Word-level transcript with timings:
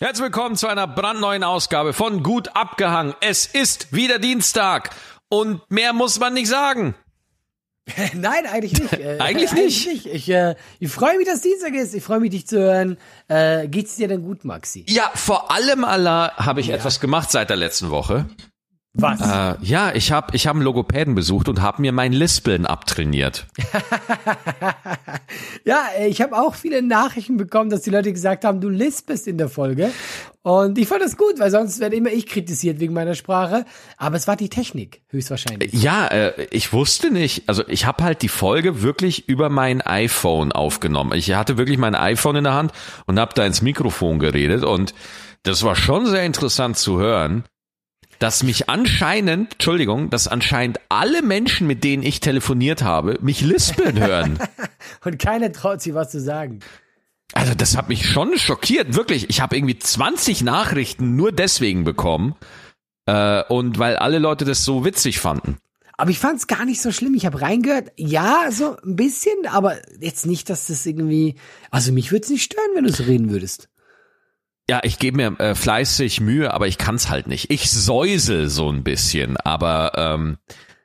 Herzlich 0.00 0.24
willkommen 0.24 0.56
zu 0.56 0.66
einer 0.66 0.86
brandneuen 0.86 1.44
Ausgabe 1.44 1.92
von 1.92 2.22
Gut 2.22 2.56
abgehangen. 2.56 3.12
Es 3.20 3.44
ist 3.44 3.92
wieder 3.92 4.18
Dienstag 4.18 4.96
und 5.28 5.60
mehr 5.70 5.92
muss 5.92 6.18
man 6.18 6.32
nicht 6.32 6.48
sagen. 6.48 6.94
Nein, 8.14 8.46
eigentlich 8.46 8.80
nicht. 8.80 8.94
Äh, 8.94 9.18
Eigentlich 9.20 9.52
nicht? 9.52 9.86
nicht. 9.86 10.06
Ich, 10.06 10.30
äh, 10.30 10.54
ich 10.78 10.90
freue 10.90 11.18
mich, 11.18 11.26
dass 11.26 11.42
Dienstag 11.42 11.74
ist. 11.74 11.94
Ich 11.94 12.02
freue 12.02 12.18
mich, 12.18 12.30
dich 12.30 12.46
zu 12.46 12.58
hören. 12.58 12.96
Äh, 13.28 13.68
geht's 13.68 13.96
dir 13.96 14.08
denn 14.08 14.22
gut, 14.22 14.46
Maxi? 14.46 14.86
Ja, 14.88 15.10
vor 15.14 15.50
allem 15.50 15.84
Allah 15.84 16.34
habe 16.36 16.62
ich 16.62 16.70
etwas 16.70 16.98
gemacht 17.00 17.30
seit 17.30 17.50
der 17.50 17.58
letzten 17.58 17.90
Woche. 17.90 18.24
Was? 18.92 19.20
Äh, 19.20 19.56
ja, 19.62 19.92
ich 19.94 20.10
habe 20.10 20.34
ich 20.34 20.46
hab 20.46 20.56
einen 20.56 20.64
Logopäden 20.64 21.14
besucht 21.14 21.48
und 21.48 21.62
habe 21.62 21.80
mir 21.80 21.92
mein 21.92 22.12
Lispeln 22.12 22.66
abtrainiert. 22.66 23.46
Ja, 25.64 25.84
ich 26.06 26.20
habe 26.22 26.36
auch 26.36 26.54
viele 26.54 26.82
Nachrichten 26.82 27.36
bekommen, 27.36 27.70
dass 27.70 27.82
die 27.82 27.90
Leute 27.90 28.12
gesagt 28.12 28.44
haben, 28.44 28.60
du 28.60 28.68
lispest 28.68 29.26
in 29.26 29.38
der 29.38 29.48
Folge. 29.48 29.90
Und 30.42 30.78
ich 30.78 30.88
fand 30.88 31.02
das 31.02 31.16
gut, 31.16 31.38
weil 31.38 31.50
sonst 31.50 31.80
werde 31.80 31.96
immer 31.96 32.10
ich 32.10 32.26
kritisiert 32.26 32.80
wegen 32.80 32.94
meiner 32.94 33.14
Sprache. 33.14 33.66
Aber 33.98 34.16
es 34.16 34.26
war 34.26 34.36
die 34.36 34.48
Technik, 34.48 35.02
höchstwahrscheinlich. 35.08 35.72
Ja, 35.74 36.06
äh, 36.06 36.46
ich 36.50 36.72
wusste 36.72 37.10
nicht, 37.10 37.48
also 37.48 37.62
ich 37.68 37.84
habe 37.84 38.02
halt 38.02 38.22
die 38.22 38.28
Folge 38.28 38.82
wirklich 38.82 39.28
über 39.28 39.50
mein 39.50 39.82
iPhone 39.82 40.52
aufgenommen. 40.52 41.12
Ich 41.12 41.32
hatte 41.34 41.58
wirklich 41.58 41.78
mein 41.78 41.94
iPhone 41.94 42.36
in 42.36 42.44
der 42.44 42.54
Hand 42.54 42.72
und 43.06 43.20
habe 43.20 43.34
da 43.34 43.44
ins 43.44 43.60
Mikrofon 43.60 44.18
geredet 44.18 44.64
und 44.64 44.94
das 45.42 45.62
war 45.62 45.76
schon 45.76 46.06
sehr 46.06 46.24
interessant 46.24 46.78
zu 46.78 46.98
hören, 46.98 47.44
dass 48.20 48.42
mich 48.42 48.68
anscheinend, 48.68 49.54
Entschuldigung, 49.54 50.10
dass 50.10 50.28
anscheinend 50.28 50.78
alle 50.90 51.22
Menschen, 51.22 51.66
mit 51.66 51.82
denen 51.82 52.02
ich 52.02 52.20
telefoniert 52.20 52.82
habe, 52.82 53.18
mich 53.22 53.40
lispeln 53.40 53.98
hören. 53.98 54.38
Und 55.04 55.18
keiner 55.18 55.50
traut 55.52 55.80
sich 55.80 55.94
was 55.94 56.10
zu 56.10 56.20
sagen. 56.20 56.60
Also 57.32 57.54
das 57.54 57.76
hat 57.76 57.88
mich 57.88 58.06
schon 58.06 58.36
schockiert, 58.36 58.94
wirklich. 58.94 59.30
Ich 59.30 59.40
habe 59.40 59.56
irgendwie 59.56 59.78
20 59.78 60.42
Nachrichten 60.42 61.16
nur 61.16 61.32
deswegen 61.32 61.84
bekommen 61.84 62.34
äh, 63.06 63.42
und 63.44 63.78
weil 63.78 63.96
alle 63.96 64.18
Leute 64.18 64.44
das 64.44 64.64
so 64.64 64.84
witzig 64.84 65.20
fanden. 65.20 65.56
Aber 65.96 66.10
ich 66.10 66.18
fand's 66.18 66.46
gar 66.46 66.64
nicht 66.64 66.82
so 66.82 66.90
schlimm. 66.90 67.14
Ich 67.14 67.26
habe 67.26 67.40
reingehört, 67.40 67.92
ja, 67.96 68.48
so 68.50 68.76
ein 68.84 68.96
bisschen, 68.96 69.46
aber 69.46 69.76
jetzt 70.00 70.26
nicht, 70.26 70.50
dass 70.50 70.66
das 70.66 70.84
irgendwie. 70.86 71.36
Also 71.70 71.92
mich 71.92 72.10
würde 72.10 72.24
es 72.24 72.30
nicht 72.30 72.42
stören, 72.42 72.70
wenn 72.74 72.84
du 72.84 72.92
so 72.92 73.04
reden 73.04 73.30
würdest. 73.30 73.68
Ja, 74.70 74.78
ich 74.84 75.00
gebe 75.00 75.16
mir 75.16 75.40
äh, 75.40 75.56
fleißig 75.56 76.20
Mühe, 76.20 76.54
aber 76.54 76.68
ich 76.68 76.78
kann's 76.78 77.10
halt 77.10 77.26
nicht. 77.26 77.50
Ich 77.50 77.68
säusel 77.72 78.48
so 78.48 78.70
ein 78.70 78.84
bisschen, 78.84 79.36
aber 79.36 79.90
ähm, 79.96 80.38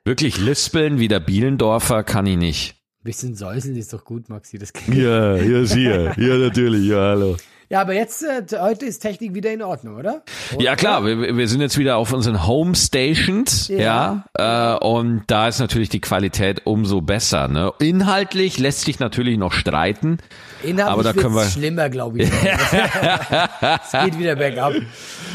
wirklich 0.04 0.38
lispeln 0.38 0.98
wie 0.98 1.06
der 1.06 1.20
Bielendorfer 1.20 2.02
kann 2.02 2.26
ich 2.26 2.36
nicht. 2.36 2.74
bisschen 3.04 3.36
säuseln 3.36 3.76
ist 3.76 3.92
doch 3.92 4.04
gut, 4.04 4.28
Maxi. 4.28 4.58
Das 4.58 4.72
kann 4.72 4.92
Ja, 4.92 5.36
ja, 5.36 5.64
sicher. 5.64 6.18
Ja, 6.20 6.36
natürlich. 6.36 6.84
Ja, 6.88 6.96
hallo. 6.96 7.36
Ja, 7.68 7.80
aber 7.80 7.94
jetzt, 7.94 8.22
äh, 8.22 8.42
heute 8.60 8.86
ist 8.86 9.00
Technik 9.00 9.34
wieder 9.34 9.52
in 9.52 9.60
Ordnung, 9.62 9.96
oder? 9.96 10.22
Ja 10.58 10.76
klar, 10.76 11.04
wir, 11.04 11.36
wir 11.36 11.48
sind 11.48 11.60
jetzt 11.60 11.76
wieder 11.78 11.96
auf 11.96 12.12
unseren 12.12 12.46
Home 12.46 12.74
Stations, 12.74 13.68
ja, 13.68 14.24
Ja. 14.38 14.76
äh, 14.76 14.84
und 14.84 15.24
da 15.26 15.48
ist 15.48 15.58
natürlich 15.58 15.88
die 15.88 16.00
Qualität 16.00 16.62
umso 16.64 17.00
besser. 17.00 17.48
Ne? 17.48 17.72
Inhaltlich 17.80 18.58
lässt 18.58 18.82
sich 18.82 19.00
natürlich 19.00 19.36
noch 19.38 19.52
streiten, 19.52 20.18
Inhaltlich 20.62 20.86
aber 20.92 21.02
da 21.02 21.12
können 21.12 21.34
wir. 21.34 21.44
schlimmer, 21.44 21.88
glaube 21.90 22.18
ich. 22.22 22.30
es 22.32 23.92
geht 24.04 24.18
wieder 24.18 24.36
bergab. 24.36 24.74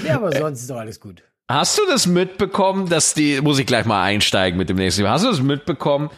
Ja, 0.07 0.15
aber 0.15 0.31
sonst 0.31 0.61
ist 0.61 0.69
doch 0.69 0.77
alles 0.77 0.99
gut. 0.99 1.23
Hast 1.49 1.77
du 1.77 1.81
das 1.89 2.07
mitbekommen, 2.07 2.87
dass 2.87 3.13
die, 3.13 3.41
muss 3.41 3.59
ich 3.59 3.65
gleich 3.65 3.85
mal 3.85 4.01
einsteigen 4.03 4.57
mit 4.57 4.69
dem 4.69 4.77
nächsten 4.77 5.01
Thema, 5.01 5.11
hast 5.11 5.25
du 5.25 5.29
das 5.29 5.41
mitbekommen, 5.41 6.09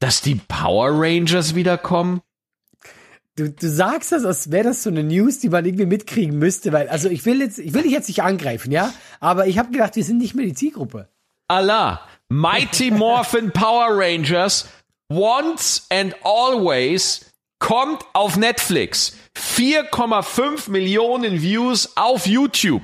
dass 0.00 0.20
die 0.20 0.34
Power 0.48 0.90
Rangers 0.92 1.54
wiederkommen? 1.54 2.22
Du, 3.36 3.50
du 3.50 3.68
sagst 3.68 4.12
das, 4.12 4.24
als 4.24 4.50
wäre 4.50 4.64
das 4.64 4.82
so 4.82 4.90
eine 4.90 5.04
News, 5.04 5.38
die 5.38 5.48
man 5.48 5.64
irgendwie 5.64 5.86
mitkriegen 5.86 6.38
müsste, 6.38 6.72
weil, 6.72 6.88
also 6.88 7.08
ich 7.08 7.24
will 7.24 7.40
jetzt, 7.40 7.58
ich 7.58 7.72
will 7.72 7.82
dich 7.82 7.92
jetzt 7.92 8.08
nicht 8.08 8.22
angreifen, 8.22 8.72
ja? 8.72 8.92
Aber 9.20 9.46
ich 9.46 9.58
habe 9.58 9.70
gedacht, 9.70 9.96
wir 9.96 10.04
sind 10.04 10.18
nicht 10.18 10.34
mehr 10.34 10.46
die 10.46 10.54
Zielgruppe. 10.54 11.08
Allah, 11.48 12.00
Mighty 12.28 12.90
Morphin 12.90 13.50
Power 13.52 13.88
Rangers, 13.90 14.68
once 15.08 15.86
and 15.90 16.14
always, 16.22 17.32
kommt 17.58 18.04
auf 18.12 18.36
Netflix. 18.36 19.16
4,5 19.36 20.70
Millionen 20.70 21.40
Views 21.40 21.96
auf 21.96 22.26
YouTube. 22.26 22.82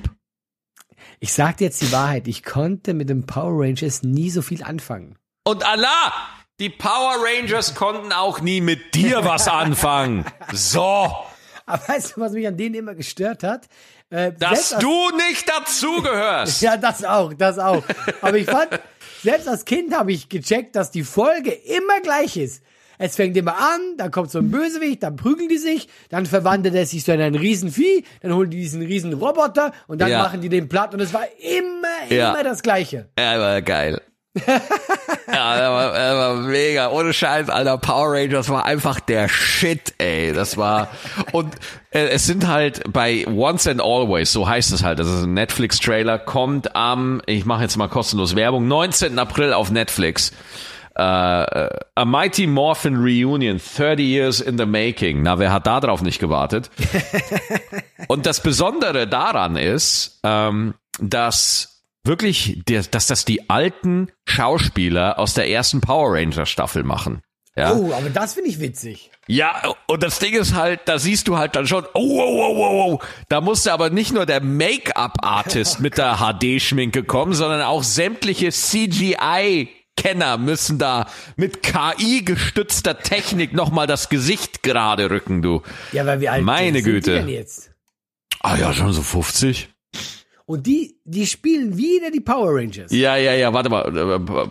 Ich 1.19 1.33
sag 1.33 1.57
dir 1.57 1.65
jetzt 1.65 1.81
die 1.81 1.91
Wahrheit, 1.91 2.27
ich 2.27 2.43
konnte 2.43 2.93
mit 2.93 3.09
den 3.09 3.25
Power 3.25 3.63
Rangers 3.63 4.03
nie 4.03 4.29
so 4.29 4.41
viel 4.41 4.63
anfangen. 4.63 5.17
Und 5.43 5.65
Allah, 5.65 6.13
die 6.59 6.69
Power 6.69 7.17
Rangers 7.23 7.75
konnten 7.75 8.11
auch 8.11 8.41
nie 8.41 8.61
mit 8.61 8.95
dir 8.95 9.23
was 9.23 9.47
anfangen. 9.47 10.25
So, 10.53 10.81
Aber 11.65 11.87
weißt 11.87 12.15
du, 12.17 12.21
was 12.21 12.31
mich 12.31 12.47
an 12.47 12.57
denen 12.57 12.75
immer 12.75 12.95
gestört 12.95 13.43
hat? 13.43 13.67
Äh, 14.09 14.31
dass 14.39 14.73
als- 14.73 14.81
du 14.81 15.09
nicht 15.29 15.47
dazugehörst. 15.49 16.61
Ja, 16.61 16.77
das 16.77 17.03
auch, 17.03 17.33
das 17.33 17.59
auch. 17.59 17.83
Aber 18.21 18.37
ich 18.37 18.45
fand, 18.49 18.69
selbst 19.23 19.47
als 19.47 19.65
Kind 19.65 19.93
habe 19.95 20.11
ich 20.13 20.29
gecheckt, 20.29 20.75
dass 20.75 20.91
die 20.91 21.03
Folge 21.03 21.51
immer 21.51 21.99
gleich 22.01 22.37
ist. 22.37 22.63
Es 22.99 23.15
fängt 23.15 23.37
immer 23.37 23.55
an, 23.55 23.79
dann 23.97 24.09
kommt 24.09 24.31
so 24.31 24.39
ein 24.39 24.49
Bösewicht, 24.49 25.03
dann 25.03 25.17
prügeln 25.17 25.49
die 25.49 25.59
sich, 25.59 25.87
dann 26.09 26.25
verwandelt 26.25 26.73
er 26.73 26.87
sich 26.87 27.03
so 27.03 27.11
in 27.11 27.21
ein 27.21 27.35
Riesenvieh, 27.35 28.03
dann 28.23 28.33
holen 28.33 28.49
die 28.49 28.57
diesen 28.57 28.81
riesen 28.81 29.13
Roboter 29.13 29.71
und 29.85 30.01
dann 30.01 30.09
Ja. 30.09 30.23
machen 30.23 30.41
die 30.41 30.49
den 30.49 30.67
platt 30.67 30.95
und 30.95 31.01
es 31.01 31.13
war 31.13 31.25
immer, 31.39 31.87
Ja. 32.11 32.31
immer 32.31 32.43
das 32.43 32.63
Gleiche. 32.63 33.07
Er 33.15 33.39
war 33.39 33.61
geil. 33.61 34.01
Ja, 34.45 35.55
er 35.55 35.71
war, 35.71 35.93
er 35.93 36.17
war 36.17 36.35
mega. 36.35 36.89
Ohne 36.89 37.13
Scheiß, 37.13 37.49
Alter. 37.49 37.77
Power 37.77 38.13
Rangers 38.13 38.49
war 38.49 38.65
einfach 38.65 38.99
der 38.99 39.29
Shit, 39.29 39.93
ey. 39.97 40.33
Das 40.33 40.57
war, 40.57 40.89
und 41.31 41.55
äh, 41.91 42.07
es 42.07 42.25
sind 42.25 42.47
halt 42.47 42.83
bei 42.91 43.25
Once 43.27 43.67
and 43.67 43.81
Always, 43.81 44.31
so 44.31 44.47
heißt 44.47 44.71
es 44.71 44.83
halt, 44.83 44.99
das 44.99 45.07
ist 45.07 45.23
ein 45.23 45.33
Netflix-Trailer, 45.33 46.19
kommt 46.19 46.75
am, 46.75 47.21
ich 47.25 47.45
mache 47.45 47.63
jetzt 47.63 47.77
mal 47.77 47.87
kostenlos 47.87 48.35
Werbung, 48.35 48.67
19. 48.67 49.17
April 49.19 49.53
auf 49.53 49.71
Netflix. 49.71 50.31
Äh, 50.95 51.01
A 51.01 52.05
Mighty 52.05 52.47
Morphin 52.47 52.95
Reunion, 52.95 53.59
30 53.59 53.99
Years 53.99 54.41
in 54.41 54.57
the 54.57 54.65
Making. 54.65 55.21
Na, 55.21 55.37
wer 55.37 55.51
hat 55.51 55.67
da 55.67 55.79
drauf 55.79 56.01
nicht 56.01 56.17
gewartet? 56.19 56.71
Und 58.07 58.25
das 58.25 58.41
Besondere 58.41 59.07
daran 59.07 59.57
ist, 59.57 60.19
ähm, 60.23 60.73
dass 60.99 61.76
wirklich, 62.07 62.61
dass 62.65 63.07
das 63.07 63.25
die 63.25 63.49
alten 63.49 64.09
Schauspieler 64.25 65.19
aus 65.19 65.33
der 65.33 65.49
ersten 65.49 65.81
Power 65.81 66.13
Ranger 66.13 66.45
Staffel 66.45 66.83
machen. 66.83 67.21
Ja. 67.57 67.73
Oh, 67.73 67.91
aber 67.91 68.11
das 68.11 68.35
finde 68.35 68.51
ich 68.51 68.59
witzig. 68.59 69.09
Ja, 69.27 69.73
und 69.87 70.03
das 70.03 70.19
Ding 70.19 70.35
ist 70.35 70.53
halt, 70.53 70.81
da 70.85 70.99
siehst 70.99 71.27
du 71.27 71.37
halt 71.37 71.55
dann 71.55 71.65
schon, 71.65 71.85
oh, 71.95 72.21
oh, 72.21 72.37
oh, 72.37 72.55
oh, 72.55 72.93
oh. 72.93 72.99
Da 73.29 73.41
musste 73.41 73.73
aber 73.73 73.89
nicht 73.89 74.13
nur 74.13 74.27
der 74.27 74.41
Make-up-Artist 74.41 75.79
mit 75.81 75.97
der 75.97 76.17
HD-Schminke 76.17 77.03
kommen, 77.03 77.33
sondern 77.33 77.63
auch 77.63 77.81
sämtliche 77.81 78.51
CGI-Kenner 78.51 80.37
müssen 80.37 80.77
da 80.77 81.07
mit 81.35 81.63
KI-gestützter 81.63 82.99
Technik 82.99 83.53
nochmal 83.53 83.87
das 83.87 84.09
Gesicht 84.09 84.61
gerade 84.61 85.09
rücken, 85.09 85.41
du. 85.41 85.63
Ja, 85.93 86.05
weil 86.05 86.21
wir 86.21 86.33
alt 86.33 86.43
Meine 86.43 86.83
Güte. 86.83 87.25
Ah 88.39 88.55
ja, 88.55 88.71
schon 88.71 88.93
so 88.93 89.01
50. 89.01 89.69
Und 90.49 90.65
die, 90.65 90.97
die 91.03 91.27
spielen 91.27 91.75
wieder 91.75 92.09
die 92.09 92.21
Power 92.21 92.55
Rangers. 92.55 92.89
Ja, 92.91 93.17
ja, 93.17 93.33
ja, 93.33 93.53
warte 93.53 93.69
mal. 93.69 94.49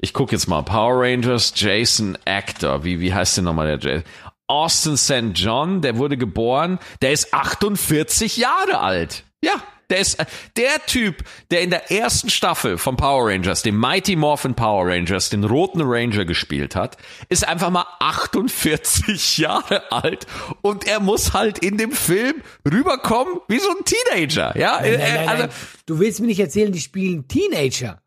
Ich 0.00 0.12
guck 0.12 0.30
jetzt 0.30 0.46
mal. 0.46 0.62
Power 0.62 1.02
Rangers, 1.02 1.52
Jason 1.56 2.16
Actor. 2.24 2.84
Wie, 2.84 3.00
wie 3.00 3.12
heißt 3.12 3.38
der 3.38 3.44
nochmal 3.44 3.76
der 3.76 3.92
Jason? 3.92 4.04
Austin 4.46 4.96
St. 4.96 5.32
John, 5.34 5.80
der 5.80 5.96
wurde 5.96 6.16
geboren, 6.16 6.78
der 7.00 7.12
ist 7.12 7.32
48 7.32 8.36
Jahre 8.36 8.80
alt. 8.80 9.24
Ja, 9.42 9.54
der 9.92 10.00
ist 10.00 10.18
äh, 10.18 10.24
der 10.56 10.84
Typ, 10.86 11.22
der 11.50 11.62
in 11.62 11.70
der 11.70 11.90
ersten 11.92 12.30
Staffel 12.30 12.78
von 12.78 12.96
Power 12.96 13.28
Rangers, 13.30 13.62
dem 13.62 13.78
Mighty 13.78 14.16
Morphin 14.16 14.54
Power 14.54 14.88
Rangers, 14.88 15.30
den 15.30 15.44
roten 15.44 15.82
Ranger 15.82 16.24
gespielt 16.24 16.74
hat, 16.74 16.96
ist 17.28 17.46
einfach 17.46 17.70
mal 17.70 17.86
48 18.00 19.38
Jahre 19.38 19.92
alt 19.92 20.26
und 20.62 20.86
er 20.86 21.00
muss 21.00 21.32
halt 21.32 21.58
in 21.58 21.78
dem 21.78 21.92
Film 21.92 22.34
rüberkommen 22.70 23.34
wie 23.48 23.58
so 23.58 23.68
ein 23.70 23.84
Teenager. 23.84 24.56
Ja, 24.58 24.80
Nein, 24.80 24.92
nein, 24.92 25.00
Äh, 25.00 25.14
nein, 25.14 25.28
also, 25.28 25.42
nein. 25.44 25.52
Du 25.86 25.98
willst 25.98 26.20
mir 26.20 26.26
nicht 26.26 26.40
erzählen, 26.40 26.72
die 26.72 26.80
spielen 26.80 27.28
Teenager. 27.28 28.00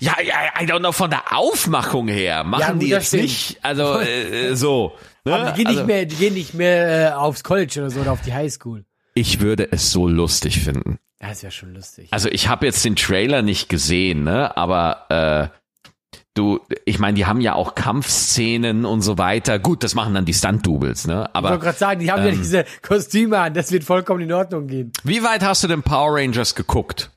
ja, 0.00 0.14
ja, 0.22 0.34
I 0.60 0.64
don't 0.66 0.80
know, 0.80 0.92
von 0.92 1.10
der 1.10 1.36
Aufmachung 1.36 2.08
her 2.08 2.44
machen 2.44 2.60
Ja, 2.60 2.72
gut, 2.72 2.82
die 2.82 2.88
jetzt 2.88 3.12
nicht, 3.14 3.58
also 3.62 3.98
äh, 4.00 4.54
so. 4.54 4.92
Ne? 5.24 5.34
Aber 5.34 5.50
die 5.52 5.58
gehen 5.58 5.66
also, 5.68 5.80
nicht 5.80 5.86
mehr, 5.86 6.04
die 6.06 6.16
gehen 6.16 6.34
nicht 6.34 6.54
mehr 6.54 7.10
äh, 7.10 7.14
aufs 7.14 7.42
College 7.42 7.80
oder 7.80 7.90
so 7.90 8.00
oder 8.00 8.12
auf 8.12 8.20
die 8.22 8.32
Highschool. 8.34 8.84
Ich 9.14 9.40
würde 9.40 9.70
es 9.72 9.92
so 9.92 10.08
lustig 10.08 10.60
finden. 10.60 10.98
Ja, 11.22 11.28
Das 11.28 11.42
wäre 11.42 11.52
schon 11.52 11.72
lustig. 11.74 12.08
Also 12.10 12.28
ich 12.28 12.48
habe 12.48 12.66
jetzt 12.66 12.84
den 12.84 12.96
Trailer 12.96 13.42
nicht 13.42 13.68
gesehen, 13.68 14.24
ne? 14.24 14.56
Aber 14.56 15.50
äh, 15.52 16.18
du, 16.34 16.60
ich 16.84 16.98
meine, 16.98 17.14
die 17.14 17.26
haben 17.26 17.40
ja 17.40 17.54
auch 17.54 17.74
Kampfszenen 17.74 18.84
und 18.84 19.02
so 19.02 19.18
weiter. 19.18 19.58
Gut, 19.58 19.84
das 19.84 19.94
machen 19.94 20.14
dann 20.14 20.24
die 20.24 20.34
Stunt-Doubles, 20.34 21.06
ne? 21.06 21.26
ich 21.28 21.36
Aber 21.36 21.50
wollte 21.50 21.64
gerade 21.64 21.78
sagen, 21.78 22.00
die 22.00 22.10
haben 22.10 22.24
ja 22.24 22.30
ähm, 22.30 22.38
diese 22.38 22.64
Kostüme 22.82 23.38
an, 23.38 23.54
das 23.54 23.70
wird 23.70 23.84
vollkommen 23.84 24.22
in 24.22 24.32
Ordnung 24.32 24.66
gehen. 24.66 24.92
wie 25.04 25.22
weit 25.22 25.42
hast 25.42 25.62
du 25.62 25.68
den 25.68 25.82
Power 25.82 26.16
Rangers 26.18 26.54
geguckt? 26.54 27.10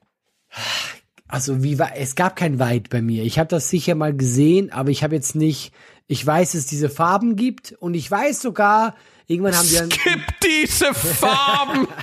Also 1.36 1.64
wie 1.64 1.78
war, 1.80 1.92
es 1.98 2.16
gab 2.16 2.38
kein 2.38 2.60
Weit 2.60 2.90
bei 2.90 3.02
mir. 3.02 3.24
Ich 3.24 3.38
habe 3.40 3.50
das 3.50 3.70
sicher 3.70 3.94
mal 3.94 4.16
gesehen, 4.16 4.72
aber 4.72 4.90
ich 4.90 5.04
habe 5.04 5.16
jetzt 5.16 5.36
nicht, 5.36 5.74
ich 6.08 6.26
weiß, 6.26 6.54
dass 6.54 6.62
es 6.62 6.68
diese 6.68 6.90
Farben 6.90 7.36
gibt 7.36 7.74
und 7.80 7.94
ich 7.94 8.10
weiß 8.10 8.42
sogar, 8.42 8.96
irgendwann 9.28 9.54
haben 9.54 9.68
die 9.68 9.76
dann, 9.76 9.90
Gib 9.90 10.22
diese 10.42 10.94
Farben! 10.94 11.88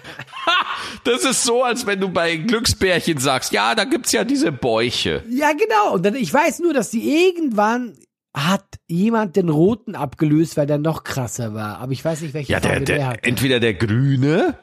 Das 1.05 1.25
ist 1.25 1.45
so, 1.45 1.63
als 1.65 1.87
wenn 1.87 1.99
du 2.01 2.11
bei 2.11 2.37
Glücksbärchen 2.37 3.17
sagst, 3.19 3.53
ja, 3.53 3.75
da 3.75 3.85
gibt's 3.85 4.13
ja 4.13 4.25
diese 4.25 4.53
Bäuche. 4.53 5.25
Ja, 5.31 5.53
genau. 5.53 5.95
Und 5.95 6.05
dann, 6.05 6.15
ich 6.15 6.33
weiß 6.33 6.59
nur, 6.61 6.75
dass 6.75 6.91
die 6.91 7.27
irgendwann 7.27 7.97
hat 8.37 8.65
jemand 8.89 9.37
den 9.37 9.49
roten 9.49 9.95
abgelöst, 9.95 10.57
weil 10.59 10.67
der 10.67 10.79
noch 10.79 11.05
krasser 11.05 11.55
war. 11.55 11.79
Aber 11.79 11.93
ich 11.93 12.05
weiß 12.05 12.21
nicht, 12.21 12.35
welche 12.35 12.53
Ja, 12.53 12.61
der, 12.61 12.71
Farbe 12.73 12.85
der, 12.85 12.97
der, 12.99 13.07
hatte. 13.07 13.23
entweder 13.25 13.61
der 13.61 13.75
Grüne, 13.75 14.59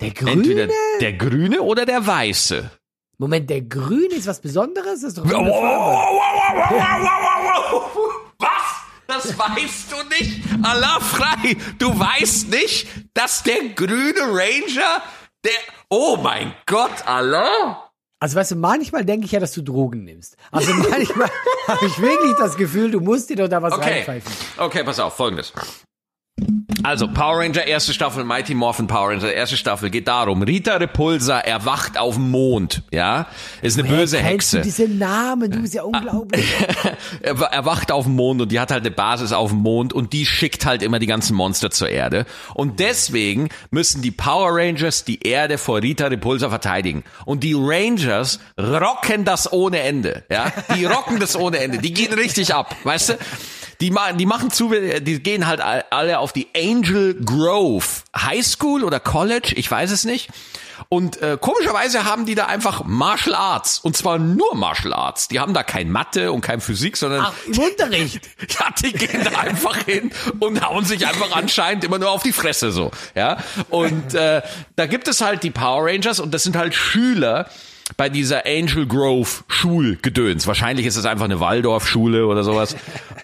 Der 0.00 0.10
grüne? 0.10 0.32
entweder 0.32 0.68
der 1.00 1.12
Grüne 1.12 1.62
oder 1.62 1.86
der 1.86 2.04
Weiße. 2.06 2.70
Moment, 3.22 3.48
der 3.50 3.60
grüne 3.60 4.14
ist 4.16 4.26
was 4.26 4.40
Besonderes? 4.40 5.00
Das 5.02 5.10
ist 5.10 5.18
doch 5.18 5.24
wow, 5.24 5.46
wow, 5.46 6.82
wow. 7.70 8.20
Was? 8.38 8.50
Das 9.06 9.38
weißt 9.38 9.92
du 9.92 9.96
nicht? 10.08 10.42
Allah 10.64 10.98
frei. 10.98 11.56
Du 11.78 11.96
weißt 11.96 12.48
nicht, 12.50 12.88
dass 13.14 13.44
der 13.44 13.68
grüne 13.76 14.20
Ranger, 14.22 15.02
der, 15.44 15.52
oh 15.88 16.16
mein 16.20 16.52
Gott, 16.66 17.06
Allah. 17.06 17.90
Also 18.18 18.36
weißt 18.36 18.50
du, 18.52 18.56
manchmal 18.56 19.04
denke 19.04 19.26
ich 19.26 19.32
ja, 19.32 19.38
dass 19.38 19.52
du 19.52 19.62
Drogen 19.62 20.02
nimmst. 20.02 20.36
Also 20.50 20.74
manchmal 20.74 21.30
habe 21.68 21.86
ich 21.86 22.00
wirklich 22.00 22.34
das 22.38 22.56
Gefühl, 22.56 22.90
du 22.90 22.98
musst 23.00 23.30
dir 23.30 23.36
doch 23.36 23.48
da 23.48 23.62
was 23.62 23.74
Okay. 23.74 23.90
reinpfeifen. 24.04 24.32
Okay, 24.58 24.82
pass 24.82 24.98
auf, 24.98 25.14
folgendes. 25.16 25.52
Also, 26.84 27.06
Power 27.06 27.38
Ranger, 27.38 27.64
erste 27.66 27.92
Staffel, 27.92 28.24
Mighty 28.24 28.54
Morphin 28.54 28.86
Power 28.88 29.10
Ranger, 29.10 29.32
erste 29.32 29.56
Staffel, 29.56 29.90
geht 29.90 30.08
darum, 30.08 30.42
Rita 30.42 30.76
Repulsa 30.76 31.38
erwacht 31.38 31.96
auf 31.98 32.14
dem 32.14 32.30
Mond, 32.30 32.82
ja? 32.90 33.26
Ist 33.60 33.78
eine 33.78 33.86
böse 33.86 34.16
Woher 34.16 34.30
kennst 34.30 34.52
Hexe. 34.54 34.56
du 34.56 34.62
diese 34.64 34.88
Namen? 34.88 35.50
Du 35.52 35.60
bist 35.60 35.74
ja 35.74 35.82
unglaublich. 35.84 36.44
er 37.22 37.38
wa- 37.38 37.46
erwacht 37.46 37.92
auf 37.92 38.04
dem 38.06 38.16
Mond 38.16 38.40
und 38.40 38.50
die 38.50 38.58
hat 38.58 38.72
halt 38.72 38.80
eine 38.84 38.90
Basis 38.90 39.32
auf 39.32 39.50
dem 39.50 39.60
Mond 39.60 39.92
und 39.92 40.12
die 40.12 40.26
schickt 40.26 40.66
halt 40.66 40.82
immer 40.82 40.98
die 40.98 41.06
ganzen 41.06 41.36
Monster 41.36 41.70
zur 41.70 41.88
Erde. 41.90 42.24
Und 42.54 42.80
deswegen 42.80 43.50
müssen 43.70 44.02
die 44.02 44.10
Power 44.10 44.48
Rangers 44.56 45.04
die 45.04 45.22
Erde 45.24 45.58
vor 45.58 45.82
Rita 45.82 46.06
Repulsa 46.06 46.48
verteidigen. 46.48 47.04
Und 47.26 47.44
die 47.44 47.54
Rangers 47.56 48.40
rocken 48.58 49.24
das 49.24 49.52
ohne 49.52 49.80
Ende, 49.80 50.24
ja? 50.30 50.50
Die 50.74 50.86
rocken 50.86 51.20
das 51.20 51.36
ohne 51.36 51.58
Ende. 51.58 51.78
Die 51.78 51.92
gehen 51.92 52.12
richtig 52.14 52.54
ab, 52.54 52.74
weißt 52.82 53.10
du? 53.10 53.18
Die, 53.82 53.90
ma 53.90 54.12
die 54.12 54.26
machen 54.26 54.52
zu, 54.52 54.70
die 54.72 55.20
gehen 55.22 55.46
halt 55.48 55.60
all- 55.60 55.84
alle 55.90 56.20
auf 56.20 56.32
die 56.32 56.46
Angel 56.56 57.14
Grove 57.22 57.84
High 58.16 58.46
School 58.46 58.84
oder 58.84 59.00
College, 59.00 59.54
ich 59.56 59.68
weiß 59.68 59.90
es 59.90 60.04
nicht. 60.04 60.30
Und 60.88 61.20
äh, 61.22 61.36
komischerweise 61.40 62.04
haben 62.04 62.24
die 62.26 62.34
da 62.34 62.46
einfach 62.46 62.84
Martial 62.84 63.34
Arts. 63.34 63.78
Und 63.80 63.96
zwar 63.96 64.18
nur 64.18 64.54
Martial 64.54 64.92
Arts. 64.92 65.26
Die 65.28 65.40
haben 65.40 65.52
da 65.54 65.62
kein 65.62 65.90
Mathe 65.90 66.30
und 66.32 66.42
kein 66.42 66.60
Physik, 66.60 66.96
sondern 66.96 67.22
Ach, 67.26 67.32
im 67.46 67.58
Unterricht. 67.58 68.20
ja, 68.60 68.66
die 68.82 68.92
gehen 68.92 69.24
da 69.24 69.40
einfach 69.40 69.76
hin 69.78 70.12
und 70.40 70.64
hauen 70.64 70.84
sich 70.84 71.06
einfach 71.06 71.34
anscheinend 71.34 71.82
immer 71.84 71.98
nur 71.98 72.10
auf 72.10 72.22
die 72.22 72.32
Fresse 72.32 72.70
so. 72.72 72.90
Ja. 73.14 73.38
Und 73.70 74.14
äh, 74.14 74.42
da 74.76 74.86
gibt 74.86 75.08
es 75.08 75.20
halt 75.20 75.42
die 75.42 75.50
Power 75.50 75.86
Rangers 75.86 76.20
und 76.20 76.32
das 76.32 76.42
sind 76.44 76.56
halt 76.56 76.74
Schüler 76.74 77.48
bei 77.96 78.08
dieser 78.08 78.46
Angel 78.46 78.86
Grove 78.86 79.44
Schulgedöns. 79.48 80.46
Wahrscheinlich 80.46 80.86
ist 80.86 80.96
es 80.96 81.04
einfach 81.04 81.24
eine 81.24 81.40
Waldorfschule 81.40 82.26
oder 82.26 82.44
sowas. 82.44 82.76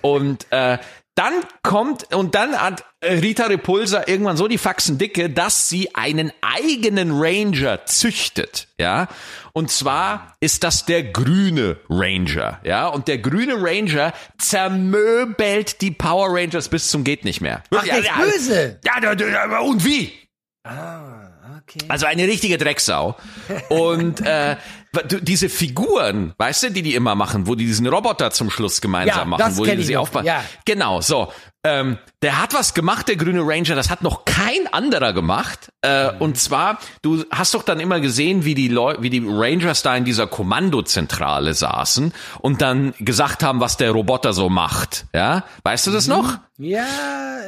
Und 0.02 0.46
äh, 0.50 0.78
dann 1.18 1.34
kommt, 1.64 2.14
und 2.14 2.36
dann 2.36 2.56
hat 2.56 2.84
Rita 3.04 3.46
Repulsa 3.46 4.04
irgendwann 4.06 4.36
so 4.36 4.46
die 4.46 4.56
Faxen 4.56 4.98
dicke, 4.98 5.28
dass 5.28 5.68
sie 5.68 5.92
einen 5.96 6.32
eigenen 6.42 7.10
Ranger 7.12 7.84
züchtet, 7.86 8.68
ja. 8.78 9.08
Und 9.52 9.68
zwar 9.72 10.36
ist 10.38 10.62
das 10.62 10.84
der 10.84 11.02
grüne 11.02 11.78
Ranger, 11.90 12.60
ja. 12.62 12.86
Und 12.86 13.08
der 13.08 13.18
grüne 13.18 13.54
Ranger 13.56 14.12
zermöbelt 14.38 15.80
die 15.80 15.90
Power 15.90 16.28
Rangers 16.30 16.68
bis 16.68 16.88
zum 16.88 17.02
geht 17.02 17.24
nicht 17.24 17.40
mehr. 17.40 17.64
Ach, 17.74 17.82
der 17.82 17.98
ist 17.98 18.10
böse. 18.16 18.78
Ja, 18.84 19.58
und 19.58 19.84
wie? 19.84 20.12
Okay. 21.68 21.84
Also 21.88 22.06
eine 22.06 22.24
richtige 22.24 22.56
Drecksau. 22.58 23.16
Und 23.68 24.20
äh, 24.26 24.56
diese 25.20 25.48
Figuren, 25.50 26.32
weißt 26.38 26.64
du, 26.64 26.70
die 26.70 26.82
die 26.82 26.94
immer 26.94 27.14
machen, 27.14 27.46
wo 27.46 27.54
die 27.54 27.66
diesen 27.66 27.86
Roboter 27.86 28.30
zum 28.30 28.50
Schluss 28.50 28.80
gemeinsam 28.80 29.18
Ja, 29.18 29.24
machen, 29.26 29.38
das 29.40 29.56
wo 29.58 29.64
die 29.64 29.82
sie 29.82 29.96
aufbauen. 29.96 30.24
ja. 30.24 30.42
Genau, 30.64 31.00
so. 31.00 31.30
Ähm, 31.64 31.98
der 32.22 32.40
hat 32.40 32.54
was 32.54 32.72
gemacht, 32.72 33.08
der 33.08 33.16
grüne 33.16 33.40
Ranger, 33.44 33.74
das 33.74 33.90
hat 33.90 34.00
noch 34.02 34.24
kein 34.24 34.72
anderer 34.72 35.12
gemacht. 35.12 35.70
Äh, 35.82 36.12
Mhm. 36.12 36.20
Und 36.20 36.38
zwar, 36.38 36.78
du 37.02 37.24
hast 37.30 37.52
doch 37.54 37.62
dann 37.64 37.80
immer 37.80 38.00
gesehen, 38.00 38.44
wie 38.44 38.54
die 38.54 38.68
Leu 38.68 38.94
wie 39.00 39.10
die 39.10 39.22
Rangers 39.26 39.82
da 39.82 39.94
in 39.96 40.04
dieser 40.04 40.26
Kommandozentrale 40.28 41.54
saßen 41.54 42.12
und 42.40 42.62
dann 42.62 42.94
gesagt 42.98 43.42
haben, 43.42 43.60
was 43.60 43.76
der 43.76 43.90
Roboter 43.90 44.32
so 44.32 44.48
macht. 44.48 45.06
Ja, 45.14 45.44
weißt 45.64 45.88
du 45.88 45.90
das 45.90 46.06
noch? 46.06 46.38
Ja, 46.58 46.84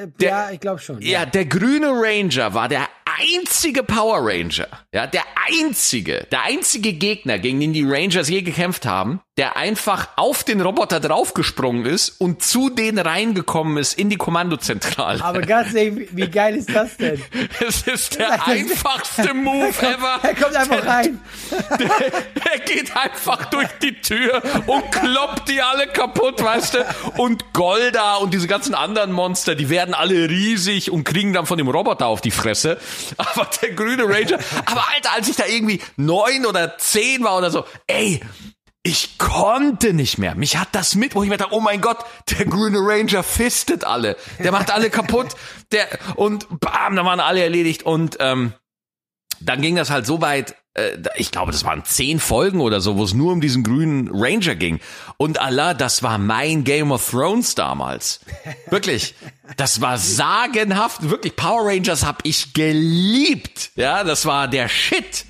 äh, 0.02 0.08
ja, 0.24 0.50
ich 0.50 0.60
glaube 0.60 0.80
schon. 0.80 1.00
Ja, 1.00 1.24
der 1.26 1.46
grüne 1.46 1.88
Ranger 1.92 2.52
war 2.54 2.68
der 2.68 2.82
einzige 3.20 3.82
Power 3.82 4.18
Ranger, 4.20 4.68
ja, 4.94 5.06
der 5.06 5.24
einzige, 5.46 6.26
der 6.30 6.44
einzige 6.44 6.92
Gegner, 6.92 7.38
gegen 7.38 7.60
den 7.60 7.72
die 7.72 7.84
Rangers 7.84 8.28
je 8.28 8.42
gekämpft 8.42 8.86
haben, 8.86 9.20
der 9.40 9.56
einfach 9.56 10.08
auf 10.16 10.44
den 10.44 10.60
Roboter 10.60 11.00
draufgesprungen 11.00 11.86
ist 11.86 12.20
und 12.20 12.42
zu 12.42 12.68
denen 12.68 12.98
reingekommen 12.98 13.78
ist 13.78 13.98
in 13.98 14.10
die 14.10 14.18
Kommandozentrale. 14.18 15.24
Aber 15.24 15.40
ganz 15.40 15.72
ehrlich, 15.72 16.10
wie 16.12 16.16
wie 16.24 16.28
geil 16.28 16.56
ist 16.56 16.68
das 16.68 16.94
denn? 16.98 17.22
Es 17.66 17.86
ist 17.86 18.18
der 18.18 18.46
einfachste 18.46 19.32
Move 19.34 19.68
ever. 19.68 20.20
Er 20.22 20.34
kommt 20.34 20.54
einfach 20.54 20.84
rein. 20.86 21.20
Er 22.52 22.58
geht 22.58 22.94
einfach 22.94 23.46
durch 23.46 23.68
die 23.82 23.98
Tür 24.02 24.42
und 24.66 24.92
kloppt 24.92 25.48
die 25.48 25.62
alle 25.62 25.86
kaputt, 25.86 26.42
weißt 26.42 26.74
du? 26.74 26.86
Und 27.16 27.54
Golda 27.54 28.16
und 28.16 28.34
diese 28.34 28.46
ganzen 28.46 28.74
anderen 28.74 29.10
Monster, 29.10 29.54
die 29.54 29.70
werden 29.70 29.94
alle 29.94 30.28
riesig 30.28 30.90
und 30.90 31.04
kriegen 31.04 31.32
dann 31.32 31.46
von 31.46 31.56
dem 31.56 31.68
Roboter 31.68 32.08
auf 32.08 32.20
die 32.20 32.30
Fresse. 32.30 32.76
Aber 33.16 33.48
der 33.62 33.70
grüne 33.72 34.04
Ranger, 34.04 34.38
aber 34.66 34.84
Alter, 34.94 35.14
als 35.14 35.28
ich 35.28 35.36
da 35.36 35.46
irgendwie 35.46 35.80
neun 35.96 36.44
oder 36.44 36.76
zehn 36.76 37.24
war 37.24 37.38
oder 37.38 37.50
so, 37.50 37.64
ey, 37.86 38.20
ich 38.82 39.18
konnte 39.18 39.92
nicht 39.92 40.18
mehr. 40.18 40.34
Mich 40.34 40.56
hat 40.56 40.68
das 40.72 40.94
mit, 40.94 41.14
wo 41.14 41.22
ich 41.22 41.28
mir 41.28 41.36
dachte, 41.36 41.54
oh 41.54 41.60
mein 41.60 41.80
Gott, 41.80 41.98
der 42.30 42.46
grüne 42.46 42.78
Ranger 42.78 43.22
fistet 43.22 43.84
alle. 43.84 44.16
Der 44.38 44.52
macht 44.52 44.70
alle 44.70 44.88
kaputt. 44.88 45.28
Der, 45.70 45.86
und 46.16 46.46
bam, 46.60 46.96
da 46.96 47.04
waren 47.04 47.20
alle 47.20 47.42
erledigt. 47.42 47.82
Und 47.82 48.16
ähm, 48.20 48.54
dann 49.40 49.60
ging 49.60 49.76
das 49.76 49.90
halt 49.90 50.06
so 50.06 50.22
weit, 50.22 50.56
äh, 50.74 50.96
ich 51.16 51.30
glaube, 51.30 51.52
das 51.52 51.64
waren 51.64 51.84
zehn 51.84 52.18
Folgen 52.20 52.60
oder 52.60 52.80
so, 52.80 52.96
wo 52.96 53.04
es 53.04 53.12
nur 53.12 53.32
um 53.32 53.42
diesen 53.42 53.64
grünen 53.64 54.08
Ranger 54.12 54.54
ging. 54.54 54.80
Und 55.18 55.38
Allah, 55.38 55.74
das 55.74 56.02
war 56.02 56.16
mein 56.16 56.64
Game 56.64 56.90
of 56.90 57.10
Thrones 57.10 57.54
damals. 57.54 58.20
Wirklich. 58.70 59.14
Das 59.58 59.82
war 59.82 59.98
sagenhaft. 59.98 61.10
Wirklich, 61.10 61.36
Power 61.36 61.66
Rangers 61.66 62.06
hab 62.06 62.24
ich 62.24 62.54
geliebt. 62.54 63.72
Ja, 63.74 64.04
das 64.04 64.24
war 64.24 64.48
der 64.48 64.68
Shit. 64.68 65.26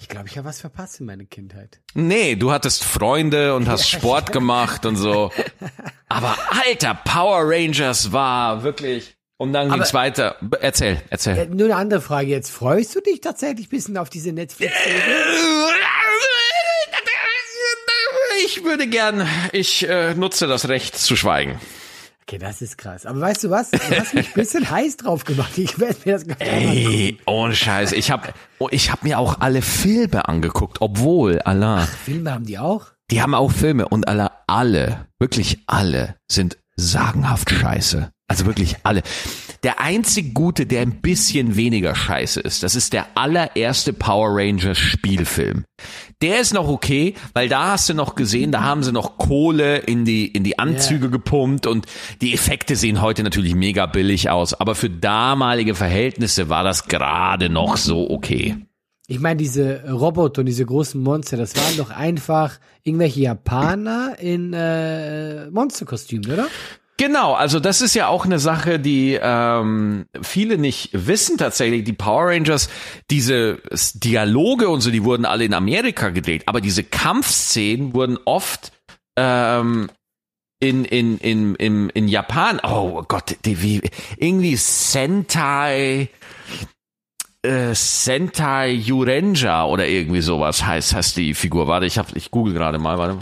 Ich 0.00 0.08
glaube, 0.08 0.28
ich 0.28 0.38
habe 0.38 0.48
was 0.48 0.60
verpasst 0.60 0.98
in 1.00 1.06
meiner 1.06 1.24
Kindheit. 1.24 1.78
Nee, 1.92 2.34
du 2.34 2.50
hattest 2.52 2.84
Freunde 2.84 3.54
und 3.54 3.68
hast 3.68 3.88
Sport 3.90 4.32
gemacht 4.32 4.86
und 4.86 4.96
so. 4.96 5.30
Aber 6.08 6.36
alter, 6.66 6.94
Power 7.04 7.42
Rangers 7.44 8.10
war 8.10 8.62
wirklich. 8.62 9.14
Und 9.36 9.52
dann 9.52 9.70
ging's 9.70 9.94
weiter. 9.94 10.36
Erzähl, 10.60 11.00
erzähl. 11.10 11.36
Äh, 11.36 11.46
Nur 11.46 11.66
eine 11.66 11.76
andere 11.76 12.00
Frage 12.00 12.28
jetzt. 12.28 12.50
Freust 12.50 12.94
du 12.94 13.00
dich 13.00 13.20
tatsächlich 13.20 13.66
ein 13.66 13.70
bisschen 13.70 13.96
auf 13.98 14.10
diese 14.10 14.32
netflix 14.32 14.74
Ich 18.44 18.64
würde 18.64 18.86
gern, 18.86 19.28
ich 19.52 19.86
äh, 19.88 20.14
nutze 20.14 20.46
das 20.46 20.68
Recht 20.68 20.96
zu 20.96 21.14
schweigen. 21.14 21.60
Okay, 22.30 22.38
das 22.38 22.62
ist 22.62 22.78
krass. 22.78 23.06
Aber 23.06 23.20
weißt 23.22 23.42
du 23.42 23.50
was? 23.50 23.72
Du 23.72 23.78
hast 23.98 24.14
mich 24.14 24.28
ein 24.28 24.34
bisschen 24.34 24.70
heiß 24.70 24.98
drauf 24.98 25.24
gemacht. 25.24 25.58
Ich 25.58 25.80
werde 25.80 25.96
mir 26.04 26.12
das 26.12 26.22
Ey, 26.38 27.18
ohne 27.26 27.56
Scheiß. 27.56 27.90
Ich 27.90 28.12
hab, 28.12 28.32
oh, 28.60 28.68
ich 28.70 28.92
hab 28.92 29.02
mir 29.02 29.18
auch 29.18 29.40
alle 29.40 29.62
Filme 29.62 30.28
angeguckt, 30.28 30.80
obwohl, 30.80 31.40
Allah, 31.40 31.88
Filme 32.04 32.32
haben 32.32 32.46
die 32.46 32.56
auch? 32.56 32.92
die 33.10 33.20
haben 33.20 33.34
auch 33.34 33.50
Filme 33.50 33.88
und 33.88 34.06
Allah, 34.06 34.30
alle, 34.46 35.08
wirklich 35.18 35.58
alle 35.66 36.14
sind 36.30 36.56
sagenhaft 36.76 37.50
scheiße. 37.50 38.12
Also 38.28 38.46
wirklich 38.46 38.76
alle. 38.84 39.02
Der 39.64 39.80
einzig 39.80 40.32
Gute, 40.32 40.66
der 40.66 40.82
ein 40.82 41.00
bisschen 41.00 41.56
weniger 41.56 41.96
scheiße 41.96 42.38
ist, 42.38 42.62
das 42.62 42.76
ist 42.76 42.92
der 42.92 43.08
allererste 43.16 43.92
Power 43.92 44.28
Rangers 44.30 44.78
Spielfilm. 44.78 45.64
Der 46.22 46.40
ist 46.40 46.52
noch 46.52 46.68
okay, 46.68 47.14
weil 47.32 47.48
da 47.48 47.72
hast 47.72 47.88
du 47.88 47.94
noch 47.94 48.14
gesehen, 48.14 48.52
da 48.52 48.62
haben 48.62 48.82
sie 48.82 48.92
noch 48.92 49.16
Kohle 49.16 49.78
in 49.78 50.04
die, 50.04 50.26
in 50.26 50.44
die 50.44 50.58
Anzüge 50.58 51.08
gepumpt 51.08 51.66
und 51.66 51.86
die 52.20 52.34
Effekte 52.34 52.76
sehen 52.76 53.00
heute 53.00 53.22
natürlich 53.22 53.54
mega 53.54 53.86
billig 53.86 54.28
aus, 54.28 54.52
aber 54.52 54.74
für 54.74 54.90
damalige 54.90 55.74
Verhältnisse 55.74 56.50
war 56.50 56.62
das 56.62 56.88
gerade 56.88 57.48
noch 57.48 57.78
so 57.78 58.10
okay. 58.10 58.56
Ich 59.06 59.18
meine, 59.18 59.38
diese 59.38 59.90
Roboter 59.90 60.40
und 60.40 60.46
diese 60.46 60.64
großen 60.64 61.02
Monster, 61.02 61.36
das 61.36 61.56
waren 61.56 61.76
doch 61.78 61.90
einfach 61.90 62.60
irgendwelche 62.84 63.22
Japaner 63.22 64.16
in 64.20 64.52
äh, 64.52 65.50
Monsterkostümen, 65.50 66.30
oder? 66.30 66.46
Genau, 67.00 67.32
also 67.32 67.60
das 67.60 67.80
ist 67.80 67.94
ja 67.94 68.08
auch 68.08 68.26
eine 68.26 68.38
Sache, 68.38 68.78
die 68.78 69.18
ähm, 69.18 70.04
viele 70.20 70.58
nicht 70.58 70.90
wissen 70.92 71.38
tatsächlich. 71.38 71.82
Die 71.84 71.94
Power 71.94 72.26
Rangers, 72.26 72.68
diese 73.10 73.62
Dialoge 73.94 74.68
und 74.68 74.82
so, 74.82 74.90
die 74.90 75.02
wurden 75.02 75.24
alle 75.24 75.44
in 75.46 75.54
Amerika 75.54 76.10
gedreht, 76.10 76.42
aber 76.44 76.60
diese 76.60 76.84
Kampfszenen 76.84 77.94
wurden 77.94 78.18
oft 78.26 78.72
ähm, 79.16 79.88
in 80.60 80.84
in 80.84 81.16
in 81.16 81.54
in, 81.54 81.88
in 81.88 82.06
Japan. 82.06 82.60
Oh 82.62 83.02
Gott, 83.08 83.34
die, 83.46 83.62
wie 83.62 83.80
irgendwie 84.18 84.56
Sentai. 84.56 86.10
äh, 87.42 87.74
Sentai 87.74 88.72
Yurenja 88.72 89.64
oder 89.64 89.86
irgendwie 89.88 90.20
sowas 90.20 90.64
heißt, 90.66 90.94
heißt 90.94 91.16
die 91.16 91.34
Figur. 91.34 91.66
Warte, 91.66 91.86
ich 91.86 91.98
hab, 91.98 92.14
ich 92.16 92.30
google 92.30 92.52
gerade 92.54 92.78
mal, 92.78 92.98
warte. 92.98 93.18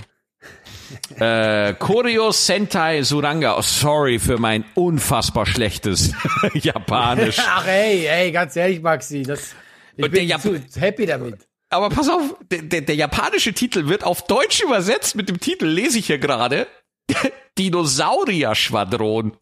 Äh, 1.18 1.74
Koryo 1.74 2.30
Sentai 2.32 3.02
Suranga. 3.02 3.56
Oh, 3.58 3.62
sorry 3.62 4.18
für 4.18 4.38
mein 4.38 4.64
unfassbar 4.74 5.46
schlechtes 5.46 6.12
Japanisch. 6.54 7.36
Ach 7.40 7.66
ey, 7.66 8.06
ey, 8.06 8.32
ganz 8.32 8.56
ehrlich, 8.56 8.80
Maxi, 8.82 9.22
das, 9.22 9.54
ich 9.96 10.04
Und 10.04 10.10
bin 10.12 10.28
zu 10.40 10.60
happy 10.80 11.06
damit. 11.06 11.46
Aber 11.70 11.90
pass 11.90 12.08
auf, 12.08 12.22
der, 12.50 12.62
der, 12.62 12.80
der 12.80 12.94
japanische 12.94 13.52
Titel 13.52 13.88
wird 13.88 14.02
auf 14.04 14.26
Deutsch 14.26 14.62
übersetzt 14.62 15.14
mit 15.16 15.28
dem 15.28 15.38
Titel, 15.40 15.66
lese 15.66 15.98
ich 15.98 16.06
hier 16.06 16.18
gerade. 16.18 16.66
Dinosaurier-Schwadron. 17.58 19.36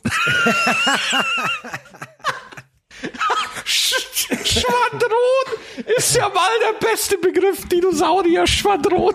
Sch- 3.64 4.44
Schwadron 4.44 5.58
ist 5.96 6.16
ja 6.16 6.28
mal 6.28 6.50
der 6.60 6.86
beste 6.88 7.18
Begriff, 7.18 7.66
Dinosaurier-Schwadron. 7.68 9.14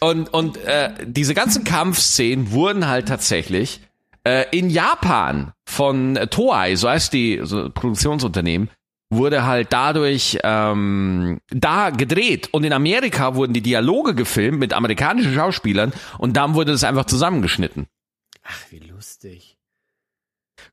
Und, 0.00 0.32
und 0.32 0.56
äh, 0.64 0.92
diese 1.04 1.34
ganzen 1.34 1.64
Kampfszenen 1.64 2.52
wurden 2.52 2.88
halt 2.88 3.08
tatsächlich 3.08 3.80
äh, 4.24 4.46
in 4.56 4.70
Japan 4.70 5.52
von 5.66 6.16
äh, 6.16 6.26
Toei, 6.26 6.76
so 6.76 6.88
heißt 6.88 7.12
die 7.12 7.40
so 7.42 7.70
Produktionsunternehmen, 7.70 8.70
wurde 9.10 9.44
halt 9.44 9.72
dadurch 9.72 10.38
ähm, 10.42 11.40
da 11.48 11.90
gedreht. 11.90 12.48
Und 12.52 12.64
in 12.64 12.72
Amerika 12.72 13.34
wurden 13.34 13.52
die 13.52 13.60
Dialoge 13.60 14.14
gefilmt 14.14 14.58
mit 14.58 14.72
amerikanischen 14.72 15.34
Schauspielern 15.34 15.92
und 16.18 16.36
dann 16.36 16.54
wurde 16.54 16.72
das 16.72 16.84
einfach 16.84 17.06
zusammengeschnitten. 17.06 17.86
Ach, 18.42 18.58
wie 18.70 18.78
lustig. 18.78 19.58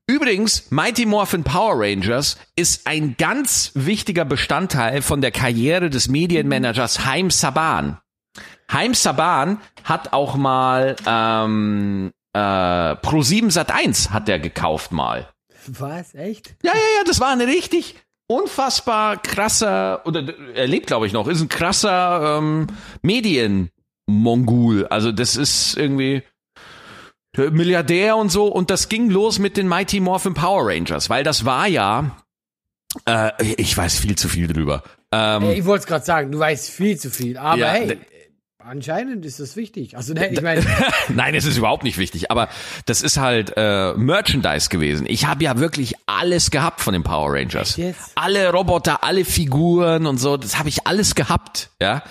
Übrigens, 0.06 0.70
Mighty 0.70 1.04
Morphin 1.06 1.44
Power 1.44 1.80
Rangers 1.80 2.38
ist 2.56 2.86
ein 2.86 3.16
ganz 3.18 3.72
wichtiger 3.74 4.24
Bestandteil 4.24 5.02
von 5.02 5.20
der 5.20 5.30
Karriere 5.30 5.90
des 5.90 6.08
Medienmanagers 6.08 7.04
Haim 7.04 7.30
Saban. 7.30 7.98
Haim 8.70 8.94
Saban 8.94 9.60
hat 9.84 10.12
auch 10.12 10.36
mal 10.36 10.96
ähm, 11.06 12.10
äh, 12.32 12.38
Pro7 12.38 13.52
Sat1 13.52 14.10
hat 14.10 14.28
er 14.28 14.38
gekauft 14.38 14.92
mal. 14.92 15.28
Was, 15.66 16.14
echt? 16.14 16.54
Ja, 16.62 16.72
ja, 16.72 16.80
ja, 16.98 17.04
das 17.06 17.20
war 17.20 17.30
eine 17.30 17.46
richtig 17.46 17.96
unfassbar 18.26 19.16
krasser, 19.16 20.06
oder 20.06 20.22
er 20.54 20.66
lebt, 20.66 20.86
glaube 20.86 21.06
ich, 21.06 21.12
noch, 21.12 21.28
ist 21.28 21.40
ein 21.40 21.48
krasser 21.48 22.38
ähm, 22.38 22.66
Medien-Mongul. 23.02 24.86
Also 24.86 25.12
das 25.12 25.36
ist 25.36 25.76
irgendwie 25.76 26.22
Milliardär 27.36 28.16
und 28.16 28.30
so. 28.30 28.46
Und 28.46 28.70
das 28.70 28.88
ging 28.88 29.10
los 29.10 29.38
mit 29.38 29.56
den 29.56 29.68
Mighty 29.68 30.00
Morphin 30.00 30.34
Power 30.34 30.66
Rangers, 30.66 31.08
weil 31.08 31.24
das 31.24 31.44
war 31.44 31.66
ja, 31.66 32.16
äh, 33.06 33.30
ich 33.56 33.76
weiß 33.76 33.98
viel 33.98 34.16
zu 34.16 34.28
viel 34.28 34.48
drüber. 34.48 34.82
Ähm, 35.12 35.50
ich 35.50 35.64
wollte 35.64 35.82
es 35.82 35.86
gerade 35.86 36.04
sagen, 36.04 36.32
du 36.32 36.38
weißt 36.38 36.70
viel 36.70 36.98
zu 36.98 37.10
viel, 37.10 37.38
aber 37.38 37.58
Ja, 37.58 37.68
hey, 37.68 37.98
anscheinend 38.58 39.24
ist 39.24 39.38
das 39.40 39.56
wichtig. 39.56 39.96
Also, 39.96 40.14
nein, 40.14 40.32
ich 40.32 40.42
meine, 40.42 40.64
Nein, 41.08 41.34
es 41.34 41.44
ist 41.44 41.56
überhaupt 41.56 41.84
nicht 41.84 41.96
wichtig, 41.96 42.30
aber 42.30 42.48
das 42.86 43.02
ist 43.02 43.16
halt 43.16 43.52
äh, 43.56 43.94
Merchandise 43.94 44.68
gewesen. 44.68 45.06
Ich 45.08 45.26
habe 45.26 45.44
ja 45.44 45.58
wirklich 45.58 45.94
alles 46.06 46.50
gehabt 46.50 46.80
von 46.80 46.92
den 46.92 47.02
Power 47.02 47.32
Rangers. 47.34 47.78
Alle 48.14 48.50
Roboter, 48.50 49.04
alle 49.04 49.24
Figuren 49.24 50.06
und 50.06 50.18
so, 50.18 50.36
das 50.36 50.58
habe 50.58 50.68
ich 50.68 50.86
alles 50.86 51.14
gehabt, 51.14 51.70
ja. 51.80 52.02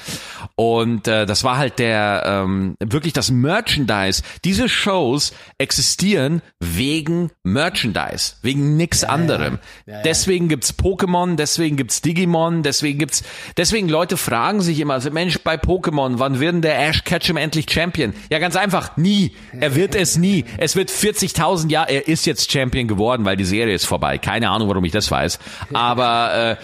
Und 0.55 1.07
äh, 1.07 1.25
das 1.25 1.43
war 1.43 1.57
halt 1.57 1.79
der 1.79 2.23
ähm, 2.25 2.75
wirklich 2.79 3.13
das 3.13 3.29
Merchandise. 3.29 4.23
Diese 4.43 4.69
Shows 4.69 5.33
existieren 5.57 6.41
wegen 6.59 7.31
Merchandise, 7.43 8.35
wegen 8.41 8.77
nix 8.77 9.03
anderem. 9.03 9.59
Ja, 9.85 9.95
ja. 9.95 10.01
Deswegen 10.03 10.47
gibt's 10.47 10.73
Pokémon, 10.73 11.35
deswegen 11.35 11.75
gibt's 11.75 12.01
Digimon, 12.01 12.63
deswegen 12.63 12.99
gibt's 12.99 13.23
deswegen 13.57 13.89
Leute 13.89 14.17
fragen 14.17 14.61
sich 14.61 14.79
immer, 14.79 14.95
also, 14.95 15.11
Mensch, 15.11 15.39
bei 15.39 15.55
Pokémon, 15.55 16.19
wann 16.19 16.36
wird 16.39 16.53
denn 16.53 16.61
der 16.61 16.87
Ash 16.87 17.03
Ketchum 17.03 17.37
endlich 17.37 17.69
Champion? 17.69 18.13
Ja, 18.29 18.39
ganz 18.39 18.55
einfach, 18.55 18.97
nie. 18.97 19.33
Er 19.59 19.75
wird 19.75 19.95
es 19.95 20.17
nie. 20.17 20.45
Es 20.57 20.75
wird 20.75 20.89
40.000 20.89 21.69
Jahre, 21.69 21.91
er 21.91 22.07
ist 22.07 22.25
jetzt 22.25 22.51
Champion 22.51 22.87
geworden, 22.87 23.25
weil 23.25 23.37
die 23.37 23.45
Serie 23.45 23.73
ist 23.73 23.85
vorbei. 23.85 24.17
Keine 24.17 24.49
Ahnung, 24.49 24.69
warum 24.69 24.83
ich 24.85 24.91
das 24.91 25.09
weiß, 25.09 25.39
aber 25.73 26.57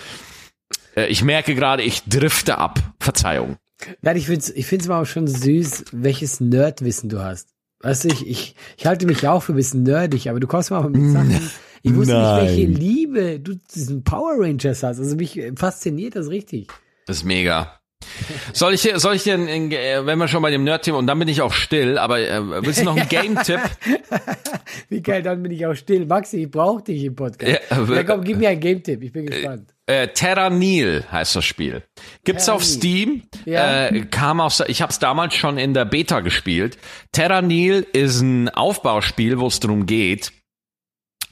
äh, 0.95 1.01
äh, 1.01 1.07
ich 1.07 1.23
merke 1.23 1.55
gerade, 1.55 1.83
ich 1.83 2.03
drifte 2.03 2.57
ab. 2.57 2.79
Verzeihung. 2.99 3.57
nein, 4.01 4.17
ich 4.17 4.27
find's, 4.27 4.49
ich 4.49 4.65
find's 4.65 4.89
aber 4.89 5.01
auch 5.01 5.05
schon 5.05 5.27
süß, 5.27 5.85
welches 5.91 6.39
Nerdwissen 6.39 7.09
du 7.09 7.23
hast. 7.23 7.49
Weißt 7.81 8.05
du, 8.05 8.07
ich, 8.09 8.27
ich, 8.27 8.55
ich 8.77 8.85
halte 8.85 9.05
mich 9.05 9.21
ja 9.21 9.31
auch 9.31 9.43
für 9.43 9.53
ein 9.53 9.57
bisschen 9.57 9.83
nerdig, 9.83 10.29
aber 10.29 10.39
du 10.39 10.47
kommst 10.47 10.71
mal 10.71 10.89
mit 10.89 11.11
Sachen. 11.11 11.49
Ich 11.85 11.93
wusste 11.93 12.13
Nein. 12.13 12.45
nicht, 12.45 12.55
welche 12.55 12.71
Liebe 12.71 13.39
du 13.41 13.55
diesen 13.75 14.05
Power 14.05 14.35
Rangers 14.37 14.83
hast. 14.83 14.99
Also 14.99 15.17
mich 15.17 15.37
fasziniert 15.57 16.15
das 16.15 16.29
richtig. 16.29 16.69
Das 17.05 17.17
ist 17.17 17.23
mega. 17.25 17.81
Soll 18.53 18.73
ich 18.73 18.81
soll 18.95 19.15
ich 19.15 19.23
dir, 19.23 19.35
äh, 19.35 20.05
wenn 20.05 20.17
wir 20.19 20.27
schon 20.27 20.41
bei 20.41 20.51
dem 20.51 20.63
Nerd-Thema, 20.63 20.97
und 20.97 21.07
dann 21.07 21.19
bin 21.19 21.27
ich 21.27 21.41
auch 21.41 21.53
still, 21.53 21.97
aber 21.97 22.19
äh, 22.19 22.65
willst 22.65 22.81
du 22.81 22.85
noch 22.85 22.95
einen 22.95 23.09
Game-Tipp? 23.09 23.59
Wie 24.89 25.01
geil, 25.01 25.21
dann 25.23 25.41
bin 25.43 25.51
ich 25.51 25.65
auch 25.65 25.75
still. 25.75 26.05
Maxi, 26.05 26.43
ich 26.43 26.51
brauche 26.51 26.83
dich 26.83 27.03
im 27.03 27.15
Podcast. 27.15 27.61
Ja, 27.69 27.83
Ja, 27.95 28.03
komm, 28.03 28.23
gib 28.23 28.37
mir 28.37 28.49
einen 28.49 28.59
Game-Tipp. 28.59 29.01
Ich 29.03 29.11
bin 29.11 29.25
gespannt. 29.25 29.73
Äh, 29.85 30.07
Terra 30.09 30.49
Nil 30.49 31.03
heißt 31.11 31.35
das 31.35 31.43
Spiel. 31.43 31.83
Gibt's 32.23 32.45
Terra 32.45 32.55
auf 32.55 32.61
Nil. 32.61 32.71
Steam. 32.71 33.23
Ja. 33.45 33.87
Äh, 33.87 34.05
kam 34.09 34.39
aus, 34.39 34.63
ich 34.67 34.81
habe 34.81 34.91
es 34.91 34.99
damals 34.99 35.35
schon 35.35 35.57
in 35.57 35.73
der 35.73 35.85
Beta 35.85 36.21
gespielt. 36.21 36.77
Terra 37.11 37.41
Nil 37.41 37.85
ist 37.91 38.21
ein 38.21 38.47
Aufbauspiel, 38.49 39.39
wo 39.39 39.47
es 39.47 39.59
darum 39.59 39.85
geht, 39.85 40.31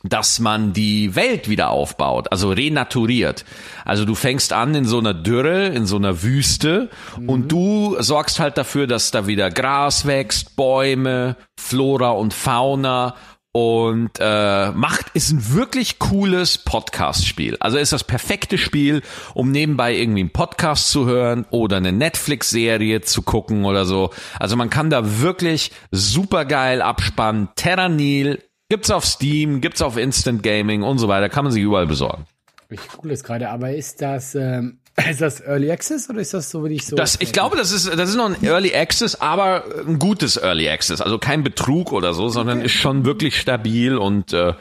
dass 0.03 0.39
man 0.39 0.74
die 0.74 1.15
Welt 1.15 1.50
wieder 1.50 1.70
aufbaut, 1.70 2.31
also 2.31 2.51
renaturiert. 2.51 3.46
Also 3.86 4.05
du 4.05 4.15
fängst 4.15 4.53
an 4.53 4.75
in 4.75 4.86
so 4.86 5.00
einer 5.00 5.13
Dürre, 5.13 5.67
in 5.67 5.86
so 5.86 5.98
einer 5.98 6.24
Wüste 6.24 6.89
und 7.27 7.51
du 7.51 7.96
sorgst 8.00 8.39
halt 8.39 8.58
dafür, 8.58 8.88
dass 8.88 9.12
da 9.12 9.27
wieder 9.27 9.50
Gras 9.50 10.05
wächst, 10.05 10.55
Bäume, 10.55 11.36
Flora 11.60 12.12
und 12.12 12.34
Fauna 12.34 13.15
und 13.53 14.12
äh, 14.20 14.72
macht 14.72 15.08
ist 15.13 15.31
ein 15.31 15.53
wirklich 15.53 16.00
cooles 16.00 16.58
Podcast-Spiel. 16.58 17.58
Also 17.60 17.77
ist 17.77 17.91
das 17.91 18.05
perfekte 18.05 18.58
Spiel, 18.58 19.01
um 19.34 19.51
nebenbei 19.51 19.93
irgendwie 19.93 20.22
einen 20.22 20.31
Podcast 20.31 20.89
zu 20.89 21.05
hören 21.05 21.46
oder 21.50 21.77
eine 21.77 21.91
Netflix-Serie 21.91 23.01
zu 23.01 23.24
gucken 23.24 23.65
oder 23.65 23.86
so. 23.86 24.12
Also 24.39 24.55
man 24.55 24.70
kann 24.70 24.89
da 24.89 25.22
wirklich 25.22 25.72
super 25.91 26.46
geil 26.46 26.81
abspannen. 26.81 27.50
Terra 27.55 27.89
Nil 27.89 28.41
gibt's 28.72 28.90
auf 28.90 29.06
Steam, 29.06 29.60
gibt's 29.60 29.82
auf 29.82 29.98
Instant 29.98 30.44
Gaming 30.44 30.82
und 30.82 30.98
so 30.98 31.10
weiter. 31.10 31.28
Kann 31.28 31.44
man 31.44 31.51
sich 31.51 31.62
überall 31.62 31.88
besorgen. 31.88 32.25
Ich 32.70 32.88
google 32.88 33.12
es 33.12 33.22
gerade, 33.22 33.50
aber 33.50 33.74
ist 33.74 34.01
das, 34.01 34.34
ähm, 34.34 34.80
ist 35.10 35.20
das 35.20 35.42
Early 35.42 35.70
Access 35.70 36.10
oder 36.10 36.22
ist 36.22 36.34
das 36.34 36.50
so, 36.50 36.63
wie 36.63 36.75
ich 36.75 36.86
so? 36.86 36.96
Das, 36.96 37.18
ich 37.20 37.34
glaube, 37.34 37.58
das 37.58 37.74
ist, 37.74 37.88
das 37.94 38.10
ist 38.10 38.16
noch 38.16 38.34
ein 38.34 38.42
Early 38.46 38.74
Access, 38.74 39.20
aber 39.20 39.66
ein 39.86 40.00
gutes 40.00 40.38
Early 40.38 40.70
Access. 40.70 41.01
Also 41.01 41.20
kein 41.20 41.44
Betrug 41.44 41.92
oder 41.92 42.13
so, 42.13 42.30
sondern 42.30 42.62
ist 42.62 42.72
schon 42.72 43.04
wirklich 43.04 43.38
stabil 43.38 43.98
und 43.98 44.32
äh, 44.32 44.54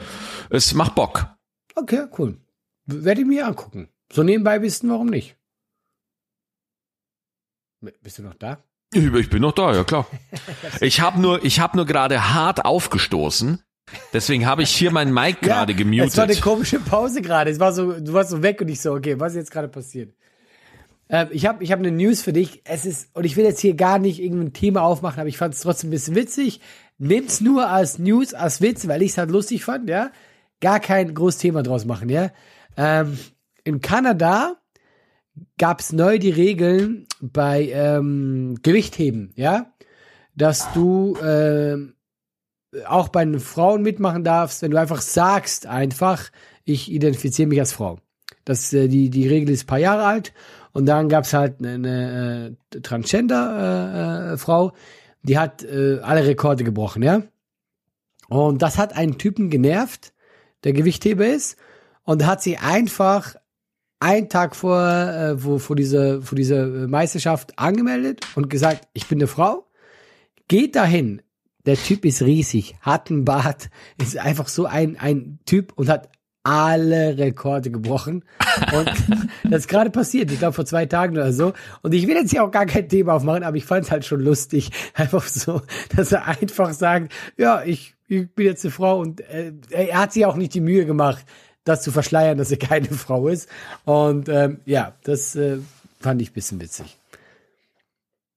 es 0.49 0.73
macht 0.73 0.93
Bock. 0.93 1.27
Okay, 1.75 2.07
cool. 2.19 2.37
Werde 2.87 3.21
ich 3.21 3.27
mir 3.27 3.47
angucken. 3.47 3.87
So 4.11 4.23
nebenbei 4.23 4.61
wissen, 4.61 4.89
warum 4.89 5.07
nicht. 5.07 5.37
Bist 8.01 8.17
du 8.17 8.23
noch 8.23 8.33
da? 8.33 8.57
Ich 8.93 9.05
ich 9.05 9.29
bin 9.29 9.41
noch 9.41 9.53
da, 9.53 9.73
ja 9.73 9.85
klar. 9.85 10.05
Ich 10.81 10.99
habe 10.99 11.21
nur, 11.21 11.45
ich 11.45 11.61
habe 11.61 11.77
nur 11.77 11.85
gerade 11.85 12.33
hart 12.33 12.65
aufgestoßen. 12.65 13.63
Deswegen 14.13 14.45
habe 14.45 14.63
ich 14.63 14.69
hier 14.69 14.91
mein 14.91 15.13
Mic 15.13 15.41
gerade 15.41 15.73
Es 15.73 15.79
war 16.17 16.23
eine 16.23 16.33
gemutet. 16.33 16.41
komische 16.41 16.79
Pause 16.79 17.21
gerade. 17.21 17.51
Es 17.51 17.59
war 17.59 17.73
so, 17.73 17.99
du 17.99 18.13
warst 18.13 18.29
so 18.29 18.41
weg 18.41 18.61
und 18.61 18.69
ich 18.69 18.81
so, 18.81 18.93
okay, 18.93 19.19
was 19.19 19.33
ist 19.33 19.37
jetzt 19.37 19.51
gerade 19.51 19.67
passiert? 19.67 20.13
Ähm, 21.09 21.27
ich 21.31 21.45
habe 21.45 21.63
ich 21.63 21.71
hab 21.71 21.79
eine 21.79 21.91
News 21.91 22.21
für 22.21 22.33
dich. 22.33 22.61
Es 22.63 22.85
ist, 22.85 23.09
und 23.15 23.25
ich 23.25 23.35
will 23.35 23.43
jetzt 23.43 23.59
hier 23.59 23.75
gar 23.75 23.99
nicht 23.99 24.21
irgendein 24.21 24.53
Thema 24.53 24.81
aufmachen, 24.83 25.19
aber 25.19 25.29
ich 25.29 25.37
fand 25.37 25.53
es 25.53 25.61
trotzdem 25.61 25.89
ein 25.89 25.91
bisschen 25.91 26.15
witzig. 26.15 26.61
Nimm's 26.97 27.41
nur 27.41 27.67
als 27.69 27.99
News, 27.99 28.33
als 28.33 28.61
Witz, 28.61 28.87
weil 28.87 29.01
ich 29.01 29.11
es 29.11 29.17
halt 29.17 29.31
lustig 29.31 29.65
fand, 29.65 29.89
ja. 29.89 30.11
Gar 30.61 30.79
kein 30.79 31.13
großes 31.13 31.39
Thema 31.39 31.63
draus 31.63 31.85
machen, 31.85 32.07
ja. 32.09 32.31
Ähm, 32.77 33.17
in 33.63 33.81
Kanada 33.81 34.55
gab 35.57 35.79
es 35.81 35.91
neu 35.91 36.19
die 36.19 36.29
Regeln 36.29 37.07
bei 37.19 37.69
ähm, 37.73 38.57
Gewichtheben, 38.61 39.33
ja, 39.35 39.73
dass 40.35 40.71
du 40.73 41.17
ähm, 41.23 41.95
auch 42.85 43.09
bei 43.09 43.25
den 43.25 43.39
Frauen 43.39 43.81
mitmachen 43.81 44.23
darfst, 44.23 44.61
wenn 44.61 44.71
du 44.71 44.79
einfach 44.79 45.01
sagst, 45.01 45.65
einfach, 45.65 46.29
ich 46.63 46.91
identifiziere 46.91 47.47
mich 47.47 47.59
als 47.59 47.73
Frau. 47.73 47.99
Das, 48.45 48.71
äh, 48.73 48.87
die, 48.87 49.09
die 49.09 49.27
Regel 49.27 49.49
ist 49.49 49.63
ein 49.63 49.67
paar 49.67 49.79
Jahre 49.79 50.05
alt 50.05 50.33
und 50.71 50.85
dann 50.85 51.09
gab's 51.09 51.33
halt 51.33 51.59
eine, 51.59 51.73
eine 51.73 52.57
äh, 52.73 52.79
Transgender-Frau, 52.79 54.33
äh, 54.33 54.37
Frau, 54.37 54.73
die 55.23 55.37
hat 55.37 55.63
äh, 55.63 55.99
alle 56.01 56.25
Rekorde 56.25 56.63
gebrochen, 56.63 57.03
ja. 57.03 57.23
Und 58.29 58.61
das 58.61 58.77
hat 58.77 58.95
einen 58.95 59.17
Typen 59.17 59.49
genervt, 59.49 60.13
der 60.63 60.73
Gewichtheber 60.73 61.27
ist, 61.27 61.57
und 62.03 62.25
hat 62.25 62.41
sich 62.41 62.59
einfach 62.61 63.35
einen 63.99 64.29
Tag 64.29 64.55
vor, 64.55 64.81
äh, 64.81 65.43
wo, 65.43 65.59
vor 65.59 65.75
dieser, 65.75 66.21
vor 66.21 66.35
dieser 66.35 66.65
Meisterschaft 66.65 67.59
angemeldet 67.59 68.25
und 68.35 68.49
gesagt, 68.49 68.87
ich 68.93 69.07
bin 69.07 69.19
eine 69.19 69.27
Frau. 69.27 69.67
Geht 70.47 70.75
dahin. 70.75 71.21
Der 71.65 71.75
Typ 71.75 72.05
ist 72.05 72.21
riesig, 72.21 72.75
hat 72.81 73.09
einen 73.09 73.25
Bart, 73.25 73.69
ist 74.01 74.17
einfach 74.17 74.47
so 74.47 74.65
ein, 74.65 74.97
ein 74.99 75.39
Typ 75.45 75.73
und 75.75 75.89
hat 75.89 76.09
alle 76.43 77.17
Rekorde 77.17 77.69
gebrochen. 77.69 78.23
Und 78.73 78.87
das 79.43 79.61
ist 79.61 79.67
gerade 79.67 79.89
passiert, 79.89 80.31
ich 80.31 80.39
glaube 80.39 80.53
vor 80.53 80.65
zwei 80.65 80.85
Tagen 80.85 81.15
oder 81.15 81.33
so. 81.33 81.53
Und 81.81 81.93
ich 81.93 82.07
will 82.07 82.15
jetzt 82.15 82.31
hier 82.31 82.43
auch 82.43 82.51
gar 82.51 82.65
kein 82.65 82.89
Thema 82.89 83.13
aufmachen, 83.13 83.43
aber 83.43 83.57
ich 83.57 83.65
fand 83.65 83.85
es 83.85 83.91
halt 83.91 84.05
schon 84.05 84.21
lustig, 84.21 84.71
einfach 84.95 85.27
so, 85.27 85.61
dass 85.95 86.11
er 86.11 86.27
einfach 86.27 86.73
sagt, 86.73 87.13
ja, 87.37 87.63
ich, 87.63 87.95
ich 88.07 88.29
bin 88.33 88.45
jetzt 88.45 88.65
eine 88.65 88.71
Frau 88.71 88.99
und 88.99 89.21
äh, 89.21 89.53
er 89.69 89.99
hat 89.99 90.13
sich 90.13 90.25
auch 90.25 90.35
nicht 90.35 90.53
die 90.53 90.61
Mühe 90.61 90.85
gemacht, 90.85 91.25
das 91.63 91.83
zu 91.83 91.91
verschleiern, 91.91 92.37
dass 92.37 92.51
er 92.51 92.57
keine 92.57 92.87
Frau 92.91 93.27
ist. 93.27 93.47
Und 93.85 94.29
ähm, 94.29 94.61
ja, 94.65 94.93
das 95.03 95.35
äh, 95.35 95.59
fand 95.99 96.21
ich 96.21 96.33
bisschen 96.33 96.59
witzig. 96.59 96.97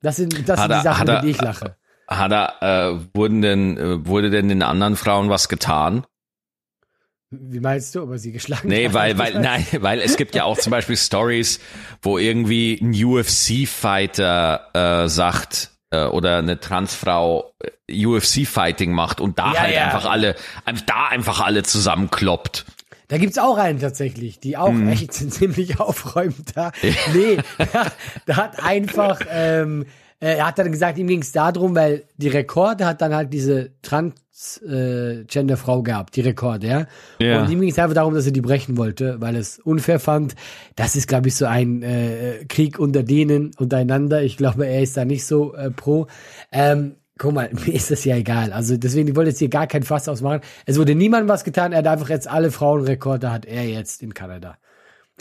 Das 0.03 0.17
sind, 0.17 0.47
das 0.47 0.61
sind 0.61 0.71
die 0.71 0.83
Sachen, 0.83 1.09
über 1.09 1.21
die 1.21 1.31
ich 1.31 1.41
lache. 1.41 1.77
Hat 2.09 2.33
er, 2.33 2.63
äh, 2.63 2.99
wurden 3.15 3.41
denn, 3.43 3.79
äh, 3.79 4.07
wurde 4.07 4.31
denn 4.31 4.49
den 4.49 4.63
anderen 4.63 4.97
Frauen 4.97 5.31
was 5.31 5.49
getan? 5.49 6.05
Wie 7.31 7.61
meinst 7.61 7.95
du, 7.95 8.03
ob 8.03 8.11
er 8.11 8.19
sie 8.19 8.31
geschlagen 8.33 8.69
nee, 8.69 8.85
hat? 8.85 8.93
Nee, 8.93 8.95
weil, 8.95 9.19
weil, 9.19 9.35
nein, 9.41 9.67
weil 9.81 10.01
es 10.01 10.17
gibt 10.17 10.35
ja 10.35 10.45
auch 10.45 10.59
zum 10.59 10.71
Beispiel 10.71 10.97
Stories, 10.97 11.59
wo 12.03 12.19
irgendwie 12.19 12.79
ein 12.81 12.93
UFC-Fighter 12.95 14.71
äh, 15.05 15.09
sagt, 15.09 15.71
äh, 15.91 16.05
oder 16.05 16.39
eine 16.39 16.61
Transfrau 16.61 17.53
äh, 17.89 18.07
UFC-Fighting 18.07 18.93
macht 18.93 19.21
und 19.21 19.39
da 19.39 19.53
Ja, 19.53 19.61
halt 19.61 19.75
ja. 19.75 19.85
einfach 19.85 20.09
alle, 20.09 20.37
da 20.87 21.07
einfach 21.09 21.41
alle 21.41 21.63
zusammenkloppt. 21.63 22.67
Da 23.09 23.19
gibt's 23.19 23.39
auch 23.39 23.59
einen 23.59 23.81
tatsächlich, 23.81 24.41
die 24.41 24.57
auch 24.57 24.71
Mhm. 24.73 24.89
echt 24.89 25.13
ziemlich 25.33 25.81
aufräumt 25.81 26.57
da. 26.57 26.73
Nee, 27.13 27.39
da, 27.73 27.87
da 28.27 28.37
hat 28.37 28.63
einfach, 28.63 29.21
ähm, 29.31 29.83
äh, 29.83 29.87
er 30.33 30.47
hat 30.47 30.59
dann 30.59 30.73
gesagt, 30.73 30.99
ihm 30.99 31.07
ging's 31.07 31.33
darum, 31.33 31.75
weil 31.75 32.05
die 32.17 32.29
Rekorde 32.29 32.87
hat 32.87 33.03
dann 33.03 33.15
halt 33.15 33.33
diese 33.33 33.71
Transgender-Frau 33.83 35.83
gehabt, 35.83 36.17
die 36.17 36.23
Rekorde, 36.23 36.67
ja. 36.67 36.87
Ja. 37.21 37.43
Und 37.43 37.51
ihm 37.51 37.61
ging's 37.61 37.79
einfach 37.79 37.95
darum, 37.95 38.15
dass 38.15 38.27
er 38.27 38.33
die 38.33 38.41
brechen 38.41 38.77
wollte, 38.77 39.21
weil 39.21 39.37
es 39.37 39.59
unfair 39.59 40.01
fand. 40.01 40.35
Das 40.77 40.97
ist, 40.97 41.09
glaube 41.09 41.29
ich, 41.29 41.37
so 41.37 41.47
ein 41.47 41.83
äh, 41.83 42.45
Krieg 42.49 42.79
unter 42.79 43.03
denen, 43.03 43.53
untereinander. 43.59 44.23
Ich 44.23 44.37
glaube, 44.37 44.67
er 44.67 44.83
ist 44.83 44.97
da 44.97 45.05
nicht 45.05 45.27
so 45.27 45.55
äh, 45.55 45.71
pro. 45.71 46.07
Ähm, 46.53 46.97
Guck 47.17 47.33
mal, 47.33 47.51
mir 47.53 47.75
ist 47.75 47.91
das 47.91 48.05
ja 48.05 48.17
egal. 48.17 48.53
Also 48.53 48.77
deswegen, 48.77 49.09
ich 49.09 49.17
wollte 49.17 49.31
jetzt 49.31 49.39
hier 49.39 49.49
gar 49.49 49.67
kein 49.67 49.83
Fass 49.83 50.09
ausmachen. 50.09 50.41
Es 50.67 50.79
wurde 50.79 50.95
niemandem 50.95 51.29
was 51.29 51.45
getan. 51.45 51.73
Er 51.73 51.79
hat 51.79 51.87
einfach 51.87 52.09
jetzt 52.09 52.29
alle 52.29 52.51
Frauenrekorde 52.51 53.31
hat 53.31 53.47
er 53.47 53.65
jetzt 53.65 54.03
in 54.03 54.15
Kanada. 54.15 54.57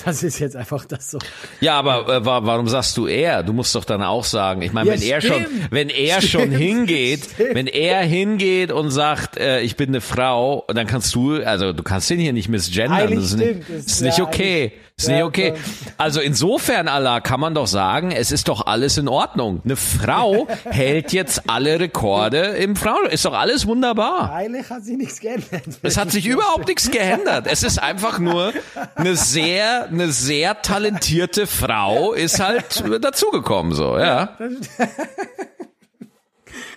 Das 0.03 0.23
ist 0.23 0.39
jetzt 0.39 0.55
einfach 0.55 0.85
das 0.85 1.11
so. 1.11 1.19
Ja, 1.61 1.77
aber 1.77 2.09
äh, 2.09 2.25
wa- 2.25 2.43
warum 2.43 2.67
sagst 2.67 2.97
du 2.97 3.05
er? 3.05 3.43
Du 3.43 3.53
musst 3.53 3.75
doch 3.75 3.85
dann 3.85 4.01
auch 4.01 4.23
sagen. 4.23 4.63
Ich 4.63 4.73
meine, 4.73 4.89
Ja, 4.89 4.95
wenn 4.95 5.01
er 5.03 5.21
schon, 5.21 5.41
stimmt. 5.45 5.67
wenn 5.71 5.89
er 5.89 6.21
schon 6.21 6.41
Stimmt. 6.41 6.57
hingeht, 6.57 7.23
Stimmt. 7.31 7.55
wenn 7.55 7.67
er 7.67 8.01
hingeht 8.01 8.71
und 8.71 8.89
sagt, 8.89 9.37
äh, 9.37 9.61
ich 9.61 9.75
bin 9.77 9.89
eine 9.89 10.01
Frau, 10.01 10.65
dann 10.73 10.87
kannst 10.87 11.13
du, 11.13 11.35
also 11.45 11.73
du 11.73 11.83
kannst 11.83 12.09
den 12.09 12.19
hier 12.19 12.33
nicht 12.33 12.49
misgendern. 12.49 12.91
Eigentlich 12.91 13.19
Das 13.19 13.25
ist 13.25 13.37
nicht, 13.37 13.47
stimmt. 13.49 13.65
Das 13.69 13.85
ist 13.85 14.01
wär 14.01 14.07
nicht 14.09 14.19
okay. 14.21 14.61
eigentlich- 14.63 14.73
Ist 14.95 15.07
nicht 15.07 15.17
Ja, 15.19 15.25
okay. 15.25 15.53
Also 15.97 16.21
insofern, 16.21 16.87
Allah, 16.87 17.19
kann 17.19 17.39
man 17.39 17.53
doch 17.55 17.65
sagen, 17.67 18.11
es 18.11 18.31
ist 18.31 18.47
doch 18.47 18.65
alles 18.67 18.97
in 18.97 19.07
Ordnung. 19.07 19.61
Eine 19.63 19.75
Frau 19.75 20.47
hält 20.65 21.13
jetzt 21.13 21.49
alle 21.49 21.79
Rekorde 21.79 22.39
im 22.39 22.75
Frauen. 22.75 23.07
Ist 23.11 23.25
doch 23.25 23.33
alles 23.33 23.65
wunderbar. 23.67 24.31
Eigentlich 24.33 24.69
hat 24.69 24.83
sich 24.85 24.97
nichts 24.97 25.19
geändert. 25.19 25.63
Es 25.83 25.97
hat 25.97 26.11
sich 26.11 26.25
überhaupt 26.25 26.67
nichts 26.67 26.89
geändert. 26.91 27.45
Es 27.47 27.61
ist 27.63 27.77
einfach 27.81 28.17
nur 28.19 28.53
eine 28.95 29.15
sehr, 29.15 29.82
eine 29.85 30.11
sehr 30.11 30.61
talentierte 30.61 31.47
Frau 31.47 32.13
ist 32.13 32.39
halt 32.39 32.83
dazugekommen, 33.01 33.73
so, 33.73 33.97
ja. 33.97 34.37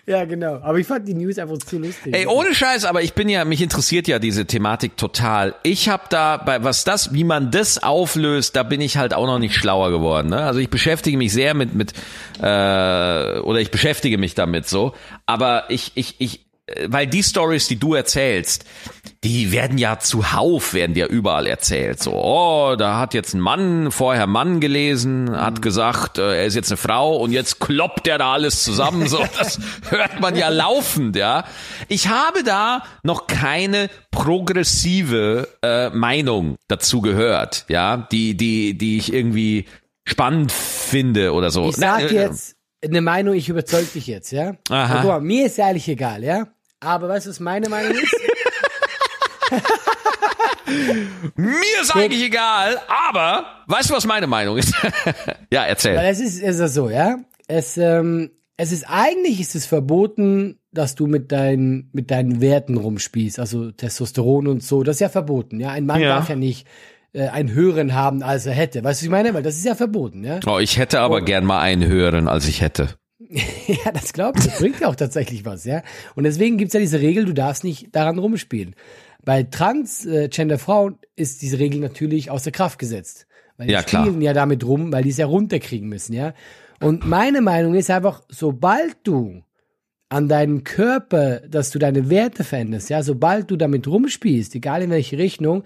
Ja, 0.06 0.24
genau. 0.24 0.60
Aber 0.62 0.78
ich 0.78 0.86
fand 0.86 1.08
die 1.08 1.14
News 1.14 1.36
einfach 1.36 1.58
zu 1.58 1.78
lustig. 1.78 2.14
Ey, 2.14 2.28
ohne 2.28 2.54
Scheiß, 2.54 2.84
aber 2.84 3.02
ich 3.02 3.14
bin 3.14 3.28
ja, 3.28 3.44
mich 3.44 3.60
interessiert 3.60 4.06
ja 4.06 4.20
diese 4.20 4.46
Thematik 4.46 4.96
total. 4.96 5.56
Ich 5.64 5.88
habe 5.88 6.04
da, 6.10 6.36
bei 6.36 6.62
was 6.62 6.84
das, 6.84 7.12
wie 7.12 7.24
man 7.24 7.50
das 7.50 7.82
auflöst, 7.82 8.54
da 8.54 8.62
bin 8.62 8.80
ich 8.80 8.96
halt 8.96 9.14
auch 9.14 9.26
noch 9.26 9.40
nicht 9.40 9.56
schlauer 9.56 9.90
geworden. 9.90 10.28
Ne? 10.28 10.38
Also 10.38 10.60
ich 10.60 10.70
beschäftige 10.70 11.18
mich 11.18 11.32
sehr 11.32 11.54
mit, 11.54 11.74
mit, 11.74 11.92
äh, 12.40 13.40
oder 13.40 13.58
ich 13.58 13.72
beschäftige 13.72 14.16
mich 14.16 14.36
damit 14.36 14.68
so. 14.68 14.94
Aber 15.26 15.64
ich, 15.70 15.90
ich, 15.96 16.14
ich, 16.20 16.45
weil 16.88 17.06
die 17.06 17.22
Stories, 17.22 17.68
die 17.68 17.78
du 17.78 17.94
erzählst, 17.94 18.64
die 19.22 19.52
werden 19.52 19.78
ja 19.78 19.98
zuhauf, 20.00 20.74
werden 20.74 20.94
dir 20.94 21.06
überall 21.06 21.46
erzählt. 21.46 22.02
So, 22.02 22.12
oh, 22.12 22.74
da 22.76 22.98
hat 22.98 23.14
jetzt 23.14 23.34
ein 23.34 23.40
Mann 23.40 23.92
vorher 23.92 24.26
Mann 24.26 24.60
gelesen, 24.60 25.30
hat 25.30 25.62
gesagt, 25.62 26.18
äh, 26.18 26.38
er 26.38 26.44
ist 26.44 26.54
jetzt 26.54 26.70
eine 26.70 26.76
Frau 26.76 27.16
und 27.16 27.30
jetzt 27.30 27.60
kloppt 27.60 28.08
er 28.08 28.18
da 28.18 28.32
alles 28.32 28.64
zusammen. 28.64 29.08
So, 29.08 29.18
das 29.38 29.60
hört 29.90 30.20
man 30.20 30.34
ja 30.34 30.48
laufend, 30.48 31.14
ja. 31.14 31.44
Ich 31.88 32.08
habe 32.08 32.42
da 32.42 32.82
noch 33.04 33.28
keine 33.28 33.88
progressive 34.10 35.48
äh, 35.62 35.90
Meinung 35.90 36.56
dazu 36.66 37.00
gehört, 37.00 37.64
ja, 37.68 38.08
die, 38.10 38.36
die, 38.36 38.76
die 38.76 38.98
ich 38.98 39.12
irgendwie 39.12 39.66
spannend 40.04 40.50
finde 40.50 41.32
oder 41.32 41.50
so. 41.50 41.68
Ich 41.68 41.76
sag 41.76 42.00
Na, 42.00 42.06
äh, 42.06 42.12
jetzt 42.12 42.56
eine 42.82 43.00
Meinung, 43.00 43.34
ich 43.34 43.48
überzeug 43.48 43.92
dich 43.92 44.06
jetzt, 44.06 44.32
ja? 44.32 44.54
Aha. 44.68 45.00
Guck 45.00 45.10
mal, 45.10 45.20
mir 45.20 45.46
ist 45.46 45.58
ehrlich 45.58 45.88
egal, 45.88 46.22
ja? 46.22 46.46
Aber 46.80 47.08
weißt 47.08 47.26
du, 47.26 47.30
was 47.30 47.40
meine 47.40 47.68
Meinung 47.68 47.92
ist? 47.92 48.14
Mir 51.36 51.80
ist 51.80 51.94
eigentlich 51.94 52.24
egal, 52.24 52.78
aber 52.88 53.46
weißt 53.68 53.90
du, 53.90 53.94
was 53.94 54.04
meine 54.06 54.26
Meinung 54.26 54.58
ist? 54.58 54.74
ja, 55.52 55.64
erzähl. 55.64 55.96
Weil 55.96 56.10
es 56.10 56.20
ist, 56.20 56.42
es 56.42 56.58
ist 56.58 56.74
so, 56.74 56.90
ja? 56.90 57.18
Es, 57.46 57.76
ähm, 57.76 58.30
es 58.56 58.72
ist 58.72 58.84
eigentlich 58.88 59.40
ist 59.40 59.54
es 59.54 59.66
verboten, 59.66 60.58
dass 60.72 60.94
du 60.94 61.06
mit 61.06 61.30
deinen, 61.32 61.88
mit 61.92 62.10
deinen 62.10 62.40
Werten 62.40 62.76
rumspielst, 62.76 63.38
also 63.38 63.70
Testosteron 63.70 64.46
und 64.48 64.62
so. 64.62 64.82
Das 64.82 64.96
ist 64.96 65.00
ja 65.00 65.08
verboten, 65.08 65.60
ja? 65.60 65.70
Ein 65.70 65.86
Mann 65.86 66.00
Ja. 66.00 66.08
darf 66.16 66.28
ja 66.28 66.36
nicht 66.36 66.66
äh, 67.12 67.28
einen 67.28 67.52
höheren 67.52 67.94
haben, 67.94 68.22
als 68.22 68.46
er 68.46 68.54
hätte. 68.54 68.82
Weißt 68.82 69.00
du, 69.00 69.02
was 69.02 69.02
ich 69.04 69.10
meine? 69.10 69.34
Weil 69.34 69.42
das 69.42 69.56
ist 69.56 69.64
ja 69.64 69.74
verboten, 69.74 70.24
ja? 70.24 70.40
Oh, 70.46 70.58
ich 70.58 70.76
hätte 70.78 71.00
aber 71.00 71.22
gern 71.22 71.44
mal 71.44 71.60
einen 71.60 71.86
höheren, 71.86 72.28
als 72.28 72.46
ich 72.48 72.60
hätte. 72.60 72.88
Ja, 73.66 73.92
das 73.92 74.12
glaube 74.12 74.38
ich. 74.38 74.44
Das 74.46 74.58
bringt 74.58 74.80
ja 74.80 74.88
auch 74.88 74.96
tatsächlich 74.96 75.44
was, 75.44 75.64
ja. 75.64 75.82
Und 76.14 76.24
deswegen 76.24 76.56
gibt's 76.56 76.74
ja 76.74 76.80
diese 76.80 77.00
Regel, 77.00 77.24
du 77.24 77.34
darfst 77.34 77.64
nicht 77.64 77.94
daran 77.94 78.18
rumspielen. 78.18 78.74
Bei 79.24 79.42
Transgender-Frauen 79.42 80.98
ist 81.16 81.42
diese 81.42 81.58
Regel 81.58 81.80
natürlich 81.80 82.30
außer 82.30 82.52
Kraft 82.52 82.78
gesetzt. 82.78 83.26
Weil 83.56 83.66
die 83.68 83.72
Ja, 83.72 83.82
klar. 83.82 84.04
spielen 84.04 84.22
ja 84.22 84.32
damit 84.32 84.64
rum, 84.64 84.92
weil 84.92 85.02
die 85.02 85.10
es 85.10 85.16
ja 85.16 85.26
runterkriegen 85.26 85.88
müssen, 85.88 86.12
ja. 86.12 86.34
Und 86.80 87.06
meine 87.06 87.40
Meinung 87.40 87.74
ist 87.74 87.90
einfach, 87.90 88.22
sobald 88.28 88.96
du 89.04 89.42
an 90.08 90.28
deinem 90.28 90.62
Körper, 90.62 91.40
dass 91.40 91.70
du 91.70 91.78
deine 91.78 92.10
Werte 92.10 92.44
veränderst, 92.44 92.90
ja, 92.90 93.02
sobald 93.02 93.50
du 93.50 93.56
damit 93.56 93.88
rumspielst, 93.88 94.54
egal 94.54 94.82
in 94.82 94.90
welche 94.90 95.18
Richtung, 95.18 95.64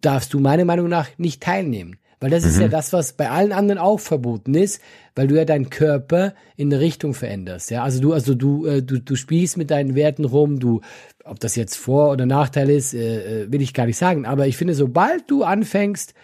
darfst 0.00 0.32
du 0.32 0.38
meiner 0.38 0.64
Meinung 0.64 0.88
nach 0.88 1.08
nicht 1.18 1.42
teilnehmen. 1.42 1.96
Weil 2.20 2.30
das 2.30 2.44
ist 2.44 2.58
ja 2.60 2.68
das, 2.68 2.92
was 2.92 3.12
bei 3.12 3.30
allen 3.30 3.52
anderen 3.52 3.78
auch 3.78 4.00
verboten 4.00 4.54
ist, 4.54 4.80
weil 5.14 5.28
du 5.28 5.36
ja 5.36 5.44
deinen 5.44 5.70
Körper 5.70 6.34
in 6.56 6.72
eine 6.72 6.80
Richtung 6.80 7.14
veränderst. 7.14 7.70
Ja, 7.70 7.84
also 7.84 8.00
du, 8.00 8.12
also 8.12 8.34
du, 8.34 8.66
äh, 8.66 8.82
du, 8.82 9.00
du 9.00 9.14
spielst 9.14 9.56
mit 9.56 9.70
deinen 9.70 9.94
Werten 9.94 10.24
rum, 10.24 10.58
du, 10.58 10.80
ob 11.24 11.38
das 11.38 11.54
jetzt 11.54 11.76
Vor- 11.76 12.10
oder 12.10 12.26
Nachteil 12.26 12.70
ist, 12.70 12.92
äh, 12.94 13.42
äh, 13.42 13.52
will 13.52 13.62
ich 13.62 13.72
gar 13.72 13.86
nicht 13.86 13.98
sagen. 13.98 14.26
Aber 14.26 14.46
ich 14.46 14.56
finde, 14.56 14.74
sobald 14.74 15.30
du 15.30 15.44
anfängst, 15.44 16.14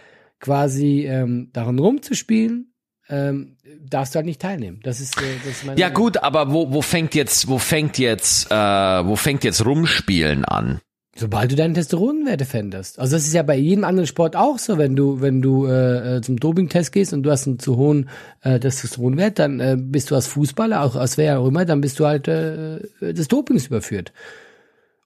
quasi 0.41 1.07
ähm, 1.07 1.51
daran 1.53 1.79
rumzuspielen, 1.79 2.75
ähm, 3.09 3.57
darfst 3.81 4.15
du 4.15 4.17
halt 4.17 4.27
nicht 4.27 4.41
teilnehmen. 4.41 4.81
Das 4.83 5.01
ist, 5.01 5.17
äh, 5.19 5.25
das 5.45 5.57
ist 5.57 5.65
meine 5.65 5.81
Ja 5.81 5.91
gut, 5.91 6.19
aber 6.19 6.53
wo, 6.53 6.73
wo 6.73 6.83
fängt 6.83 7.15
jetzt, 7.15 7.49
wo 7.49 7.59
fängt 7.59 7.99
jetzt, 7.99 8.51
äh, 8.51 8.55
wo 8.55 9.17
fängt 9.17 9.45
jetzt 9.45 9.65
Rumspielen 9.65 10.45
an? 10.45 10.81
Sobald 11.17 11.53
du 11.53 11.57
deine 11.57 11.75
Testosteronwerte 11.75 12.45
veränderst. 12.45 12.99
Also 12.99 13.15
das 13.15 13.25
ist 13.25 13.35
ja 13.35 13.45
bei 13.45 13.57
jedem 13.57 13.85
anderen 13.85 14.07
Sport 14.07 14.35
auch 14.35 14.59
so, 14.59 14.79
wenn 14.79 14.97
du, 14.97 15.21
wenn 15.21 15.41
du 15.43 15.67
äh, 15.67 16.17
äh, 16.17 16.21
zum 16.23 16.41
Dopingtest 16.41 16.91
gehst 16.91 17.13
und 17.13 17.23
du 17.23 17.31
hast 17.31 17.47
einen 17.47 17.61
zu 17.61 17.77
hohen 17.77 18.09
äh, 18.43 18.59
Testosteronwert, 18.59 19.39
dann 19.39 19.61
äh, 19.61 19.77
bist 19.79 20.11
du 20.11 20.17
als 20.17 20.27
Fußballer, 20.27 20.83
auch 20.83 20.97
als 20.97 21.17
wer 21.17 21.39
auch 21.39 21.47
immer, 21.47 21.65
dann 21.65 21.81
bist 21.81 22.01
du 22.01 22.07
halt 22.07 22.27
äh, 22.27 22.81
des 23.01 23.29
Dopings 23.29 23.69
überführt. 23.69 24.13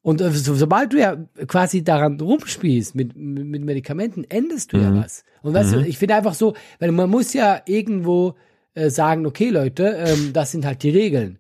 Und 0.01 0.23
äh, 0.23 0.31
so, 0.31 0.55
sobald 0.55 0.95
du 0.95 0.99
ja 0.99 1.17
quasi 1.47 1.85
daran 1.85 2.19
rumspielst 2.19 2.95
mit, 2.95 3.15
mit 3.15 3.63
Medikamenten, 3.63 4.25
änderst 4.25 4.73
du 4.73 4.79
ja 4.79 4.95
was. 4.95 5.25
Und 5.43 5.53
weißt 5.53 5.75
du, 5.75 5.81
ich 5.81 5.99
finde 5.99 6.15
einfach 6.15 6.35
so, 6.35 6.55
weil 6.79 6.91
man 6.93 7.11
muss 7.11 7.35
ja 7.35 7.61
irgendwo 7.67 8.35
äh, 8.75 8.89
sagen, 8.89 9.27
okay 9.27 9.51
Leute, 9.51 9.85
ähm, 9.85 10.33
das 10.33 10.53
sind 10.53 10.65
halt 10.65 10.83
die 10.83 10.91
Regeln. 10.91 11.39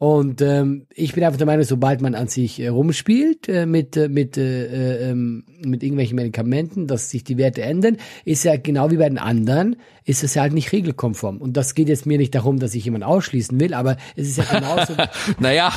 Und 0.00 0.40
ähm, 0.40 0.86
ich 0.94 1.12
bin 1.12 1.22
einfach 1.22 1.36
der 1.36 1.46
Meinung, 1.46 1.64
sobald 1.64 2.00
man 2.00 2.14
an 2.14 2.26
sich 2.26 2.58
äh, 2.58 2.68
rumspielt 2.68 3.50
äh, 3.50 3.66
mit 3.66 3.98
äh, 3.98 4.08
mit 4.08 4.38
äh, 4.38 4.64
äh, 4.64 5.10
ähm, 5.10 5.44
mit 5.62 5.82
irgendwelchen 5.82 6.16
Medikamenten, 6.16 6.86
dass 6.86 7.10
sich 7.10 7.22
die 7.22 7.36
Werte 7.36 7.60
ändern, 7.60 7.98
ist 8.24 8.44
ja 8.44 8.56
genau 8.56 8.90
wie 8.90 8.96
bei 8.96 9.10
den 9.10 9.18
anderen, 9.18 9.76
ist 10.06 10.24
es 10.24 10.32
ja 10.32 10.40
halt 10.40 10.54
nicht 10.54 10.72
regelkonform. 10.72 11.36
Und 11.36 11.58
das 11.58 11.74
geht 11.74 11.90
jetzt 11.90 12.06
mir 12.06 12.16
nicht 12.16 12.34
darum, 12.34 12.58
dass 12.58 12.74
ich 12.74 12.86
jemanden 12.86 13.04
ausschließen 13.04 13.60
will, 13.60 13.74
aber 13.74 13.98
es 14.16 14.28
ist 14.28 14.38
ja 14.38 14.44
genauso. 14.44 14.94
Naja, 15.38 15.70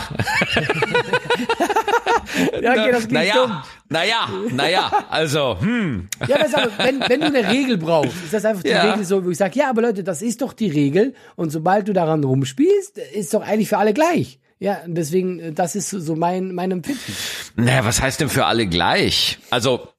ja, 2.62 2.72
okay, 2.72 2.92
das 2.92 3.08
dumm. 3.08 3.14
naja, 3.14 3.64
naja, 3.90 4.30
naja, 4.52 4.92
also, 5.10 5.58
hm. 5.60 6.08
Ja, 6.28 6.38
aber 6.38 6.72
wenn, 6.78 7.00
wenn 7.02 7.20
du 7.22 7.28
eine 7.28 7.48
Regel 7.50 7.78
brauchst, 7.78 8.24
ist 8.24 8.34
das 8.34 8.46
einfach 8.46 8.64
die 8.64 8.70
Ja. 8.70 8.92
Regel 8.92 9.06
so, 9.06 9.24
wo 9.24 9.30
ich 9.30 9.38
sage, 9.38 9.60
ja, 9.60 9.70
aber 9.70 9.82
Leute, 9.82 10.04
das 10.04 10.22
ist 10.22 10.42
doch 10.42 10.54
die 10.54 10.70
Regel. 10.70 11.14
Und 11.36 11.52
sobald 11.52 11.88
du 11.88 11.94
daran 11.94 12.24
rumspielst, 12.24 12.98
ist 12.98 13.34
doch 13.34 13.42
eigentlich 13.42 13.70
für 13.70 13.78
alle 13.78 13.94
gleich. 13.94 14.40
Ja, 14.60 14.80
und 14.86 14.96
deswegen, 14.96 15.56
das 15.56 15.76
ist 15.76 15.90
so 15.90 16.16
mein, 16.16 16.54
mein 16.54 16.72
Empfinden. 16.72 17.16
Naja, 17.56 17.84
was 17.86 18.02
heißt 18.02 18.22
denn 18.22 18.30
für 18.30 18.46
alle 18.46 18.66
gleich? 18.66 19.38
Also, 19.50 19.90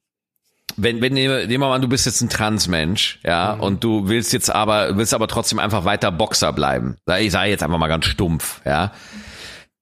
wenn, 0.77 1.01
wenn, 1.01 1.13
nehmen 1.13 1.49
wir 1.49 1.59
mal 1.59 1.75
an, 1.75 1.81
du 1.81 1.87
bist 1.87 2.05
jetzt 2.05 2.21
ein 2.21 2.29
Transmensch, 2.29 3.19
ja, 3.23 3.55
mhm. 3.55 3.61
und 3.61 3.83
du 3.83 4.07
willst 4.07 4.33
jetzt 4.33 4.49
aber, 4.49 4.97
willst 4.97 5.13
aber 5.13 5.27
trotzdem 5.27 5.59
einfach 5.59 5.85
weiter 5.85 6.11
Boxer 6.11 6.51
bleiben. 6.51 6.97
Ich 7.19 7.31
sage 7.31 7.49
jetzt 7.49 7.63
einfach 7.63 7.77
mal 7.77 7.87
ganz 7.87 8.05
stumpf, 8.05 8.61
ja. 8.65 8.91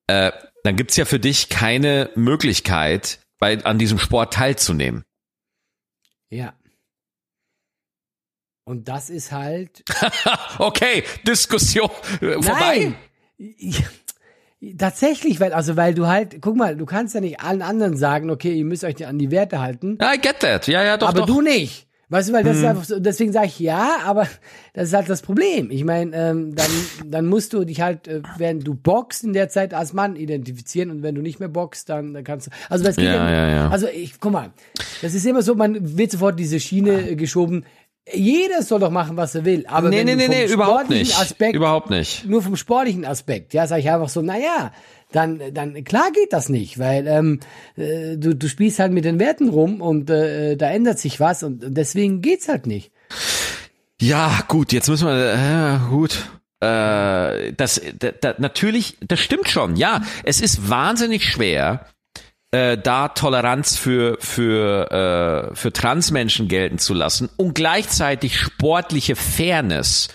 Äh, 0.08 0.32
dann 0.64 0.76
gibt's 0.76 0.96
ja 0.96 1.06
für 1.06 1.20
dich 1.20 1.50
keine 1.50 2.10
Möglichkeit, 2.16 3.20
bei, 3.40 3.64
an 3.64 3.78
diesem 3.78 4.00
Sport 4.00 4.34
teilzunehmen. 4.34 5.04
Ja. 6.30 6.54
Und 8.66 8.88
das 8.88 9.10
ist 9.10 9.32
halt. 9.32 9.84
okay, 10.60 11.04
Diskussion 11.28 11.90
äh, 12.22 12.42
vorbei. 12.42 12.96
Nein. 13.38 13.76
Tatsächlich, 14.78 15.42
weil, 15.42 15.52
also, 15.52 15.76
weil 15.76 15.94
du 15.94 16.08
halt, 16.08 16.42
guck 16.42 16.56
mal, 16.56 16.78
du 16.78 16.86
kannst 16.86 17.14
ja 17.14 17.20
nicht 17.20 17.42
allen 17.42 17.62
anderen 17.62 17.98
sagen, 17.98 18.30
okay, 18.30 18.54
ihr 18.54 18.64
müsst 18.64 18.86
euch 18.86 19.06
an 19.06 19.20
die 19.20 19.30
Werte 19.30 19.60
halten. 19.60 19.98
I 20.02 20.18
get 20.18 20.40
that. 20.40 20.68
Ja, 20.68 20.82
ja, 20.82 20.96
doch. 20.96 21.10
Aber 21.10 21.20
doch. 21.20 21.28
du 21.28 21.42
nicht. 21.42 21.86
Weißt 22.14 22.30
du, 22.30 22.34
weil 22.34 22.44
das 22.44 22.58
hm. 22.58 22.64
ist 22.64 22.70
einfach 22.70 22.84
so, 22.84 23.00
deswegen 23.00 23.32
sage 23.32 23.48
ich 23.48 23.58
ja, 23.58 23.98
aber 24.06 24.28
das 24.74 24.90
ist 24.90 24.94
halt 24.94 25.10
das 25.10 25.24
Problem. 25.24 25.72
Ich 25.72 25.84
meine, 25.84 26.16
ähm, 26.16 26.54
dann, 26.54 26.70
dann 27.08 27.26
musst 27.26 27.54
du 27.54 27.66
dich 27.66 27.82
halt, 27.82 28.08
äh, 28.08 28.22
während 28.38 28.68
du 28.68 28.76
boxst 28.76 29.24
in 29.24 29.34
der 29.34 29.50
Zeit 29.50 29.74
als 29.74 29.94
Mann 29.94 30.16
identifizieren 30.16 30.92
und 30.92 31.02
wenn 31.02 31.16
du 31.16 31.24
nicht 31.24 31.40
mehr 31.40 31.50
boxst, 31.50 31.90
dann, 31.90 32.14
dann 32.14 32.24
kannst 32.24 32.46
du. 32.46 32.52
Also 32.70 32.84
das 32.84 32.98
geht 32.98 33.06
ja, 33.06 33.32
ja, 33.32 33.50
ja. 33.50 33.70
Also 33.70 33.88
ich, 33.88 34.20
guck 34.20 34.32
mal, 34.32 34.52
das 35.02 35.16
ist 35.16 35.26
immer 35.26 35.42
so, 35.42 35.56
man 35.56 35.98
wird 35.98 36.12
sofort 36.12 36.40
diese 36.40 36.60
Schiene 36.60 37.10
äh, 37.10 37.16
geschoben. 37.16 37.66
Jeder 38.12 38.62
soll 38.64 38.82
doch 38.82 38.90
machen, 38.90 39.16
was 39.16 39.34
er 39.34 39.46
will. 39.46 39.66
Aber 39.68 39.90
nee, 39.90 40.04
nee, 40.04 40.16
nee, 40.16 40.28
nee, 40.28 40.46
überhaupt 40.46 40.90
nicht. 40.90 41.18
Aspekt, 41.18 41.56
überhaupt 41.56 41.90
nicht. 41.90 42.26
Nur 42.26 42.42
vom 42.42 42.58
sportlichen 42.58 43.06
Aspekt, 43.06 43.54
ja, 43.54 43.66
sage 43.66 43.82
ich 43.82 43.90
einfach 43.90 44.10
so, 44.10 44.22
na 44.22 44.38
ja, 44.38 44.72
dann, 45.14 45.40
dann 45.54 45.84
klar 45.86 46.12
geht 46.12 46.34
das 46.34 46.50
nicht, 46.50 46.80
weil 46.80 47.08
ähm, 47.08 47.40
äh, 47.78 48.18
du, 48.18 48.36
du 48.36 48.50
spielst 48.50 48.80
halt 48.80 48.92
mit 48.92 49.06
den 49.06 49.20
Werten 49.20 49.48
rum 49.48 49.80
und 49.80 50.10
äh, 50.10 50.58
da 50.58 50.70
ändert 50.70 51.00
sich 51.00 51.20
was 51.20 51.44
und 51.44 51.64
deswegen 51.66 52.22
geht's 52.22 52.50
halt 52.50 52.68
nicht. 52.68 52.92
Ja, 54.02 54.40
gut, 54.50 54.74
jetzt 54.74 54.90
müssen 54.90 55.08
wir, 55.08 55.34
äh, 55.34 55.90
gut. 55.90 56.28
Äh, 56.60 57.54
das, 57.54 57.82
da, 58.00 58.12
da, 58.12 58.36
natürlich, 58.38 58.98
das 59.08 59.20
stimmt 59.20 59.50
schon. 59.50 59.76
Ja, 59.76 60.02
es 60.24 60.42
ist 60.42 60.70
wahnsinnig 60.70 61.26
schwer, 61.26 61.86
äh, 62.54 62.78
da 62.78 63.08
Toleranz 63.10 63.76
für 63.76 64.18
für 64.20 65.52
äh, 65.52 65.56
für 65.56 65.74
Transmenschen 65.74 66.48
gelten 66.48 66.78
zu 66.78 66.94
lassen 66.94 67.30
und 67.36 67.56
gleichzeitig 67.56 68.38
sportliche 68.38 69.16
Fairness 69.16 70.10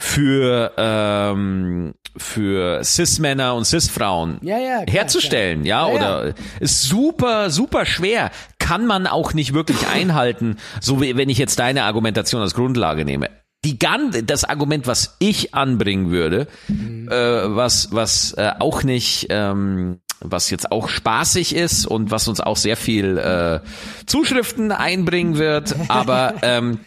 für 0.00 0.72
ähm, 0.78 1.94
für 2.16 2.82
Cis-Männer 2.82 3.54
und 3.54 3.64
Cis-Frauen 3.64 4.38
ja, 4.42 4.58
ja, 4.58 4.80
herzustellen. 4.88 5.64
Ja, 5.64 5.88
ja, 5.88 5.94
oder 5.94 6.34
ist 6.58 6.82
super, 6.84 7.50
super 7.50 7.84
schwer. 7.84 8.30
Kann 8.58 8.86
man 8.86 9.06
auch 9.06 9.34
nicht 9.34 9.52
wirklich 9.52 9.86
einhalten, 9.92 10.56
so 10.80 11.02
wie 11.02 11.16
wenn 11.16 11.28
ich 11.28 11.38
jetzt 11.38 11.58
deine 11.58 11.84
Argumentation 11.84 12.40
als 12.40 12.54
Grundlage 12.54 13.04
nehme. 13.04 13.28
Die 13.64 13.78
ganze, 13.78 14.22
das 14.22 14.44
Argument, 14.44 14.86
was 14.86 15.16
ich 15.18 15.54
anbringen 15.54 16.10
würde, 16.10 16.46
mhm. 16.68 17.08
äh, 17.10 17.56
was, 17.56 17.92
was 17.92 18.32
äh, 18.34 18.52
auch 18.58 18.84
nicht, 18.84 19.26
ähm, 19.30 20.00
was 20.20 20.50
jetzt 20.50 20.72
auch 20.72 20.88
spaßig 20.88 21.54
ist 21.54 21.86
und 21.86 22.10
was 22.10 22.28
uns 22.28 22.40
auch 22.40 22.56
sehr 22.56 22.76
viel 22.76 23.18
äh, 23.18 23.60
Zuschriften 24.06 24.72
einbringen 24.72 25.38
wird, 25.38 25.74
aber 25.88 26.34
ähm, 26.42 26.80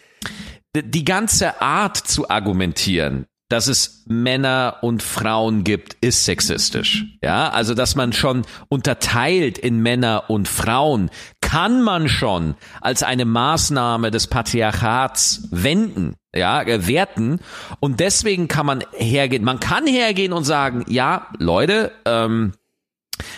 die 0.74 1.04
ganze 1.04 1.60
Art 1.60 1.96
zu 1.96 2.30
argumentieren, 2.30 3.26
dass 3.52 3.66
es 3.68 4.04
Männer 4.06 4.78
und 4.80 5.02
Frauen 5.02 5.62
gibt, 5.62 5.98
ist 6.00 6.24
sexistisch. 6.24 7.04
Ja, 7.22 7.50
also 7.50 7.74
dass 7.74 7.94
man 7.94 8.14
schon 8.14 8.46
unterteilt 8.70 9.58
in 9.58 9.80
Männer 9.80 10.24
und 10.28 10.48
Frauen, 10.48 11.10
kann 11.42 11.82
man 11.82 12.08
schon 12.08 12.54
als 12.80 13.02
eine 13.02 13.26
Maßnahme 13.26 14.10
des 14.10 14.26
Patriarchats 14.26 15.48
wenden, 15.50 16.16
ja, 16.34 16.62
äh, 16.62 16.86
werten. 16.86 17.40
Und 17.78 18.00
deswegen 18.00 18.48
kann 18.48 18.64
man 18.64 18.84
hergehen. 18.92 19.44
Man 19.44 19.60
kann 19.60 19.86
hergehen 19.86 20.32
und 20.32 20.44
sagen, 20.44 20.86
ja, 20.88 21.26
Leute, 21.38 21.92
ähm, 22.06 22.54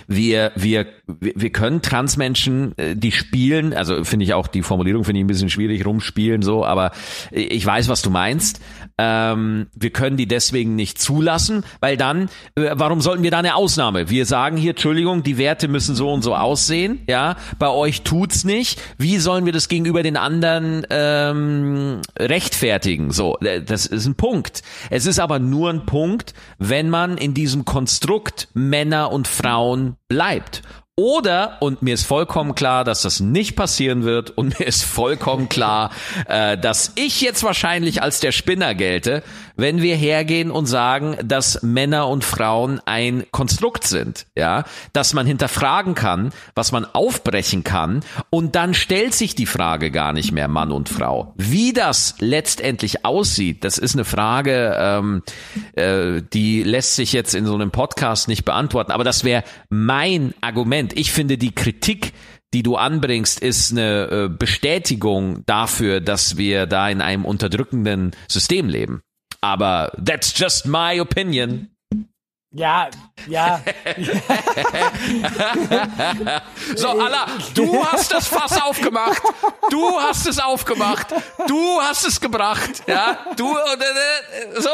wir, 0.06 0.52
wir, 0.54 0.86
wir 1.06 1.50
können 1.50 1.82
Transmenschen, 1.82 2.76
äh, 2.78 2.96
die 2.96 3.12
spielen, 3.12 3.72
also 3.74 4.04
finde 4.04 4.24
ich 4.24 4.34
auch 4.34 4.46
die 4.46 4.62
Formulierung 4.62 5.04
finde 5.04 5.20
ich 5.20 5.24
ein 5.24 5.28
bisschen 5.28 5.50
schwierig, 5.50 5.84
rumspielen 5.84 6.42
so, 6.42 6.64
aber 6.64 6.92
ich 7.30 7.64
weiß, 7.64 7.88
was 7.88 8.02
du 8.02 8.10
meinst. 8.10 8.60
Ähm, 8.96 9.66
wir 9.74 9.90
können 9.90 10.16
die 10.16 10.28
deswegen 10.28 10.76
nicht 10.76 11.00
zulassen, 11.00 11.64
weil 11.80 11.96
dann, 11.96 12.28
äh, 12.54 12.70
warum 12.74 13.00
sollten 13.00 13.24
wir 13.24 13.32
da 13.32 13.38
eine 13.38 13.56
Ausnahme? 13.56 14.08
Wir 14.08 14.24
sagen 14.24 14.56
hier, 14.56 14.70
Entschuldigung, 14.70 15.24
die 15.24 15.36
Werte 15.36 15.66
müssen 15.66 15.96
so 15.96 16.12
und 16.12 16.22
so 16.22 16.36
aussehen, 16.36 17.02
ja, 17.08 17.36
bei 17.58 17.68
euch 17.68 18.02
tut's 18.02 18.44
nicht. 18.44 18.80
Wie 18.96 19.18
sollen 19.18 19.46
wir 19.46 19.52
das 19.52 19.68
gegenüber 19.68 20.04
den 20.04 20.16
anderen 20.16 20.86
ähm, 20.90 22.02
rechtfertigen? 22.16 23.10
So, 23.10 23.36
äh, 23.38 23.62
das 23.62 23.86
ist 23.86 24.06
ein 24.06 24.14
Punkt. 24.14 24.62
Es 24.90 25.06
ist 25.06 25.18
aber 25.18 25.40
nur 25.40 25.70
ein 25.70 25.86
Punkt, 25.86 26.32
wenn 26.58 26.88
man 26.88 27.18
in 27.18 27.34
diesem 27.34 27.64
Konstrukt 27.64 28.48
Männer 28.54 29.10
und 29.10 29.26
Frauen 29.26 29.96
bleibt. 30.06 30.62
Oder, 30.96 31.56
und 31.58 31.82
mir 31.82 31.94
ist 31.94 32.06
vollkommen 32.06 32.54
klar, 32.54 32.84
dass 32.84 33.02
das 33.02 33.18
nicht 33.18 33.56
passieren 33.56 34.04
wird, 34.04 34.30
und 34.30 34.60
mir 34.60 34.66
ist 34.66 34.84
vollkommen 34.84 35.48
klar, 35.48 35.90
äh, 36.28 36.56
dass 36.56 36.92
ich 36.94 37.20
jetzt 37.20 37.42
wahrscheinlich 37.42 38.00
als 38.00 38.20
der 38.20 38.30
Spinner 38.30 38.76
gelte, 38.76 39.24
wenn 39.56 39.82
wir 39.82 39.96
hergehen 39.96 40.52
und 40.52 40.66
sagen, 40.66 41.16
dass 41.24 41.62
Männer 41.62 42.06
und 42.06 42.22
Frauen 42.22 42.80
ein 42.84 43.24
Konstrukt 43.32 43.84
sind, 43.84 44.26
ja, 44.36 44.64
dass 44.92 45.14
man 45.14 45.26
hinterfragen 45.26 45.96
kann, 45.96 46.32
was 46.54 46.70
man 46.70 46.84
aufbrechen 46.84 47.64
kann, 47.64 48.04
und 48.30 48.54
dann 48.54 48.72
stellt 48.72 49.14
sich 49.14 49.34
die 49.34 49.46
Frage 49.46 49.90
gar 49.90 50.12
nicht 50.12 50.30
mehr 50.30 50.46
Mann 50.46 50.70
und 50.70 50.88
Frau. 50.88 51.34
Wie 51.36 51.72
das 51.72 52.14
letztendlich 52.20 53.04
aussieht, 53.04 53.64
das 53.64 53.78
ist 53.78 53.94
eine 53.94 54.04
Frage, 54.04 54.76
ähm, 54.78 55.22
äh, 55.74 56.22
die 56.32 56.62
lässt 56.62 56.94
sich 56.94 57.12
jetzt 57.12 57.34
in 57.34 57.46
so 57.46 57.54
einem 57.54 57.72
Podcast 57.72 58.28
nicht 58.28 58.44
beantworten, 58.44 58.92
aber 58.92 59.02
das 59.02 59.24
wäre 59.24 59.42
mein 59.68 60.34
Argument. 60.40 60.83
Ich 60.92 61.12
finde 61.12 61.38
die 61.38 61.54
Kritik, 61.54 62.12
die 62.52 62.62
du 62.62 62.76
anbringst, 62.76 63.40
ist 63.40 63.72
eine 63.72 64.08
äh, 64.10 64.28
Bestätigung 64.28 65.44
dafür, 65.46 66.00
dass 66.00 66.36
wir 66.36 66.66
da 66.66 66.88
in 66.88 67.00
einem 67.00 67.24
unterdrückenden 67.24 68.12
System 68.28 68.68
leben. 68.68 69.02
Aber 69.40 69.92
that's 70.02 70.38
just 70.38 70.66
my 70.66 71.00
opinion. 71.00 71.73
Ja, 72.56 72.88
ja. 73.26 73.60
so, 76.76 76.88
Allah, 76.88 77.26
du 77.52 77.84
hast 77.84 78.12
das 78.12 78.28
Fass 78.28 78.62
aufgemacht. 78.62 79.20
Du 79.70 79.98
hast 79.98 80.28
es 80.28 80.38
aufgemacht. 80.38 81.12
Du 81.48 81.80
hast 81.80 82.06
es 82.06 82.20
gebracht. 82.20 82.84
Ja, 82.86 83.18
du, 83.36 83.56
äh, 83.56 84.60
so, 84.60 84.68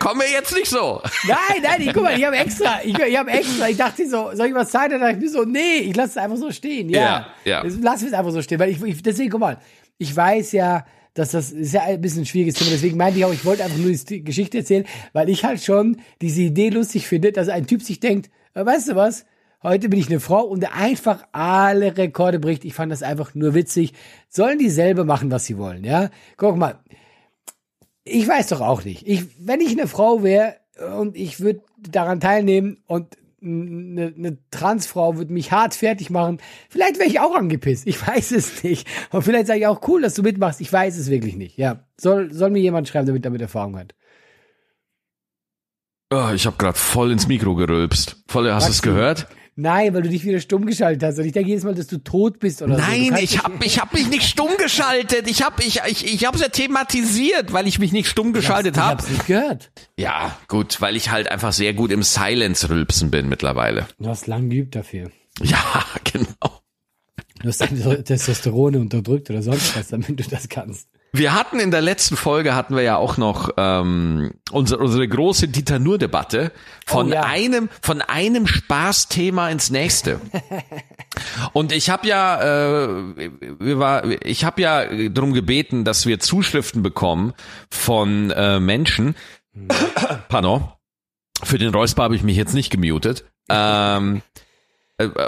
komme 0.00 0.24
jetzt 0.26 0.54
nicht 0.54 0.68
so. 0.68 1.00
Nein, 1.26 1.62
nein, 1.62 1.80
ich, 1.80 1.94
guck 1.94 2.02
mal, 2.02 2.18
ich 2.18 2.26
habe 2.26 2.36
extra, 2.36 2.80
ich, 2.84 2.98
ich 2.98 3.18
habe 3.18 3.30
extra, 3.30 3.70
ich 3.70 3.78
dachte 3.78 4.06
so, 4.06 4.32
soll 4.34 4.48
ich 4.48 4.54
was 4.54 4.70
sagen? 4.70 4.90
Dann 4.90 5.00
dachte 5.00 5.14
ich 5.14 5.20
mir 5.20 5.30
so, 5.30 5.44
nee, 5.44 5.78
ich 5.78 5.96
lasse 5.96 6.10
es 6.10 6.16
einfach 6.18 6.36
so 6.36 6.50
stehen. 6.50 6.90
Ja, 6.90 7.28
ja. 7.44 7.64
ja. 7.64 7.72
Lass 7.80 8.02
es 8.02 8.12
einfach 8.12 8.32
so 8.32 8.42
stehen, 8.42 8.58
weil 8.58 8.68
ich, 8.68 8.82
ich 8.82 9.02
deswegen, 9.02 9.30
guck 9.30 9.40
mal, 9.40 9.56
ich 9.96 10.14
weiß 10.14 10.52
ja, 10.52 10.84
dass 11.14 11.32
das 11.32 11.52
ist 11.52 11.74
ja 11.74 11.82
ein 11.82 12.00
bisschen 12.00 12.22
ein 12.22 12.26
schwieriges 12.26 12.54
Thema. 12.54 12.70
Deswegen 12.70 12.96
meinte 12.96 13.18
ich 13.18 13.24
auch, 13.24 13.32
ich 13.32 13.44
wollte 13.44 13.64
einfach 13.64 13.78
nur 13.78 13.92
die 13.92 14.24
Geschichte 14.24 14.58
erzählen, 14.58 14.84
weil 15.12 15.28
ich 15.28 15.44
halt 15.44 15.62
schon 15.62 16.00
diese 16.20 16.42
Idee 16.42 16.70
lustig 16.70 17.06
finde, 17.06 17.32
dass 17.32 17.48
ein 17.48 17.66
Typ 17.66 17.82
sich 17.82 18.00
denkt, 18.00 18.30
äh, 18.54 18.64
weißt 18.64 18.88
du 18.88 18.96
was? 18.96 19.26
Heute 19.62 19.88
bin 19.88 20.00
ich 20.00 20.08
eine 20.08 20.18
Frau 20.18 20.42
und 20.42 20.76
einfach 20.76 21.24
alle 21.30 21.96
Rekorde 21.96 22.40
bricht. 22.40 22.64
Ich 22.64 22.74
fand 22.74 22.90
das 22.90 23.04
einfach 23.04 23.34
nur 23.34 23.54
witzig. 23.54 23.92
Sollen 24.28 24.58
die 24.58 24.70
selber 24.70 25.04
machen, 25.04 25.30
was 25.30 25.44
sie 25.44 25.56
wollen, 25.56 25.84
ja? 25.84 26.10
Guck 26.36 26.56
mal. 26.56 26.80
Ich 28.02 28.26
weiß 28.26 28.48
doch 28.48 28.60
auch 28.60 28.84
nicht. 28.84 29.06
Ich, 29.06 29.24
wenn 29.38 29.60
ich 29.60 29.70
eine 29.70 29.86
Frau 29.86 30.24
wäre 30.24 30.56
und 30.98 31.16
ich 31.16 31.38
würde 31.38 31.62
daran 31.78 32.18
teilnehmen 32.18 32.78
und 32.86 33.16
eine, 33.42 34.14
eine 34.16 34.38
Transfrau 34.50 35.16
würde 35.16 35.32
mich 35.32 35.52
hart 35.52 35.74
fertig 35.74 36.10
machen. 36.10 36.38
Vielleicht 36.68 36.98
wäre 36.98 37.08
ich 37.08 37.20
auch 37.20 37.34
angepisst. 37.34 37.86
Ich 37.86 38.06
weiß 38.06 38.32
es 38.32 38.62
nicht. 38.62 38.86
Und 39.10 39.22
vielleicht 39.22 39.46
sage 39.46 39.60
ich 39.60 39.66
auch 39.66 39.86
cool, 39.88 40.02
dass 40.02 40.14
du 40.14 40.22
mitmachst. 40.22 40.60
Ich 40.60 40.72
weiß 40.72 40.96
es 40.96 41.10
wirklich 41.10 41.36
nicht. 41.36 41.56
Ja, 41.58 41.86
soll, 42.00 42.32
soll 42.32 42.50
mir 42.50 42.60
jemand 42.60 42.88
schreiben, 42.88 43.06
damit 43.06 43.24
damit 43.24 43.40
Erfahrung 43.40 43.78
hat. 43.78 43.94
Oh, 46.12 46.30
ich 46.34 46.44
habe 46.44 46.56
gerade 46.58 46.78
voll 46.78 47.10
ins 47.10 47.26
Mikro 47.26 47.54
gerülpst. 47.54 48.22
Voll, 48.28 48.50
hast 48.52 48.68
du 48.68 48.72
es 48.72 48.82
gehört? 48.82 49.26
Nein, 49.54 49.92
weil 49.92 50.02
du 50.02 50.08
dich 50.08 50.24
wieder 50.24 50.40
stumm 50.40 50.64
geschaltet 50.64 51.02
hast. 51.02 51.18
Und 51.18 51.26
ich 51.26 51.32
denke 51.32 51.50
jedes 51.50 51.64
Mal, 51.64 51.74
dass 51.74 51.86
du 51.86 51.98
tot 51.98 52.38
bist 52.38 52.62
oder 52.62 52.78
Nein, 52.78 53.04
so. 53.04 53.10
Nein, 53.12 53.24
ich 53.24 53.42
habe 53.42 53.64
ich 53.64 53.80
hab 53.80 53.92
mich 53.92 54.08
nicht 54.08 54.22
stumm 54.22 54.56
geschaltet. 54.56 55.28
Ich 55.28 55.42
habe 55.42 55.62
ich, 55.62 55.80
ich, 55.86 56.06
ich 56.06 56.24
hab's 56.24 56.40
ja 56.40 56.48
thematisiert, 56.48 57.52
weil 57.52 57.66
ich 57.66 57.78
mich 57.78 57.92
nicht 57.92 58.08
stumm 58.08 58.32
geschaltet 58.32 58.78
habe. 58.78 59.02
Ich 59.02 59.08
hab's 59.08 59.10
nicht 59.10 59.26
gehört. 59.26 59.70
Ja, 59.98 60.38
gut, 60.48 60.80
weil 60.80 60.96
ich 60.96 61.10
halt 61.10 61.30
einfach 61.30 61.52
sehr 61.52 61.74
gut 61.74 61.92
im 61.92 62.02
Silence-Rülpsen 62.02 63.10
bin 63.10 63.28
mittlerweile. 63.28 63.86
Du 63.98 64.08
hast 64.08 64.26
lang 64.26 64.48
geübt 64.48 64.74
dafür. 64.74 65.10
Ja, 65.42 65.84
genau. 66.04 66.60
Du 67.40 67.48
hast 67.48 67.60
deine 67.60 68.04
Testosterone 68.04 68.78
unterdrückt 68.78 69.28
oder 69.28 69.42
sonst 69.42 69.76
was, 69.76 69.88
damit 69.88 70.18
du 70.18 70.24
das 70.24 70.48
kannst. 70.48 70.88
Wir 71.14 71.34
hatten 71.34 71.60
in 71.60 71.70
der 71.70 71.82
letzten 71.82 72.16
Folge 72.16 72.54
hatten 72.54 72.74
wir 72.74 72.82
ja 72.82 72.96
auch 72.96 73.18
noch 73.18 73.50
ähm, 73.58 74.32
unsere, 74.50 74.82
unsere 74.82 75.06
große 75.06 75.46
Dieter 75.48 75.78
Nur 75.78 75.98
Debatte 75.98 76.52
von 76.86 77.08
Oh 77.08 77.14
ja. 77.14 77.24
einem 77.24 77.68
von 77.82 78.00
einem 78.00 78.46
Spaßthema 78.46 79.50
ins 79.50 79.68
nächste. 79.70 80.20
Und 81.52 81.70
ich 81.70 81.90
habe 81.90 82.08
ja, 82.08 82.40
äh, 82.40 83.30
wir 83.58 83.78
war, 83.78 84.06
ich 84.24 84.44
habe 84.44 84.62
ja 84.62 85.08
darum 85.10 85.34
gebeten, 85.34 85.84
dass 85.84 86.06
wir 86.06 86.18
Zuschriften 86.18 86.82
bekommen 86.82 87.34
von 87.70 88.30
äh, 88.30 88.58
Menschen. 88.58 89.14
Pardon. 90.28 90.66
Für 91.44 91.58
den 91.58 91.74
Räusper 91.74 92.04
habe 92.04 92.16
ich 92.16 92.22
mich 92.22 92.38
jetzt 92.38 92.54
nicht 92.54 92.70
gemutet. 92.70 93.24
Ähm, 93.50 94.16
äh, 94.16 94.40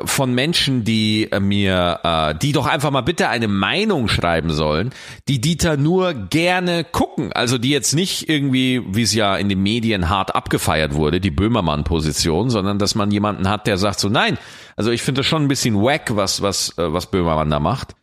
von 0.04 0.34
Menschen, 0.34 0.84
die 0.84 1.30
äh, 1.30 1.40
mir, 1.40 2.00
äh, 2.02 2.34
die 2.34 2.52
doch 2.52 2.66
einfach 2.66 2.90
mal 2.90 3.00
bitte 3.00 3.28
eine 3.28 3.48
Meinung 3.48 4.08
schreiben 4.08 4.50
sollen, 4.50 4.90
die 5.28 5.40
Dieter 5.40 5.76
nur 5.76 6.14
gerne 6.14 6.84
gucken. 6.84 7.32
Also 7.32 7.58
die 7.58 7.70
jetzt 7.70 7.94
nicht 7.94 8.28
irgendwie, 8.28 8.82
wie 8.86 9.02
es 9.02 9.14
ja 9.14 9.36
in 9.36 9.48
den 9.48 9.62
Medien 9.62 10.08
hart 10.08 10.34
abgefeiert 10.34 10.94
wurde, 10.94 11.20
die 11.20 11.30
Böhmermann-Position, 11.30 12.50
sondern 12.50 12.78
dass 12.78 12.94
man 12.94 13.10
jemanden 13.10 13.48
hat, 13.48 13.66
der 13.66 13.78
sagt 13.78 14.00
so, 14.00 14.08
nein, 14.08 14.38
also 14.76 14.90
ich 14.90 15.02
finde 15.02 15.20
das 15.20 15.26
schon 15.26 15.42
ein 15.42 15.48
bisschen 15.48 15.76
wack, 15.76 16.16
was, 16.16 16.42
was, 16.42 16.76
äh, 16.78 16.92
was 16.92 17.06
Böhmermann 17.06 17.50
da 17.50 17.60
macht. 17.60 17.94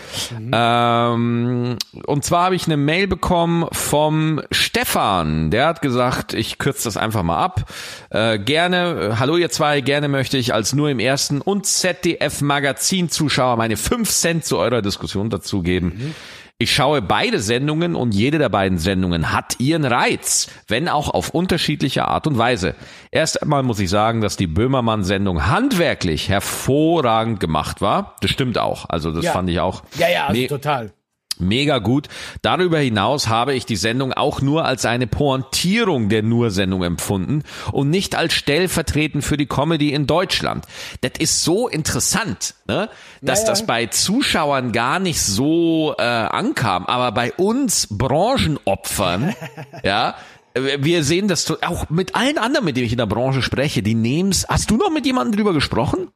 Ähm, 0.51 1.77
und 2.05 2.25
zwar 2.25 2.45
habe 2.45 2.55
ich 2.55 2.65
eine 2.65 2.77
Mail 2.77 3.07
bekommen 3.07 3.67
vom 3.71 4.41
Stefan. 4.51 5.51
Der 5.51 5.67
hat 5.67 5.81
gesagt, 5.81 6.33
ich 6.33 6.57
kürze 6.57 6.85
das 6.85 6.97
einfach 6.97 7.23
mal 7.23 7.37
ab. 7.37 7.71
Äh, 8.09 8.39
gerne, 8.39 9.11
äh, 9.11 9.15
hallo 9.19 9.37
ihr 9.37 9.49
zwei, 9.49 9.81
gerne 9.81 10.07
möchte 10.07 10.37
ich 10.37 10.53
als 10.53 10.73
nur 10.73 10.89
im 10.89 10.99
ersten 10.99 11.41
und 11.41 11.65
ZDF 11.65 12.41
Magazin 12.41 13.09
Zuschauer 13.09 13.57
meine 13.57 13.77
5 13.77 14.09
Cent 14.09 14.45
zu 14.45 14.57
eurer 14.57 14.81
Diskussion 14.81 15.29
dazugeben. 15.29 16.13
Ich 16.61 16.75
schaue 16.75 17.01
beide 17.01 17.39
Sendungen 17.39 17.95
und 17.95 18.13
jede 18.13 18.37
der 18.37 18.49
beiden 18.49 18.77
Sendungen 18.77 19.31
hat 19.33 19.59
ihren 19.59 19.83
Reiz, 19.83 20.47
wenn 20.67 20.89
auch 20.89 21.09
auf 21.09 21.31
unterschiedliche 21.31 22.07
Art 22.07 22.27
und 22.27 22.37
Weise. 22.37 22.75
Erst 23.09 23.41
einmal 23.41 23.63
muss 23.63 23.79
ich 23.79 23.89
sagen, 23.89 24.21
dass 24.21 24.37
die 24.37 24.45
Böhmermann-Sendung 24.45 25.47
handwerklich 25.47 26.29
hervorragend 26.29 27.39
gemacht 27.39 27.81
war. 27.81 28.15
Das 28.21 28.29
stimmt 28.29 28.59
auch. 28.59 28.85
Also 28.89 29.11
das 29.11 29.25
Ja. 29.25 29.31
fand 29.31 29.49
ich 29.49 29.59
auch 29.59 29.81
Ja, 29.97 30.07
ja, 30.07 30.27
also 30.27 30.39
me- 30.39 30.47
total. 30.47 30.91
Mega 31.39 31.79
gut. 31.79 32.07
Darüber 32.41 32.79
hinaus 32.79 33.27
habe 33.27 33.53
ich 33.53 33.65
die 33.65 33.75
Sendung 33.75 34.13
auch 34.13 34.41
nur 34.41 34.65
als 34.65 34.85
eine 34.85 35.07
Pointierung 35.07 36.09
der 36.09 36.23
Nur-Sendung 36.23 36.83
empfunden 36.83 37.43
und 37.71 37.89
nicht 37.89 38.15
als 38.15 38.33
stellvertretend 38.33 39.23
für 39.23 39.37
die 39.37 39.45
Comedy 39.45 39.93
in 39.93 40.07
Deutschland. 40.07 40.65
Das 41.01 41.13
ist 41.19 41.43
so 41.43 41.67
interessant, 41.67 42.55
ne? 42.67 42.89
dass 43.21 43.39
Ja, 43.39 43.45
ja. 43.45 43.51
das 43.51 43.65
bei 43.65 43.85
Zuschauern 43.87 44.71
gar 44.71 44.99
nicht 44.99 45.21
so 45.21 45.95
äh, 45.97 46.03
ankam, 46.03 46.85
aber 46.85 47.11
bei 47.11 47.33
uns 47.33 47.87
Branchenopfern, 47.89 49.35
ja, 49.83 50.15
äh, 50.53 50.77
wir 50.81 51.03
sehen 51.03 51.27
das 51.27 51.51
auch 51.63 51.89
mit 51.89 52.15
allen 52.15 52.37
anderen, 52.37 52.65
mit 52.65 52.77
denen 52.77 52.85
ich 52.85 52.93
in 52.93 52.97
der 52.97 53.05
Branche 53.05 53.41
spreche, 53.41 53.81
die 53.83 53.95
nehmen's. 53.95 54.45
Hast 54.47 54.69
du 54.71 54.77
noch 54.77 54.91
mit 54.91 55.05
jemandem 55.05 55.35
drüber 55.35 55.53
gesprochen? 55.53 56.09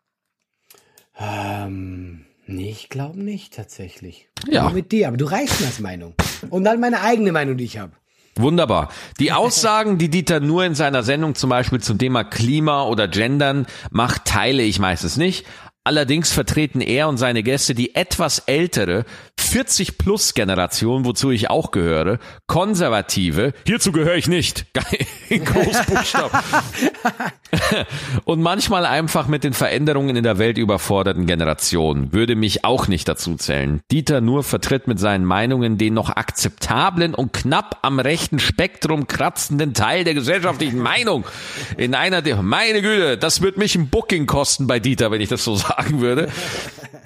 Ähm, 1.18 2.25
nee, 2.46 2.70
ich 2.70 2.90
glaube 2.90 3.22
nicht 3.22 3.54
tatsächlich. 3.54 4.28
Ja. 4.48 4.64
Nur 4.64 4.72
mit 4.72 4.92
dir, 4.92 5.08
aber 5.08 5.18
du 5.18 5.26
reichst 5.26 5.60
mir 5.60 5.68
als 5.68 5.80
Meinung. 5.80 6.14
Und 6.50 6.64
dann 6.64 6.80
meine 6.80 7.02
eigene 7.02 7.32
Meinung, 7.32 7.58
die 7.58 7.66
ich 7.66 7.78
habe. 7.78 7.94
Wunderbar. 8.38 8.90
Die 9.20 9.32
Aussagen, 9.32 9.98
die 9.98 10.10
Dieter 10.10 10.42
nur 10.42 10.66
in 10.66 10.76
seiner 10.76 11.04
Sendung 11.04 11.36
zum 11.36 11.50
Beispiel 11.50 11.80
zum 11.80 11.98
Thema 11.98 12.26
Klima 12.26 12.84
oder 12.84 13.08
Gendern 13.08 13.66
macht, 13.92 14.26
teile 14.26 14.64
ich 14.64 14.78
meistens 14.78 15.16
nicht. 15.16 15.46
Allerdings 15.88 16.34
vertreten 16.34 16.82
er 16.82 17.08
und 17.08 17.18
seine 17.18 17.44
Gäste 17.44 17.76
die 17.76 17.94
etwas 17.94 18.40
ältere 18.40 19.06
40-plus-Generation, 19.40 21.06
wozu 21.06 21.30
ich 21.30 21.52
auch 21.52 21.70
gehöre, 21.70 22.18
konservative, 22.48 23.54
hierzu 23.68 23.92
gehöre 23.92 24.16
ich 24.16 24.28
nicht, 24.28 24.66
in 25.30 25.46
Großbuchstaben, 25.46 26.40
und 28.26 28.42
manchmal 28.42 28.88
einfach 28.88 29.28
mit 29.28 29.44
den 29.44 29.54
Veränderungen 29.54 30.16
in 30.16 30.24
der 30.24 30.40
Welt 30.40 30.58
überforderten 30.58 31.28
Generationen. 31.28 32.12
Würde 32.12 32.36
mich 32.36 32.66
auch 32.66 32.88
nicht 32.88 33.08
dazu 33.08 33.36
zählen. 33.36 33.82
Dieter 33.92 34.22
nur 34.22 34.44
vertritt 34.44 34.88
mit 34.88 35.00
seinen 35.00 35.26
Meinungen 35.26 35.78
den 35.78 35.94
noch 35.94 36.10
akzeptablen 36.10 37.14
und 37.14 37.32
knapp 37.32 37.78
am 37.84 38.00
rechten 38.00 38.40
Spektrum 38.40 39.06
kratzenden 39.06 39.76
Teil 39.76 40.04
der 40.04 40.16
gesellschaftlichen 40.16 40.80
Meinung. 40.80 41.26
In 41.78 41.94
einer 41.94 42.24
der, 42.24 42.42
meine 42.42 42.82
Güte, 42.82 43.20
das 43.20 43.42
wird 43.42 43.58
mich 43.58 43.76
ein 43.76 43.90
Booking 43.90 44.26
kosten 44.26 44.66
bei 44.66 44.80
Dieter, 44.80 45.12
wenn 45.12 45.22
ich 45.22 45.30
das 45.30 45.44
so 45.44 45.56
sagen 45.78 46.02
würde. 46.02 46.30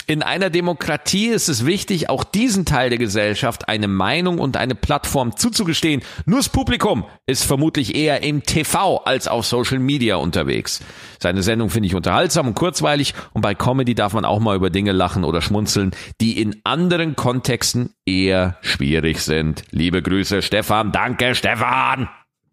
In 0.07 0.23
einer 0.23 0.49
Demokratie 0.49 1.27
ist 1.27 1.49
es 1.49 1.65
wichtig, 1.65 2.09
auch 2.09 2.23
diesen 2.23 2.65
Teil 2.65 2.89
der 2.89 2.97
Gesellschaft 2.97 3.69
eine 3.69 3.87
Meinung 3.87 4.39
und 4.39 4.57
eine 4.57 4.73
Plattform 4.75 5.35
zuzugestehen. 5.37 6.01
Nur 6.25 6.39
das 6.39 6.49
Publikum 6.49 7.05
ist 7.27 7.43
vermutlich 7.43 7.95
eher 7.95 8.23
im 8.23 8.43
TV 8.43 8.97
als 9.03 9.27
auf 9.27 9.45
Social 9.45 9.79
Media 9.79 10.15
unterwegs. 10.15 10.81
Seine 11.19 11.43
Sendung 11.43 11.69
finde 11.69 11.87
ich 11.87 11.95
unterhaltsam 11.95 12.47
und 12.47 12.55
kurzweilig 12.55 13.13
und 13.33 13.41
bei 13.41 13.53
Comedy 13.53 13.93
darf 13.93 14.13
man 14.13 14.25
auch 14.25 14.39
mal 14.39 14.55
über 14.55 14.69
Dinge 14.69 14.93
lachen 14.93 15.23
oder 15.23 15.41
schmunzeln, 15.41 15.91
die 16.21 16.41
in 16.41 16.59
anderen 16.63 17.15
Kontexten 17.15 17.93
eher 18.05 18.57
schwierig 18.61 19.19
sind. 19.21 19.63
Liebe 19.71 20.01
Grüße, 20.01 20.41
Stefan. 20.41 20.91
Danke, 20.91 21.35
Stefan. 21.35 22.09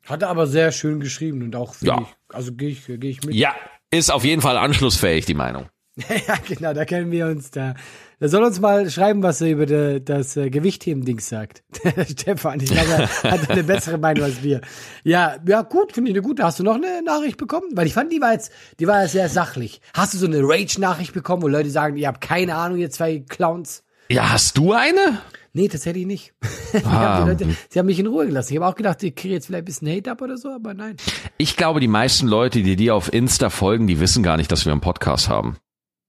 Hat 0.07 0.23
er 0.23 0.29
aber 0.29 0.47
sehr 0.47 0.73
schön 0.73 1.01
geschrieben 1.01 1.43
und 1.43 1.57
auch 1.57 1.75
Ja. 1.81 2.01
ich, 2.03 2.35
also 2.35 2.53
gehe 2.53 2.69
ich, 2.69 2.85
geh 2.87 3.09
ich 3.09 3.23
mit. 3.25 3.35
Ja, 3.35 3.55
ist 3.91 4.13
auf 4.13 4.25
jeden 4.25 4.43
Fall 4.43 4.57
anschlussfähig, 4.59 5.25
die 5.25 5.35
Meinung. 5.35 5.69
ja, 6.29 6.35
genau, 6.47 6.75
da 6.75 6.85
können 6.85 7.11
wir 7.11 7.27
uns 7.27 7.51
da. 7.51 7.75
Da 8.19 8.29
soll 8.29 8.45
uns 8.45 8.61
mal 8.61 8.89
schreiben, 8.91 9.23
was 9.23 9.41
er 9.41 9.51
über 9.51 9.67
de, 9.67 10.01
das 10.01 10.37
äh, 10.37 10.51
Gewichtheben-Dings 10.51 11.29
sagt. 11.29 11.63
Stefan, 12.11 12.61
ich 12.61 12.71
glaube, 12.71 13.09
er 13.23 13.31
hat 13.31 13.51
eine 13.51 13.65
bessere 13.65 13.99
Meinung 13.99 14.25
als 14.25 14.43
wir. 14.43 14.61
Ja, 15.05 15.37
ja, 15.47 15.63
gut, 15.63 15.93
finde 15.93 16.11
ich 16.11 16.17
eine 16.17 16.23
gute. 16.23 16.43
Hast 16.43 16.59
du 16.59 16.65
noch 16.65 16.75
eine 16.75 17.03
Nachricht 17.03 17.39
bekommen? 17.39 17.69
Weil 17.73 17.87
ich 17.87 17.95
fand, 17.95 18.13
die 18.13 18.21
war 18.21 18.33
jetzt, 18.33 18.53
die 18.79 18.87
war 18.87 19.07
sehr 19.09 19.29
sachlich. 19.29 19.81
Hast 19.95 20.13
du 20.13 20.19
so 20.19 20.27
eine 20.27 20.41
Rage-Nachricht 20.41 21.15
bekommen, 21.15 21.43
wo 21.43 21.49
Leute 21.49 21.71
sagen, 21.71 21.97
ihr 21.97 22.09
habt 22.09 22.21
keine 22.21 22.57
Ahnung, 22.57 22.79
ihr 22.79 22.91
zwei 22.91 23.23
Clowns? 23.27 23.83
Ja, 24.11 24.31
hast 24.31 24.57
du 24.59 24.73
eine? 24.73 25.21
Nee, 25.53 25.69
tatsächlich 25.69 26.07
nicht. 26.07 26.35
Ah. 26.85 27.23
die 27.23 27.31
Leute, 27.31 27.57
sie 27.71 27.79
haben 27.79 27.87
mich 27.87 27.99
in 27.99 28.07
Ruhe 28.07 28.27
gelassen. 28.27 28.53
Ich 28.53 28.61
habe 28.61 28.71
auch 28.71 28.75
gedacht, 28.75 29.03
ich 29.03 29.15
kriege 29.15 29.33
jetzt 29.33 29.47
vielleicht 29.47 29.63
ein 29.63 29.65
bisschen 29.65 29.89
Hate 29.89 30.11
ab 30.11 30.21
oder 30.21 30.37
so, 30.37 30.51
aber 30.51 30.75
nein. 30.75 30.97
Ich 31.39 31.57
glaube, 31.57 31.81
die 31.81 31.89
meisten 31.89 32.27
Leute, 32.27 32.63
die 32.63 32.77
dir 32.77 32.95
auf 32.95 33.11
Insta 33.11 33.49
folgen, 33.49 33.87
die 33.87 33.99
wissen 33.99 34.23
gar 34.23 34.37
nicht, 34.37 34.53
dass 34.53 34.67
wir 34.67 34.73
einen 34.73 34.83
Podcast 34.83 35.31
haben. 35.31 35.57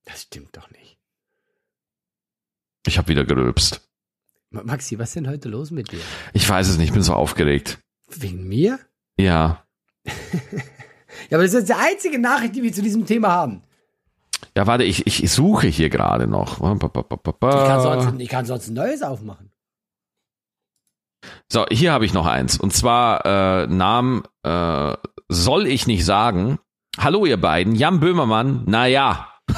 Das 0.08 0.24
stimmt 0.24 0.56
doch 0.58 0.70
nicht. 0.72 0.98
Ich 2.88 2.98
habe 2.98 3.08
wieder 3.10 3.26
gerülpst. 3.26 3.82
Ma- 4.50 4.64
Maxi, 4.64 4.98
was 4.98 5.10
ist 5.10 5.16
denn 5.18 5.28
heute 5.28 5.50
los 5.50 5.72
mit 5.72 5.92
dir? 5.92 6.00
Ich 6.34 6.48
weiß 6.48 6.68
es 6.70 6.78
nicht, 6.78 6.88
ich 6.88 6.94
bin 6.94 7.02
so 7.04 7.14
aufgeregt. 7.14 7.80
Wegen 8.08 8.48
mir? 8.48 8.80
Ja. 9.20 9.64
Ja, 11.30 11.38
aber 11.38 11.44
das 11.46 11.54
ist 11.54 11.68
jetzt 11.68 11.70
die 11.70 11.74
einzige 11.74 12.20
Nachricht, 12.20 12.56
die 12.56 12.64
wir 12.64 12.72
zu 12.72 12.82
diesem 12.82 13.06
Thema 13.06 13.30
haben. 13.30 13.64
Ja, 14.56 14.68
warte, 14.68 14.84
ich, 14.84 15.08
ich 15.08 15.32
suche 15.32 15.68
hier 15.68 15.90
gerade 15.90 16.28
noch. 16.28 16.54
Ich 16.54 16.60
kann, 17.40 17.82
sonst, 17.82 18.22
ich 18.22 18.30
kann 18.30 18.46
sonst 18.46 18.68
ein 18.68 18.76
neues 18.76 19.02
aufmachen. 19.02 19.52
So, 21.52 21.66
hier 21.72 21.92
habe 21.92 22.06
ich 22.06 22.14
noch 22.14 22.28
eins. 22.28 22.58
Und 22.58 22.72
zwar 22.72 23.26
äh, 23.26 23.68
Namen 23.68 24.24
äh, 24.44 24.96
soll 25.28 25.66
ich 25.66 25.88
nicht 25.88 26.06
sagen. 26.06 26.60
Hallo 27.00 27.26
ihr 27.26 27.42
beiden, 27.42 27.74
Jan 27.76 28.00
Böhmermann, 28.00 28.64
naja. 28.68 29.34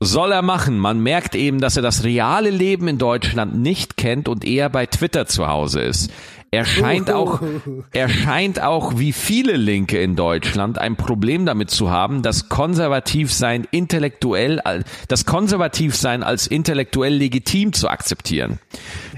Soll 0.00 0.32
er 0.32 0.42
machen. 0.42 0.78
Man 0.78 1.00
merkt 1.00 1.34
eben, 1.34 1.60
dass 1.60 1.76
er 1.76 1.82
das 1.82 2.04
reale 2.04 2.50
Leben 2.50 2.88
in 2.88 2.98
Deutschland 2.98 3.58
nicht 3.58 3.96
kennt 3.96 4.28
und 4.28 4.44
eher 4.44 4.68
bei 4.68 4.84
Twitter 4.86 5.26
zu 5.26 5.48
Hause 5.48 5.80
ist. 5.80 6.10
Er 6.54 6.64
scheint 6.64 7.10
auch, 7.10 7.42
er 7.90 8.08
scheint 8.08 8.62
auch 8.62 8.96
wie 8.96 9.12
viele 9.12 9.56
Linke 9.56 10.00
in 10.00 10.14
Deutschland 10.14 10.78
ein 10.78 10.94
Problem 10.94 11.46
damit 11.46 11.70
zu 11.70 11.90
haben, 11.90 12.22
das 12.22 12.48
Konservativsein 12.48 13.66
intellektuell, 13.72 14.62
das 15.08 15.26
Konservativsein 15.26 16.22
als 16.22 16.46
intellektuell 16.46 17.14
legitim 17.14 17.72
zu 17.72 17.88
akzeptieren. 17.88 18.60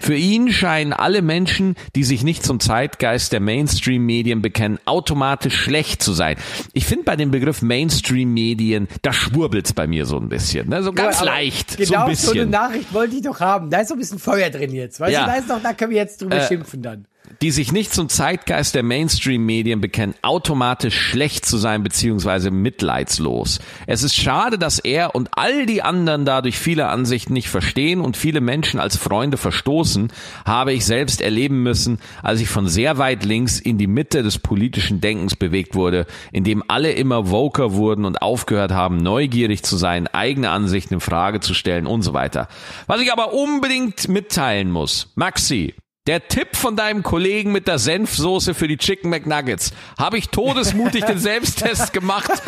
Für 0.00 0.14
ihn 0.16 0.52
scheinen 0.52 0.92
alle 0.92 1.22
Menschen, 1.22 1.74
die 1.94 2.04
sich 2.04 2.22
nicht 2.24 2.44
zum 2.44 2.60
Zeitgeist 2.60 3.32
der 3.32 3.40
Mainstream-Medien 3.40 4.42
bekennen, 4.42 4.78
automatisch 4.84 5.56
schlecht 5.56 6.02
zu 6.02 6.12
sein. 6.12 6.36
Ich 6.72 6.86
finde 6.86 7.04
bei 7.04 7.16
dem 7.16 7.30
Begriff 7.30 7.62
Mainstream-Medien, 7.62 8.88
da 9.02 9.12
schwurbelt's 9.12 9.72
bei 9.72 9.86
mir 9.86 10.06
so 10.06 10.18
ein 10.18 10.28
bisschen, 10.28 10.68
ne? 10.68 10.82
so 10.82 10.92
ganz 10.92 11.16
Aber 11.18 11.26
leicht, 11.26 11.76
Genau 11.76 11.86
so 11.88 11.94
ein 11.94 12.14
so 12.16 12.30
eine 12.30 12.40
bisschen. 12.40 12.50
Nachricht 12.50 12.92
wollte 12.94 13.16
ich 13.16 13.22
doch 13.22 13.40
haben. 13.40 13.70
Da 13.70 13.80
ist 13.80 13.88
so 13.88 13.94
ein 13.94 13.98
bisschen 13.98 14.18
Feuer 14.18 14.50
drin 14.50 14.72
jetzt. 14.74 15.00
Weißt 15.00 15.12
Ja. 15.12 15.24
du, 15.24 15.30
da 15.30 15.36
ist 15.36 15.50
doch, 15.50 15.62
da 15.62 15.72
können 15.72 15.90
wir 15.90 15.98
jetzt 15.98 16.22
drüber 16.22 16.36
Äh, 16.36 16.46
schimpfen 16.46 16.82
dann. 16.82 17.06
die 17.42 17.50
sich 17.50 17.72
nicht 17.72 17.92
zum 17.92 18.08
Zeitgeist 18.08 18.74
der 18.76 18.84
Mainstream-Medien 18.84 19.80
bekennen, 19.80 20.14
automatisch 20.22 20.94
schlecht 20.96 21.44
zu 21.44 21.56
sein 21.58 21.82
beziehungsweise 21.82 22.50
mitleidslos. 22.52 23.58
Es 23.88 24.02
ist 24.04 24.14
schade, 24.14 24.58
dass 24.58 24.78
er 24.78 25.14
und 25.16 25.30
all 25.32 25.66
die 25.66 25.82
anderen 25.82 26.24
dadurch 26.24 26.56
viele 26.56 26.86
Ansichten 26.86 27.32
nicht 27.32 27.48
verstehen 27.48 28.00
und 28.00 28.16
viele 28.16 28.40
Menschen 28.40 28.78
als 28.78 28.96
Freunde 28.96 29.36
verstoßen 29.38 29.85
Großen 29.86 30.08
habe 30.44 30.72
ich 30.72 30.84
selbst 30.84 31.20
erleben 31.20 31.62
müssen, 31.62 31.98
als 32.22 32.40
ich 32.40 32.48
von 32.48 32.66
sehr 32.66 32.98
weit 32.98 33.24
links 33.24 33.60
in 33.60 33.78
die 33.78 33.86
Mitte 33.86 34.24
des 34.24 34.40
politischen 34.40 35.00
Denkens 35.00 35.36
bewegt 35.36 35.76
wurde, 35.76 36.06
in 36.32 36.42
dem 36.42 36.64
alle 36.66 36.90
immer 36.90 37.30
woker 37.30 37.74
wurden 37.74 38.04
und 38.04 38.20
aufgehört 38.20 38.72
haben, 38.72 38.96
neugierig 38.96 39.62
zu 39.62 39.76
sein, 39.76 40.08
eigene 40.08 40.50
Ansichten 40.50 40.94
in 40.94 41.00
Frage 41.00 41.38
zu 41.38 41.54
stellen 41.54 41.86
und 41.86 42.02
so 42.02 42.12
weiter. 42.12 42.48
Was 42.88 43.00
ich 43.00 43.12
aber 43.12 43.32
unbedingt 43.32 44.08
mitteilen 44.08 44.72
muss, 44.72 45.12
Maxi, 45.14 45.74
der 46.06 46.28
Tipp 46.28 46.56
von 46.56 46.76
deinem 46.76 47.02
Kollegen 47.02 47.52
mit 47.52 47.66
der 47.66 47.78
Senfsoße 47.78 48.54
für 48.54 48.68
die 48.68 48.76
Chicken 48.76 49.10
McNuggets. 49.10 49.72
Habe 49.98 50.18
ich 50.18 50.28
todesmutig 50.28 51.04
den 51.04 51.18
Selbsttest 51.18 51.92
gemacht 51.92 52.30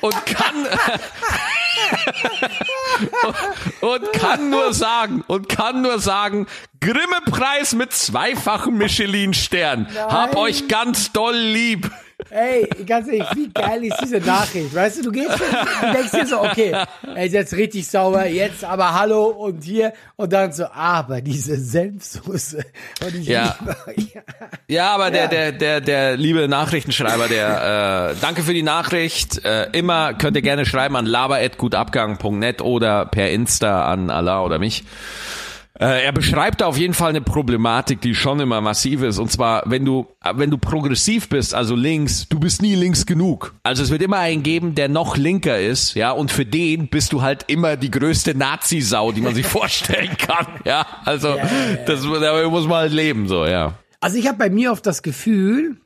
und 0.00 0.26
kann 0.26 0.54
und 3.80 4.12
kann 4.12 4.50
nur 4.50 4.72
sagen 4.72 5.24
und 5.26 5.48
kann 5.48 5.82
nur 5.82 5.98
sagen, 5.98 6.46
Grimme-Preis 6.80 7.74
mit 7.74 7.92
zweifachem 7.92 8.78
Michelin-Stern. 8.78 9.88
Hab 9.96 10.36
euch 10.36 10.68
ganz 10.68 11.12
doll 11.12 11.36
lieb. 11.36 11.90
Ey, 12.28 12.68
ganz 12.86 13.08
ehrlich, 13.08 13.26
wie 13.34 13.48
geil 13.48 13.84
ist 13.84 13.96
diese 14.02 14.18
Nachricht? 14.18 14.74
Weißt 14.74 14.98
du, 14.98 15.02
du 15.04 15.12
gehst 15.12 15.30
du 15.30 15.92
denkst 15.92 16.10
dir 16.12 16.26
so, 16.26 16.40
okay, 16.40 16.72
er 17.14 17.24
ist 17.26 17.32
jetzt 17.32 17.54
richtig 17.54 17.88
sauber, 17.88 18.26
jetzt 18.26 18.62
aber 18.64 18.94
hallo 18.94 19.24
und 19.26 19.64
hier 19.64 19.92
und 20.16 20.32
dann 20.32 20.52
so, 20.52 20.66
aber 20.66 21.20
diese 21.20 21.56
Senfsoße. 21.56 22.64
Und 23.04 23.22
Ja. 23.26 23.56
liebe- 23.60 23.76
Ja, 24.68 24.90
aber 24.94 25.10
der, 25.10 25.22
Ja. 25.24 25.28
der, 25.28 25.52
der, 25.52 25.80
der 25.80 26.16
liebe 26.16 26.46
Nachrichtenschreiber, 26.46 27.26
der, 27.28 28.10
äh, 28.12 28.14
danke 28.20 28.42
für 28.42 28.54
die 28.54 28.62
Nachricht. 28.62 29.44
Äh, 29.44 29.70
immer 29.72 30.14
könnt 30.14 30.36
ihr 30.36 30.42
gerne 30.42 30.64
schreiben 30.66 30.94
an 30.96 31.06
laber.gutabgang.net 31.06 32.60
oder 32.62 33.06
per 33.06 33.30
Insta 33.30 33.86
an 33.90 34.10
Allah 34.10 34.42
oder 34.42 34.58
mich. 34.58 34.84
Äh, 35.80 36.04
er 36.04 36.12
beschreibt 36.12 36.60
da 36.60 36.66
auf 36.66 36.76
jeden 36.76 36.92
Fall 36.92 37.08
eine 37.08 37.22
Problematik, 37.22 38.02
die 38.02 38.14
schon 38.14 38.38
immer 38.38 38.60
massiv 38.60 39.02
ist. 39.02 39.18
Und 39.18 39.32
zwar, 39.32 39.62
wenn 39.64 39.86
du, 39.86 40.06
wenn 40.34 40.50
du 40.50 40.58
progressiv 40.58 41.30
bist, 41.30 41.54
also 41.54 41.74
links, 41.74 42.28
du 42.28 42.38
bist 42.38 42.60
nie 42.60 42.74
links 42.74 43.06
genug. 43.06 43.54
Also 43.62 43.82
es 43.82 43.90
wird 43.90 44.02
immer 44.02 44.18
einen 44.18 44.42
geben, 44.42 44.74
der 44.74 44.90
noch 44.90 45.16
linker 45.16 45.58
ist, 45.58 45.94
ja, 45.94 46.10
und 46.10 46.30
für 46.30 46.44
den 46.44 46.88
bist 46.88 47.14
du 47.14 47.22
halt 47.22 47.44
immer 47.46 47.78
die 47.78 47.90
größte 47.90 48.34
Nazi-Sau, 48.34 49.12
die 49.12 49.22
man 49.22 49.34
sich 49.34 49.46
vorstellen 49.46 50.16
kann. 50.18 50.46
Ja, 50.66 50.86
also 51.06 51.36
das 51.86 52.02
damit 52.02 52.50
muss 52.50 52.66
man 52.66 52.80
halt 52.80 52.92
leben, 52.92 53.26
so, 53.26 53.46
ja. 53.46 53.78
Also 54.00 54.18
ich 54.18 54.28
habe 54.28 54.36
bei 54.36 54.50
mir 54.50 54.72
oft 54.72 54.84
das 54.84 55.02
Gefühl, 55.02 55.78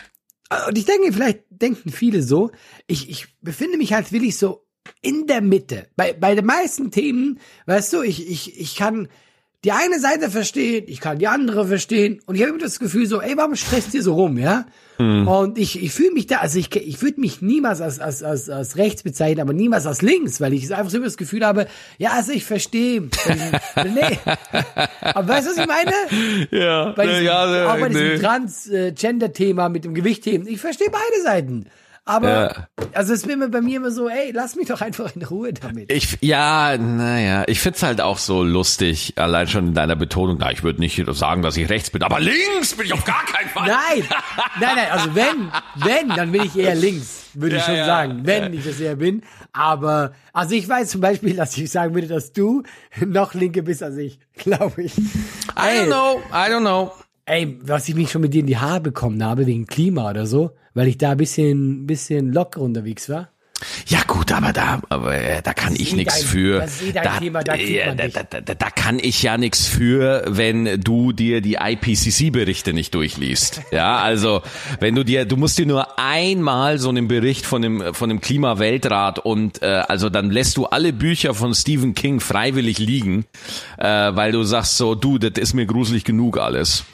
und 0.68 0.76
ich 0.76 0.86
denke, 0.86 1.12
vielleicht 1.12 1.44
denken 1.50 1.90
viele 1.90 2.22
so, 2.22 2.50
ich, 2.88 3.08
ich 3.08 3.28
befinde 3.40 3.78
mich 3.78 3.92
halt 3.92 4.10
wirklich 4.10 4.36
so 4.36 4.66
in 5.00 5.26
der 5.26 5.40
Mitte. 5.40 5.86
Bei, 5.96 6.12
bei 6.12 6.34
den 6.34 6.44
meisten 6.44 6.90
Themen, 6.90 7.38
weißt 7.66 7.92
du, 7.92 8.02
ich, 8.02 8.28
ich, 8.28 8.60
ich 8.60 8.76
kann 8.76 9.08
die 9.64 9.72
eine 9.72 9.98
Seite 9.98 10.30
verstehen, 10.30 10.84
ich 10.86 11.00
kann 11.00 11.18
die 11.18 11.26
andere 11.26 11.66
verstehen 11.66 12.20
und 12.26 12.34
ich 12.34 12.42
habe 12.42 12.50
immer 12.50 12.60
das 12.60 12.78
Gefühl 12.78 13.06
so, 13.06 13.20
ey, 13.20 13.36
warum 13.36 13.56
stresst 13.56 13.94
ihr 13.94 14.02
so 14.02 14.14
rum, 14.14 14.38
ja? 14.38 14.66
Und 14.96 15.58
ich, 15.58 15.82
ich 15.82 15.92
fühle 15.92 16.12
mich 16.12 16.28
da, 16.28 16.36
also 16.36 16.56
ich, 16.56 16.74
ich 16.76 17.02
würde 17.02 17.20
mich 17.20 17.42
niemals 17.42 17.80
als, 17.80 17.98
als, 17.98 18.22
als, 18.22 18.48
als 18.48 18.76
rechts 18.76 19.02
bezeichnen, 19.02 19.40
aber 19.40 19.52
niemals 19.52 19.86
als 19.86 20.02
links, 20.02 20.40
weil 20.40 20.52
ich 20.52 20.72
einfach 20.72 20.90
so 20.90 20.98
immer 20.98 21.06
das 21.06 21.16
Gefühl 21.16 21.44
habe, 21.44 21.66
ja, 21.98 22.12
also 22.12 22.30
ich 22.30 22.44
verstehe. 22.44 23.00
nee. 23.00 24.18
Aber 25.00 25.28
weißt 25.28 25.48
du, 25.48 25.50
was 25.50 25.58
ich 25.58 25.66
meine? 25.66 26.46
Ja, 26.52 26.92
bei 26.92 27.06
diesem, 27.06 27.24
ja, 27.24 27.72
auch 27.72 27.80
bei 27.80 27.88
diesem 27.88 28.08
nee. 28.08 28.18
Trans-Gender-Thema 28.18 29.68
mit 29.68 29.84
dem 29.84 29.94
Gewichtthemen. 29.94 30.46
Ich 30.46 30.60
verstehe 30.60 30.88
beide 30.90 31.22
Seiten. 31.22 31.66
Aber, 32.06 32.28
Ja. 32.28 32.68
also 32.92 33.14
es 33.14 33.20
ist 33.22 33.26
mir 33.26 33.48
bei 33.48 33.62
mir 33.62 33.78
immer 33.78 33.90
so, 33.90 34.08
ey, 34.10 34.30
lass 34.34 34.56
mich 34.56 34.68
doch 34.68 34.82
einfach 34.82 35.16
in 35.16 35.22
Ruhe 35.22 35.54
damit. 35.54 35.90
Ich, 35.90 36.18
ja, 36.20 36.76
naja, 36.76 37.44
ich 37.46 37.60
find's 37.60 37.82
halt 37.82 38.02
auch 38.02 38.18
so 38.18 38.42
lustig, 38.42 39.14
allein 39.16 39.48
schon 39.48 39.68
in 39.68 39.74
deiner 39.74 39.96
Betonung, 39.96 40.36
na, 40.38 40.50
ich 40.52 40.62
würde 40.62 40.80
nicht 40.80 41.02
sagen, 41.12 41.40
dass 41.40 41.56
ich 41.56 41.70
rechts 41.70 41.88
bin, 41.90 42.02
aber 42.02 42.20
links 42.20 42.74
bin 42.76 42.84
ich 42.86 42.92
auf 42.92 43.04
gar 43.04 43.24
keinen 43.24 43.48
Fall. 43.48 43.68
Nein, 43.68 44.04
nein, 44.60 44.76
nein, 44.76 44.90
also 44.90 45.14
wenn, 45.14 45.50
wenn, 45.76 46.08
dann 46.14 46.30
bin 46.30 46.42
ich 46.42 46.54
eher 46.58 46.74
links, 46.74 47.24
würde 47.32 47.56
ich 47.56 47.62
Ja, 47.62 47.66
schon 47.66 47.76
ja, 47.76 47.86
sagen, 47.86 48.20
wenn 48.24 48.52
ich 48.52 48.64
das 48.64 48.78
eher 48.80 48.96
bin. 48.96 49.22
Aber, 49.54 50.12
also 50.34 50.54
ich 50.54 50.68
weiß 50.68 50.90
zum 50.90 51.00
Beispiel, 51.00 51.34
dass 51.36 51.56
ich 51.56 51.70
sagen 51.70 51.94
würde, 51.94 52.08
dass 52.08 52.32
du 52.32 52.64
noch 53.04 53.32
linke 53.32 53.62
bist 53.62 53.82
als 53.82 53.96
ich, 53.96 54.18
glaube 54.36 54.82
ich. 54.82 54.96
I 54.98 55.02
don't 55.56 55.86
know, 55.86 56.20
I 56.30 56.50
don't 56.50 56.60
know. 56.60 56.92
Ey, 57.26 57.58
was 57.62 57.88
ich 57.88 57.94
mich 57.94 58.10
schon 58.10 58.20
mit 58.20 58.34
dir 58.34 58.40
in 58.40 58.46
die 58.46 58.58
Haare 58.58 58.80
bekommen 58.82 59.24
habe, 59.24 59.46
wegen 59.46 59.66
Klima 59.66 60.10
oder 60.10 60.26
so, 60.26 60.50
weil 60.74 60.88
ich 60.88 60.98
da 60.98 61.12
ein 61.12 61.16
bisschen, 61.16 61.86
bisschen 61.86 62.32
locker 62.32 62.60
unterwegs 62.60 63.08
war. 63.08 63.30
Ja 63.86 64.00
gut, 64.06 64.32
aber 64.32 64.52
da, 64.52 64.82
aber 64.88 65.14
äh, 65.14 65.42
da 65.42 65.54
kann 65.54 65.74
ich 65.76 65.94
nichts 65.94 66.22
für. 66.22 66.60
das 66.60 66.80
ist 66.80 66.88
eh 66.88 66.92
dein 66.92 67.04
da, 67.04 67.18
Thema, 67.18 67.44
da 67.44 67.54
äh, 67.54 67.94
da, 67.94 68.22
da, 68.22 68.40
da, 68.40 68.54
da 68.54 68.70
kann 68.70 68.98
ich 68.98 69.22
ja 69.22 69.38
nichts 69.38 69.66
für, 69.66 70.24
wenn 70.26 70.80
du 70.82 71.12
dir 71.12 71.40
die 71.40 71.54
IPCC-Berichte 71.60 72.72
nicht 72.72 72.94
durchliest. 72.94 73.62
Ja, 73.74 73.98
also 73.98 74.42
wenn 74.78 74.94
du 74.94 75.04
dir, 75.04 75.24
du 75.24 75.36
musst 75.36 75.58
dir 75.58 75.66
nur 75.66 75.98
einmal 75.98 76.78
so 76.78 76.90
einen 76.90 77.08
Bericht 77.08 77.44
von 77.44 77.60
dem 77.60 77.92
von 77.92 78.08
dem 78.08 78.20
Klimaweltrat 78.20 79.18
und 79.18 79.62
äh, 79.62 79.82
also 79.88 80.10
dann 80.10 80.30
lässt 80.30 80.56
du 80.58 80.66
alle 80.66 80.92
Bücher 80.92 81.34
von 81.34 81.54
Stephen 81.54 81.94
King 81.94 82.20
freiwillig 82.20 82.78
liegen, 82.78 83.24
äh, 83.78 83.84
weil 83.86 84.30
du 84.30 84.44
sagst 84.44 84.76
so, 84.76 84.94
du, 84.94 85.18
das 85.18 85.42
ist 85.42 85.54
mir 85.54 85.66
gruselig 85.66 86.04
genug 86.04 86.38
alles. 86.38 86.84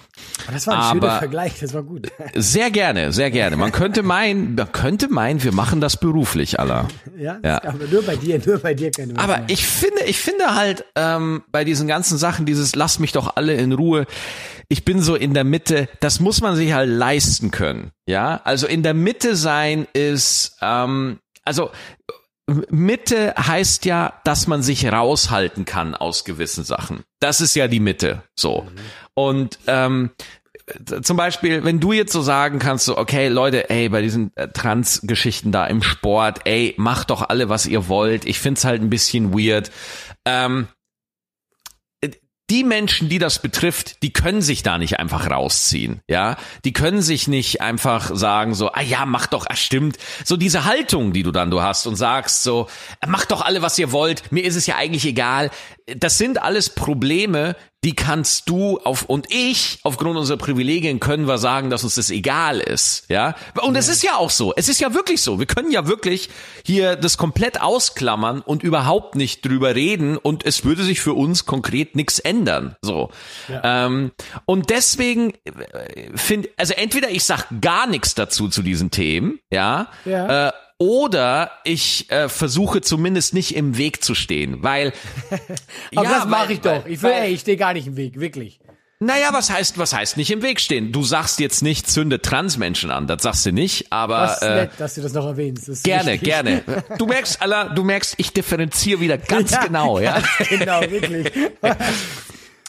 Das 0.50 0.66
war 0.66 0.74
ein 0.74 0.80
Aber- 0.80 0.92
schöner 1.08 1.18
Vergleich, 1.18 1.58
das 1.60 1.74
war 1.74 1.82
gut. 1.82 2.08
Sehr 2.34 2.70
gerne, 2.70 3.12
sehr 3.12 3.30
gerne. 3.30 3.56
Man 3.56 3.72
könnte 3.72 4.02
meinen, 4.02 4.54
man 4.54 4.70
könnte 4.72 5.08
meinen, 5.08 5.42
wir 5.42 5.52
machen 5.52 5.80
das 5.80 5.96
beruflich, 5.96 6.58
Allah. 6.60 6.88
Ja, 7.18 7.38
Ja. 7.44 7.62
aber 7.64 7.86
nur 7.86 8.02
bei 8.04 8.16
dir, 8.16 8.40
nur 8.44 8.58
bei 8.58 8.74
dir 8.74 8.90
können 8.90 9.16
wir 9.16 9.20
Aber 9.22 9.42
ich 9.48 9.66
finde, 9.66 10.02
ich 10.06 10.18
finde 10.18 10.54
halt 10.54 10.84
ähm, 10.96 11.42
bei 11.50 11.64
diesen 11.64 11.86
ganzen 11.88 12.18
Sachen 12.18 12.46
dieses 12.46 12.74
Lass 12.74 12.98
mich 12.98 13.12
doch 13.12 13.36
alle 13.36 13.54
in 13.54 13.72
Ruhe. 13.72 14.06
Ich 14.68 14.84
bin 14.84 15.00
so 15.02 15.14
in 15.16 15.34
der 15.34 15.44
Mitte. 15.44 15.88
Das 16.00 16.20
muss 16.20 16.40
man 16.40 16.54
sich 16.56 16.72
halt 16.72 16.88
leisten 16.90 17.50
können. 17.50 17.90
Ja, 18.06 18.40
also 18.44 18.66
in 18.66 18.82
der 18.82 18.94
Mitte 18.94 19.36
sein 19.36 19.86
ist 19.92 20.56
ähm, 20.62 21.18
also 21.44 21.70
Mitte 22.68 23.34
heißt 23.38 23.84
ja, 23.84 24.14
dass 24.24 24.46
man 24.48 24.62
sich 24.62 24.90
raushalten 24.90 25.64
kann 25.64 25.94
aus 25.94 26.24
gewissen 26.24 26.64
Sachen. 26.64 27.04
Das 27.20 27.40
ist 27.40 27.54
ja 27.54 27.68
die 27.68 27.78
Mitte. 27.80 28.22
So 28.36 28.66
und 29.14 29.58
ähm, 29.68 30.10
zum 31.02 31.16
Beispiel, 31.16 31.64
wenn 31.64 31.80
du 31.80 31.92
jetzt 31.92 32.12
so 32.12 32.22
sagen 32.22 32.58
kannst, 32.58 32.84
so, 32.84 32.98
okay, 32.98 33.28
Leute, 33.28 33.70
ey, 33.70 33.88
bei 33.88 34.02
diesen 34.02 34.32
äh, 34.36 34.48
Trans-Geschichten 34.48 35.52
da 35.52 35.66
im 35.66 35.82
Sport, 35.82 36.40
ey, 36.44 36.74
macht 36.76 37.10
doch 37.10 37.28
alle, 37.28 37.48
was 37.48 37.66
ihr 37.66 37.88
wollt. 37.88 38.24
Ich 38.24 38.38
find's 38.38 38.64
halt 38.64 38.82
ein 38.82 38.90
bisschen 38.90 39.32
weird. 39.32 39.70
Ähm, 40.24 40.68
die 42.50 42.64
Menschen, 42.64 43.08
die 43.08 43.18
das 43.18 43.40
betrifft, 43.40 44.02
die 44.02 44.12
können 44.12 44.42
sich 44.42 44.64
da 44.64 44.76
nicht 44.76 44.98
einfach 44.98 45.30
rausziehen, 45.30 46.00
ja. 46.08 46.36
Die 46.64 46.72
können 46.72 47.00
sich 47.00 47.28
nicht 47.28 47.60
einfach 47.60 48.10
sagen 48.12 48.54
so, 48.54 48.72
ah 48.72 48.82
ja, 48.82 49.06
mach 49.06 49.28
doch, 49.28 49.46
ah 49.48 49.54
stimmt. 49.54 49.98
So 50.24 50.36
diese 50.36 50.64
Haltung, 50.64 51.12
die 51.12 51.22
du 51.22 51.30
dann 51.30 51.52
du 51.52 51.62
hast 51.62 51.86
und 51.86 51.94
sagst 51.94 52.42
so, 52.42 52.66
macht 53.06 53.30
doch 53.30 53.42
alle, 53.42 53.62
was 53.62 53.78
ihr 53.78 53.92
wollt. 53.92 54.32
Mir 54.32 54.44
ist 54.44 54.56
es 54.56 54.66
ja 54.66 54.74
eigentlich 54.76 55.06
egal. 55.06 55.50
Das 55.96 56.18
sind 56.18 56.42
alles 56.42 56.70
Probleme, 56.70 57.54
die 57.82 57.94
kannst 57.94 58.48
du 58.48 58.78
auf 58.78 59.04
und 59.04 59.26
ich 59.30 59.78
aufgrund 59.84 60.18
unserer 60.18 60.36
Privilegien 60.36 61.00
können 61.00 61.26
wir 61.26 61.38
sagen, 61.38 61.70
dass 61.70 61.82
uns 61.82 61.94
das 61.94 62.10
egal 62.10 62.60
ist, 62.60 63.04
ja? 63.08 63.34
Und 63.62 63.74
es 63.74 63.88
ist 63.88 64.02
ja 64.02 64.16
auch 64.16 64.28
so. 64.28 64.52
Es 64.54 64.68
ist 64.68 64.80
ja 64.80 64.92
wirklich 64.92 65.22
so. 65.22 65.38
Wir 65.38 65.46
können 65.46 65.70
ja 65.70 65.86
wirklich 65.86 66.28
hier 66.64 66.96
das 66.96 67.16
komplett 67.16 67.62
ausklammern 67.62 68.42
und 68.42 68.62
überhaupt 68.62 69.14
nicht 69.14 69.46
drüber 69.46 69.74
reden 69.74 70.18
und 70.18 70.44
es 70.44 70.64
würde 70.64 70.82
sich 70.82 71.00
für 71.00 71.14
uns 71.14 71.46
konkret 71.46 71.96
nichts 71.96 72.18
ändern, 72.18 72.76
so. 72.82 73.10
Ähm, 73.62 74.12
und 74.44 74.68
deswegen 74.68 75.32
finde 76.14 76.50
also 76.58 76.74
entweder 76.74 77.10
ich 77.10 77.24
sag 77.24 77.46
gar 77.62 77.86
nichts 77.86 78.14
dazu 78.14 78.48
zu 78.48 78.62
diesen 78.62 78.90
Themen, 78.90 79.38
ja? 79.50 79.88
Ja. 80.04 80.48
Äh, 80.48 80.52
oder 80.80 81.50
ich 81.64 82.10
äh, 82.10 82.30
versuche 82.30 82.80
zumindest 82.80 83.34
nicht 83.34 83.54
im 83.54 83.76
Weg 83.76 84.02
zu 84.02 84.14
stehen, 84.14 84.62
weil 84.62 84.94
Aber 85.94 86.04
ja, 86.08 86.18
das 86.18 86.26
mache 86.26 86.54
ich 86.54 86.60
doch. 86.62 86.84
weil- 86.84 86.90
Ich 86.92 87.02
will, 87.02 87.10
ey, 87.12 87.32
ich 87.34 87.40
stehe 87.42 87.58
gar 87.58 87.74
nicht 87.74 87.86
im 87.86 87.96
Weg, 87.98 88.18
wirklich. 88.18 88.60
naja, 88.98 89.28
was 89.32 89.50
heißt, 89.50 89.76
was 89.76 89.92
heißt 89.92 90.16
nicht 90.16 90.30
im 90.30 90.40
Weg 90.40 90.58
stehen? 90.58 90.90
Du 90.90 91.02
sagst 91.02 91.38
jetzt 91.38 91.62
nicht, 91.62 91.90
zünde 91.90 92.22
Transmenschen 92.22 92.90
an, 92.90 93.06
das 93.06 93.22
sagst 93.22 93.44
du 93.44 93.52
nicht, 93.52 93.92
aber 93.92 94.20
Das 94.22 94.36
ist 94.36 94.42
äh, 94.42 94.54
nett, 94.54 94.70
dass 94.78 94.94
du 94.94 95.02
das 95.02 95.12
noch 95.12 95.26
erwähnst. 95.26 95.64
Das 95.68 95.76
ist 95.76 95.84
gerne, 95.84 96.12
wichtig. 96.14 96.22
gerne. 96.28 96.62
Du 96.98 97.04
merkst, 97.06 97.42
Allah, 97.42 97.64
du 97.68 97.84
merkst, 97.84 98.14
ich 98.16 98.32
differenziere 98.32 99.00
wieder 99.00 99.18
ganz 99.18 99.50
Ja, 99.52 99.64
genau, 99.66 99.98
ja. 99.98 100.14
Ganz 100.38 100.48
genau, 100.48 100.80
wirklich. 100.80 101.30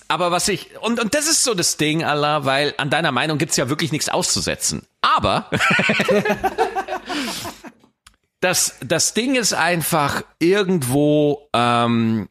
Aber 0.09 0.31
was 0.31 0.49
ich, 0.49 0.67
und, 0.81 0.99
und 0.99 1.13
das 1.15 1.29
ist 1.29 1.45
so 1.45 1.53
das 1.53 1.77
Ding, 1.77 2.03
Allah, 2.03 2.43
weil 2.43 2.73
an 2.77 2.89
deiner 2.89 3.13
Meinung 3.13 3.37
gibt's 3.37 3.55
ja 3.55 3.69
wirklich 3.69 3.93
nichts 3.93 4.09
auszusetzen. 4.09 4.85
Aber 5.01 5.49
das, 8.41 8.75
das 8.85 9.13
Ding 9.13 9.35
ist 9.35 9.53
einfach 9.53 10.23
irgendwo, 10.39 11.47
ähm, 11.53 12.27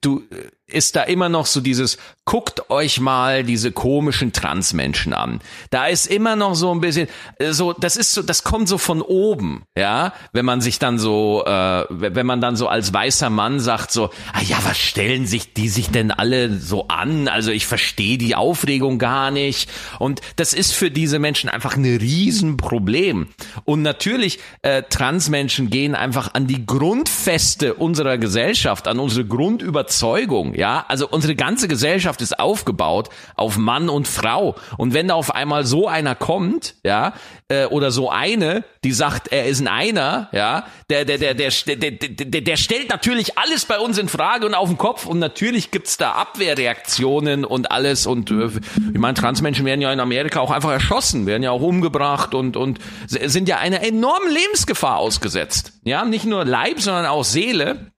du, 0.00 0.22
ist 0.66 0.96
da 0.96 1.02
immer 1.02 1.28
noch 1.28 1.46
so 1.46 1.60
dieses, 1.60 1.98
guckt 2.28 2.68
euch 2.68 3.00
mal 3.00 3.42
diese 3.42 3.72
komischen 3.72 4.34
Transmenschen 4.34 5.14
an. 5.14 5.40
Da 5.70 5.86
ist 5.86 6.06
immer 6.06 6.36
noch 6.36 6.54
so 6.54 6.70
ein 6.70 6.82
bisschen, 6.82 7.08
äh, 7.38 7.52
so, 7.52 7.72
das 7.72 7.96
ist 7.96 8.12
so, 8.12 8.20
das 8.20 8.44
kommt 8.44 8.68
so 8.68 8.76
von 8.76 9.00
oben, 9.00 9.62
ja, 9.74 10.12
wenn 10.34 10.44
man 10.44 10.60
sich 10.60 10.78
dann 10.78 10.98
so, 10.98 11.42
äh, 11.46 11.86
wenn 11.88 12.26
man 12.26 12.42
dann 12.42 12.54
so 12.54 12.68
als 12.68 12.92
weißer 12.92 13.30
Mann 13.30 13.60
sagt 13.60 13.92
so, 13.92 14.10
ah 14.34 14.42
ja, 14.46 14.58
was 14.64 14.76
stellen 14.76 15.26
sich 15.26 15.54
die 15.54 15.70
sich 15.70 15.88
denn 15.88 16.10
alle 16.10 16.52
so 16.52 16.88
an? 16.88 17.28
Also 17.28 17.50
ich 17.50 17.66
verstehe 17.66 18.18
die 18.18 18.34
Aufregung 18.34 18.98
gar 18.98 19.30
nicht. 19.30 19.70
Und 19.98 20.20
das 20.36 20.52
ist 20.52 20.74
für 20.74 20.90
diese 20.90 21.18
Menschen 21.18 21.48
einfach 21.48 21.76
ein 21.76 21.84
Riesenproblem. 21.86 23.28
Und 23.64 23.80
natürlich, 23.80 24.38
äh, 24.60 24.82
Transmenschen 24.82 25.70
gehen 25.70 25.94
einfach 25.94 26.34
an 26.34 26.46
die 26.46 26.66
Grundfeste 26.66 27.72
unserer 27.72 28.18
Gesellschaft, 28.18 28.86
an 28.86 28.98
unsere 28.98 29.24
Grundüberzeugung 29.24 30.52
ja, 30.52 30.84
also 30.88 31.08
unsere 31.08 31.34
ganze 31.34 31.68
Gesellschaft 31.68 32.17
ist 32.22 32.38
aufgebaut 32.38 33.08
auf 33.36 33.56
Mann 33.56 33.88
und 33.88 34.08
Frau. 34.08 34.56
Und 34.76 34.94
wenn 34.94 35.08
da 35.08 35.14
auf 35.14 35.34
einmal 35.34 35.64
so 35.64 35.88
einer 35.88 36.14
kommt, 36.14 36.74
ja, 36.84 37.14
äh, 37.48 37.66
oder 37.66 37.90
so 37.90 38.10
eine, 38.10 38.64
die 38.84 38.92
sagt, 38.92 39.28
er 39.28 39.46
ist 39.46 39.60
ein 39.60 39.68
Einer, 39.68 40.28
ja, 40.32 40.66
der, 40.90 41.04
der, 41.04 41.18
der, 41.18 41.34
der, 41.34 41.50
der, 41.50 41.90
der, 41.90 42.40
der 42.40 42.56
stellt 42.56 42.90
natürlich 42.90 43.38
alles 43.38 43.64
bei 43.64 43.78
uns 43.78 43.98
in 43.98 44.08
Frage 44.08 44.46
und 44.46 44.54
auf 44.54 44.68
den 44.68 44.78
Kopf. 44.78 45.06
Und 45.06 45.18
natürlich 45.18 45.70
gibt's 45.70 45.96
da 45.96 46.12
Abwehrreaktionen 46.12 47.44
und 47.44 47.70
alles. 47.70 48.06
Und 48.06 48.30
äh, 48.30 48.46
ich 48.92 48.98
meine, 48.98 49.14
Transmenschen 49.14 49.64
werden 49.64 49.80
ja 49.80 49.92
in 49.92 50.00
Amerika 50.00 50.40
auch 50.40 50.50
einfach 50.50 50.70
erschossen, 50.72 51.26
werden 51.26 51.42
ja 51.42 51.50
auch 51.50 51.62
umgebracht 51.62 52.34
und, 52.34 52.56
und 52.56 52.78
sind 53.06 53.48
ja 53.48 53.58
einer 53.58 53.82
enormen 53.82 54.30
Lebensgefahr 54.32 54.98
ausgesetzt. 54.98 55.72
Ja, 55.84 56.04
nicht 56.04 56.24
nur 56.24 56.44
Leib, 56.44 56.80
sondern 56.80 57.06
auch 57.06 57.24
Seele. 57.24 57.92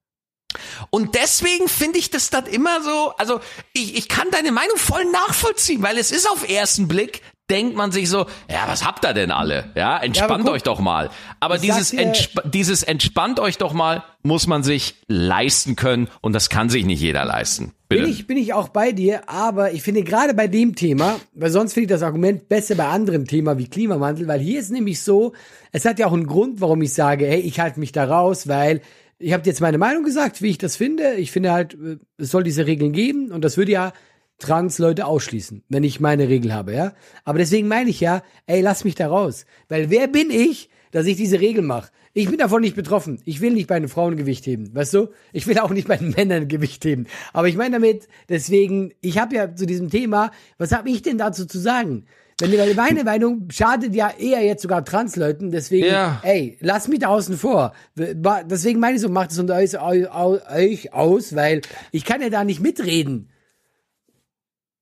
Und 0.91 1.15
deswegen 1.15 1.69
finde 1.69 1.99
ich 1.99 2.11
das 2.11 2.31
dann 2.31 2.47
immer 2.47 2.83
so, 2.83 3.13
also 3.19 3.41
ich, 3.73 3.97
ich 3.97 4.09
kann 4.09 4.29
deine 4.31 4.53
Meinung 4.53 4.77
voll 4.77 5.05
nachvollziehen, 5.07 5.83
weil 5.83 5.99
es 5.99 6.11
ist 6.11 6.29
auf 6.29 6.49
ersten 6.49 6.89
Blick, 6.89 7.23
denkt 7.51 7.77
man 7.77 7.91
sich 7.93 8.09
so, 8.09 8.27
ja, 8.49 8.65
was 8.67 8.85
habt 8.85 9.05
ihr 9.05 9.13
denn 9.13 9.33
alle? 9.33 9.71
Ja, 9.75 9.99
entspannt 9.99 10.47
ja, 10.47 10.53
euch 10.53 10.63
doch 10.63 10.79
mal. 10.79 11.11
Aber 11.41 11.59
dieses, 11.59 11.93
entsp 11.93 12.41
dieses 12.45 12.83
entspannt 12.83 13.41
euch 13.41 13.59
doch 13.59 13.73
mal 13.73 14.05
muss 14.23 14.47
man 14.47 14.63
sich 14.63 14.95
leisten 15.09 15.77
können 15.77 16.09
und 16.21 16.33
das 16.33 16.49
kann 16.49 16.69
sich 16.69 16.85
nicht 16.85 17.01
jeder 17.01 17.25
leisten. 17.25 17.73
Bitte. 17.89 18.03
Bin 18.03 18.13
ich, 18.13 18.27
bin 18.27 18.37
ich 18.37 18.55
auch 18.55 18.69
bei 18.69 18.93
dir, 18.93 19.29
aber 19.29 19.73
ich 19.73 19.83
finde 19.83 20.05
gerade 20.05 20.33
bei 20.35 20.47
dem 20.47 20.77
Thema, 20.77 21.19
weil 21.35 21.51
sonst 21.51 21.73
finde 21.73 21.87
ich 21.87 21.91
das 21.91 22.03
Argument 22.05 22.49
besser 22.49 22.77
bei 22.77 22.87
anderen 22.87 23.27
Themen 23.27 23.59
wie 23.59 23.67
Klimawandel, 23.67 24.29
weil 24.29 24.39
hier 24.39 24.61
ist 24.61 24.71
nämlich 24.71 25.03
so, 25.03 25.33
es 25.73 25.85
hat 25.85 25.99
ja 25.99 26.07
auch 26.07 26.13
einen 26.13 26.27
Grund, 26.27 26.61
warum 26.61 26.83
ich 26.83 26.93
sage, 26.93 27.27
hey, 27.27 27.41
ich 27.41 27.59
halte 27.59 27.81
mich 27.81 27.91
da 27.91 28.05
raus, 28.05 28.47
weil 28.47 28.81
ich 29.21 29.33
habe 29.33 29.45
jetzt 29.45 29.61
meine 29.61 29.79
Meinung 29.79 30.03
gesagt, 30.03 30.43
wie 30.43 30.49
ich 30.49 30.59
das 30.59 30.77
finde. 30.77 31.15
Ich 31.15 31.31
finde 31.31 31.53
halt, 31.53 31.75
äh, 31.75 31.99
es 32.17 32.31
soll 32.31 32.43
diese 32.43 32.67
Regeln 32.67 32.93
geben 32.93 33.31
und 33.31 33.45
das 33.45 33.57
würde 33.57 33.73
ja 33.73 33.93
Trans-Leute 34.39 35.05
ausschließen, 35.05 35.63
wenn 35.69 35.85
ich 35.85 36.01
meine 36.01 36.29
Regel 36.29 36.53
habe, 36.55 36.75
ja. 36.75 36.95
Aber 37.25 37.39
deswegen 37.39 37.69
meine 37.69 37.91
ich 37.91 38.01
ja, 38.01 38.23
ey, 38.47 38.63
lass 38.63 38.85
mich 38.85 38.95
da 38.95 39.09
raus. 39.09 39.45
Weil 39.69 39.91
wer 39.91 40.09
bin 40.09 40.31
ich, 40.31 40.71
dass 40.91 41.07
ich 41.07 41.17
diese 41.17 41.41
Regel 41.41 41.63
mache? 41.63 41.91
Ich 42.15 42.29
bin 42.29 42.39
davon 42.39 42.63
nicht 42.63 42.75
betroffen. 42.75 43.21
Ich 43.25 43.41
will 43.41 43.53
nicht 43.53 43.69
bei 43.69 43.79
den 43.79 43.89
Frauen 43.89 44.17
Gewicht 44.17 44.47
heben, 44.47 44.75
weißt 44.75 44.95
du? 44.95 45.09
Ich 45.33 45.47
will 45.47 45.59
auch 45.59 45.71
nicht 45.71 45.87
bei 45.87 45.97
den 45.97 46.11
Männern 46.17 46.49
Gewicht 46.49 46.85
heben. 46.85 47.07
Aber 47.33 47.49
ich 47.49 47.57
meine 47.57 47.79
damit, 47.79 48.09
deswegen, 48.29 48.93
ich 49.01 49.19
habe 49.19 49.37
ja 49.37 49.55
zu 49.55 49.67
diesem 49.67 49.91
Thema, 49.91 50.33
was 50.59 50.73
habe 50.73 50.91
ich 50.91 51.03
denn 51.03 51.19
dazu 51.19 51.47
zu 51.47 51.59
sagen? 51.59 52.07
Wenn 52.41 52.53
ihr 52.53 52.75
meine 52.75 53.05
Meinung 53.05 53.49
schadet 53.51 53.95
ja 53.95 54.11
eher 54.11 54.43
jetzt 54.43 54.63
sogar 54.63 54.85
Transleuten, 54.85 55.51
deswegen, 55.51 55.87
ja. 55.87 56.21
ey, 56.23 56.57
lass 56.61 56.89
mich 56.89 57.01
da 57.01 57.09
außen 57.09 57.37
vor. 57.37 57.75
Deswegen 57.97 58.81
meine 58.81 58.97
ich 58.97 59.03
so, 59.03 59.09
macht 59.09 59.31
es 59.31 59.39
unter 59.39 59.57
euch, 59.57 59.79
euch 59.81 60.93
aus, 60.93 61.37
weil 61.37 61.61
ich 61.93 62.05
kann 62.05 62.23
ja 62.23 62.31
da 62.31 62.45
nicht 62.45 62.61
mitreden. 62.61 63.31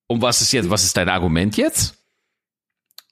Und 0.06 0.22
was 0.22 0.40
ist 0.40 0.52
jetzt, 0.52 0.70
was 0.70 0.84
ist 0.84 0.96
dein 0.96 1.08
Argument 1.08 1.56
jetzt? 1.56 1.94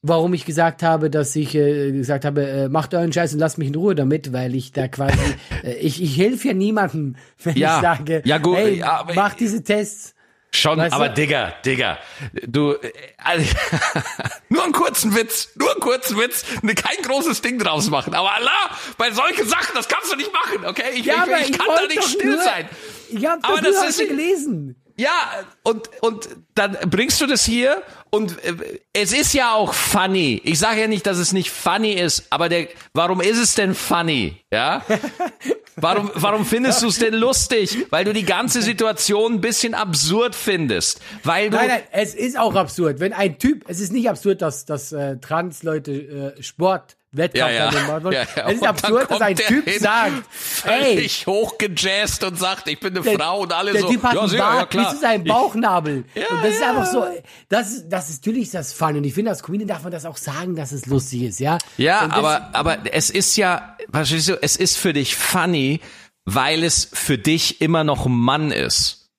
Warum 0.03 0.34
ich 0.34 0.44
gesagt 0.44 0.82
habe, 0.82 1.11
dass 1.11 1.34
ich 1.34 1.55
äh, 1.55 1.90
gesagt 1.90 2.24
habe, 2.24 2.47
äh, 2.47 2.68
macht 2.68 2.94
euren 2.94 3.12
Scheiß 3.12 3.34
und 3.34 3.40
lasst 3.40 3.59
mich 3.59 3.68
in 3.68 3.74
Ruhe 3.74 3.94
damit, 3.94 4.32
weil 4.32 4.55
ich 4.55 4.70
da 4.72 4.88
quasi, 4.88 5.18
äh, 5.64 5.74
ich, 5.74 6.01
ich 6.03 6.16
helfe 6.16 6.49
ja 6.49 6.55
niemandem, 6.55 7.16
wenn 7.42 7.57
ja. 7.57 7.76
ich 7.76 7.82
sage, 7.82 8.22
ja, 8.24 8.38
gut, 8.38 8.57
hey, 8.57 8.78
ja, 8.78 9.07
mach 9.14 9.34
diese 9.34 9.62
Tests. 9.62 10.14
Schon, 10.57 10.79
weißt 10.79 10.95
aber 10.95 11.09
du? 11.09 11.15
Digga, 11.15 11.55
Digga, 11.65 11.99
du, 12.47 12.73
äh, 12.73 12.93
also, 13.19 13.45
nur 14.49 14.65
einen 14.65 14.73
kurzen 14.73 15.15
Witz, 15.15 15.51
nur 15.55 15.71
einen 15.71 15.81
kurzen 15.81 16.19
Witz, 16.19 16.45
ne, 16.63 16.75
kein 16.75 17.03
großes 17.03 17.43
Ding 17.43 17.59
draus 17.59 17.91
machen. 17.91 18.15
Aber 18.15 18.35
Allah, 18.35 18.71
bei 18.97 19.11
solchen 19.11 19.47
Sachen, 19.47 19.75
das 19.75 19.89
kannst 19.89 20.13
du 20.13 20.17
nicht 20.17 20.33
machen, 20.33 20.67
okay? 20.67 20.91
Ich, 20.95 21.05
ja, 21.05 21.25
ich, 21.27 21.43
ich, 21.43 21.51
ich 21.51 21.59
kann 21.59 21.67
da 21.75 21.87
nicht 21.87 22.05
still 22.05 22.37
nur, 22.37 22.43
sein. 22.43 22.69
Ich 23.11 23.27
hab 23.27 23.49
aber 23.49 23.61
das 23.61 23.83
ist 23.89 23.99
gelesen. 23.99 24.77
Ja, 24.99 25.45
und, 25.63 25.91
und 26.01 26.29
dann 26.55 26.77
bringst 26.89 27.21
du 27.21 27.27
das 27.27 27.45
hier 27.45 27.83
und 28.09 28.43
äh, 28.45 28.81
es 28.95 29.13
ist 29.13 29.35
ja 29.35 29.53
auch 29.53 29.75
funny. 29.75 30.41
Ich 30.43 30.59
sage 30.59 30.81
ja 30.81 30.87
nicht, 30.87 31.07
dass 31.07 31.19
es 31.19 31.35
nicht 31.35 31.51
funny 31.51 31.93
ist, 31.93 32.27
aber 32.31 32.49
der, 32.49 32.69
warum 32.95 33.21
ist 33.21 33.37
es 33.37 33.55
denn 33.55 33.75
funny? 33.75 34.43
Ja? 34.51 34.83
Warum, 35.77 36.11
warum 36.14 36.47
findest 36.47 36.83
du 36.83 36.89
es 36.89 36.99
denn 36.99 37.12
lustig? 37.14 37.87
Weil 37.91 38.05
du 38.05 38.14
die 38.14 38.24
ganze 38.24 38.62
Situation 38.62 39.35
ein 39.35 39.41
bisschen 39.43 39.74
absurd 39.74 40.35
findest. 40.35 41.01
Weil 41.22 41.51
du 41.51 41.57
nein, 41.57 41.68
nein, 41.68 41.83
es 41.93 42.14
ist 42.14 42.39
auch 42.39 42.55
absurd. 42.55 42.99
Wenn 42.99 43.12
ein 43.12 43.39
Typ, 43.39 43.64
es 43.68 43.81
ist 43.81 43.93
nicht 43.93 44.09
absurd, 44.09 44.41
dass, 44.41 44.64
dass 44.64 44.93
äh, 44.93 45.18
Trans-Leute 45.18 46.35
äh, 46.39 46.43
Sport 46.43 46.97
Wettkampf 47.17 47.53
ja, 47.53 47.71
ja. 47.71 48.49
Es 48.49 48.55
ist 48.55 48.67
absurd, 48.67 49.11
dass 49.11 49.21
ein 49.21 49.37
Typ 49.37 49.69
sagt, 49.79 50.25
völlig 50.31 51.21
ey, 51.21 51.33
hochgejazzt 51.33 52.25
und 52.25 52.39
sagt, 52.39 52.69
ich 52.69 52.79
bin 52.81 52.95
eine 52.95 53.03
der, 53.03 53.19
Frau 53.19 53.41
und 53.43 53.53
alle 53.53 53.73
der 53.73 53.83
so. 53.83 53.89
Der 53.89 53.97
Typ 53.97 54.05
hat 54.05 54.14
ja, 54.14 54.21
einen 54.21 54.39
Bart, 54.39 54.59
ja, 54.59 54.67
klar. 54.67 54.85
bis 54.85 54.95
zu 54.95 55.01
seinem 55.01 55.25
Bauchnabel. 55.25 56.05
Ja, 56.14 56.29
und 56.31 56.45
das 56.45 56.55
ist 56.55 56.62
einfach 56.62 56.87
so, 56.87 57.07
das, 57.49 57.89
das 57.89 58.11
ist 58.11 58.27
natürlich 58.27 58.51
das 58.51 58.73
Fun. 58.73 58.97
Und 58.97 59.05
ich 59.05 59.14
finde, 59.14 59.31
als 59.31 59.43
Comedian 59.43 59.69
darf 59.69 59.83
man 59.83 59.93
das 59.93 60.05
auch 60.05 60.17
sagen, 60.17 60.57
dass 60.57 60.73
es 60.73 60.87
lustig 60.87 61.23
ist, 61.23 61.41
ja. 61.41 61.59
Ja, 61.77 62.09
aber, 62.11 62.51
aber 62.53 62.79
es 62.93 63.11
ist 63.11 63.37
ja, 63.37 63.77
verstehst 63.93 64.29
du, 64.29 64.43
es 64.43 64.57
ist 64.57 64.77
für 64.77 64.93
dich 64.93 65.17
funny, 65.17 65.81
weil 66.25 66.64
es 66.64 66.89
für 66.93 67.19
dich 67.19 67.61
immer 67.61 67.85
noch 67.85 68.07
ein 68.07 68.12
Mann 68.12 68.51
ist. 68.51 69.11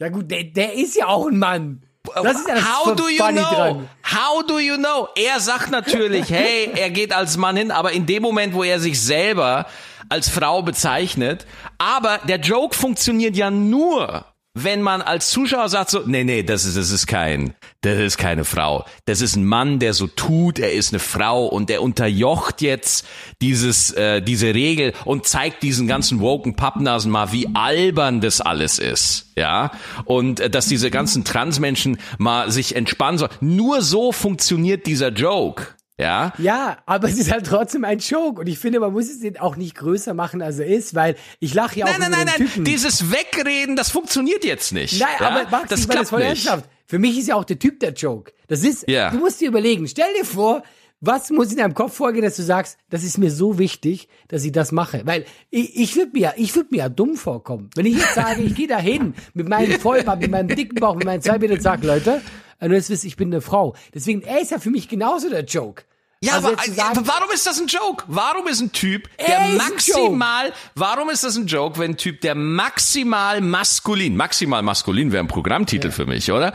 Ja 0.00 0.08
gut, 0.08 0.30
der, 0.30 0.44
der 0.44 0.74
ist 0.74 0.96
ja 0.96 1.06
auch 1.06 1.26
ein 1.26 1.38
Mann. 1.38 1.82
Das 2.14 2.38
ist 2.38 2.48
ja 2.48 2.54
das 2.54 2.64
How 2.64 2.94
do 2.94 3.08
you 3.08 3.24
know? 3.24 3.42
Dran. 3.42 3.88
How 4.04 4.42
do 4.46 4.58
you 4.58 4.76
know? 4.76 5.08
Er 5.14 5.40
sagt 5.40 5.70
natürlich, 5.70 6.30
hey, 6.30 6.70
er 6.74 6.90
geht 6.90 7.12
als 7.12 7.36
Mann 7.36 7.56
hin, 7.56 7.70
aber 7.70 7.92
in 7.92 8.06
dem 8.06 8.22
Moment, 8.22 8.54
wo 8.54 8.64
er 8.64 8.80
sich 8.80 9.00
selber 9.00 9.66
als 10.08 10.28
Frau 10.28 10.62
bezeichnet, 10.62 11.46
aber 11.78 12.18
der 12.26 12.38
Joke 12.38 12.76
funktioniert 12.76 13.36
ja 13.36 13.50
nur, 13.50 14.24
wenn 14.64 14.82
man 14.82 15.02
als 15.02 15.30
Zuschauer 15.30 15.68
sagt 15.68 15.90
so, 15.90 16.02
nee, 16.06 16.24
nee, 16.24 16.42
das 16.42 16.64
ist, 16.64 16.76
das 16.76 16.90
ist 16.90 17.06
kein, 17.06 17.54
das 17.80 17.98
ist 17.98 18.18
keine 18.18 18.44
Frau. 18.44 18.84
Das 19.04 19.20
ist 19.20 19.36
ein 19.36 19.44
Mann, 19.44 19.78
der 19.78 19.94
so 19.94 20.06
tut, 20.06 20.58
er 20.58 20.72
ist 20.72 20.92
eine 20.92 21.00
Frau 21.00 21.46
und 21.46 21.68
der 21.68 21.82
unterjocht 21.82 22.62
jetzt 22.62 23.06
dieses, 23.40 23.90
äh, 23.92 24.20
diese 24.22 24.54
Regel 24.54 24.92
und 25.04 25.26
zeigt 25.26 25.62
diesen 25.62 25.86
ganzen 25.86 26.20
woken 26.20 26.56
Pappnasen 26.56 27.10
mal, 27.10 27.32
wie 27.32 27.48
albern 27.54 28.20
das 28.20 28.40
alles 28.40 28.78
ist. 28.78 29.32
Ja. 29.36 29.70
Und 30.04 30.40
äh, 30.40 30.50
dass 30.50 30.66
diese 30.66 30.90
ganzen 30.90 31.24
Transmenschen 31.24 31.98
mal 32.18 32.50
sich 32.50 32.76
entspannen 32.76 33.18
sollen. 33.18 33.32
Nur 33.40 33.82
so 33.82 34.12
funktioniert 34.12 34.86
dieser 34.86 35.10
Joke. 35.10 35.77
Ja. 35.98 36.32
Ja, 36.38 36.78
aber 36.86 37.08
es 37.08 37.18
ist 37.18 37.30
halt 37.32 37.46
trotzdem 37.46 37.84
ein 37.84 37.98
Joke. 37.98 38.40
Und 38.40 38.46
ich 38.46 38.58
finde, 38.58 38.78
man 38.80 38.92
muss 38.92 39.08
es 39.08 39.40
auch 39.40 39.56
nicht 39.56 39.74
größer 39.74 40.14
machen, 40.14 40.42
als 40.42 40.58
er 40.58 40.66
ist, 40.66 40.94
weil 40.94 41.16
ich 41.40 41.54
lache 41.54 41.80
ja 41.80 41.86
auch 41.86 41.98
nein, 41.98 42.10
nein, 42.10 42.26
nein, 42.26 42.36
Typen. 42.36 42.64
Dieses 42.64 43.10
Wegreden, 43.10 43.74
das 43.74 43.90
funktioniert 43.90 44.44
jetzt 44.44 44.72
nicht. 44.72 45.00
Nein, 45.00 45.08
ja? 45.18 45.26
aber 45.26 45.50
Max, 45.50 45.68
das, 45.68 45.86
das 45.86 46.10
voll 46.10 46.20
nicht. 46.20 46.28
ernsthaft. 46.28 46.66
Für 46.86 46.98
mich 46.98 47.18
ist 47.18 47.28
ja 47.28 47.34
auch 47.34 47.44
der 47.44 47.58
Typ 47.58 47.80
der 47.80 47.92
Joke. 47.92 48.32
Das 48.46 48.62
ist, 48.62 48.88
ja. 48.88 49.10
du 49.10 49.18
musst 49.18 49.40
dir 49.40 49.48
überlegen, 49.48 49.86
stell 49.88 50.08
dir 50.18 50.24
vor, 50.24 50.62
was 51.00 51.30
muss 51.30 51.50
in 51.52 51.58
deinem 51.58 51.74
Kopf 51.74 51.94
vorgehen, 51.94 52.24
dass 52.24 52.36
du 52.36 52.42
sagst, 52.42 52.78
das 52.90 53.04
ist 53.04 53.18
mir 53.18 53.30
so 53.30 53.58
wichtig, 53.58 54.08
dass 54.28 54.44
ich 54.44 54.52
das 54.52 54.72
mache? 54.72 55.02
Weil 55.04 55.26
ich, 55.50 55.76
ich 55.76 55.96
würde 55.96 56.12
mir, 56.12 56.34
ich 56.36 56.54
würde 56.56 56.70
mir 56.72 56.78
ja 56.78 56.88
dumm 56.88 57.16
vorkommen. 57.16 57.70
Wenn 57.76 57.86
ich 57.86 57.98
jetzt 57.98 58.14
sage, 58.14 58.42
ich 58.42 58.54
gehe 58.54 58.66
da 58.66 58.78
hin 58.78 59.14
mit 59.34 59.48
meinem 59.48 59.78
Vollbart, 59.78 60.20
mit 60.20 60.30
meinem 60.30 60.48
dicken 60.48 60.76
Bauch, 60.80 60.96
mit 60.96 61.04
meinen 61.04 61.22
zwei 61.22 61.38
Meter 61.38 61.54
und 61.54 61.62
sage, 61.62 61.86
Leute, 61.86 62.20
und 62.60 62.72
jetzt 62.72 62.90
wisst, 62.90 63.04
ich 63.04 63.16
bin 63.16 63.32
eine 63.32 63.40
Frau. 63.40 63.74
Deswegen, 63.94 64.22
er 64.22 64.40
ist 64.40 64.50
ja 64.50 64.58
für 64.58 64.70
mich 64.70 64.88
genauso 64.88 65.28
der 65.28 65.44
Joke. 65.44 65.84
Ja, 66.20 66.34
also 66.34 66.48
aber 66.48 66.62
sagen, 66.64 67.00
warum 67.04 67.30
ist 67.32 67.46
das 67.46 67.60
ein 67.60 67.68
Joke? 67.68 68.04
Warum 68.08 68.48
ist 68.48 68.60
ein 68.60 68.72
Typ, 68.72 69.08
der 69.24 69.50
maximal, 69.50 70.52
warum 70.74 71.10
ist 71.10 71.22
das 71.22 71.36
ein 71.36 71.46
Joke, 71.46 71.78
wenn 71.78 71.92
ein 71.92 71.96
Typ, 71.96 72.20
der 72.22 72.34
maximal 72.34 73.40
maskulin, 73.40 74.16
maximal 74.16 74.62
maskulin 74.62 75.12
wäre 75.12 75.22
ein 75.22 75.28
Programmtitel 75.28 75.88
ja. 75.88 75.92
für 75.92 76.06
mich, 76.06 76.32
oder? 76.32 76.54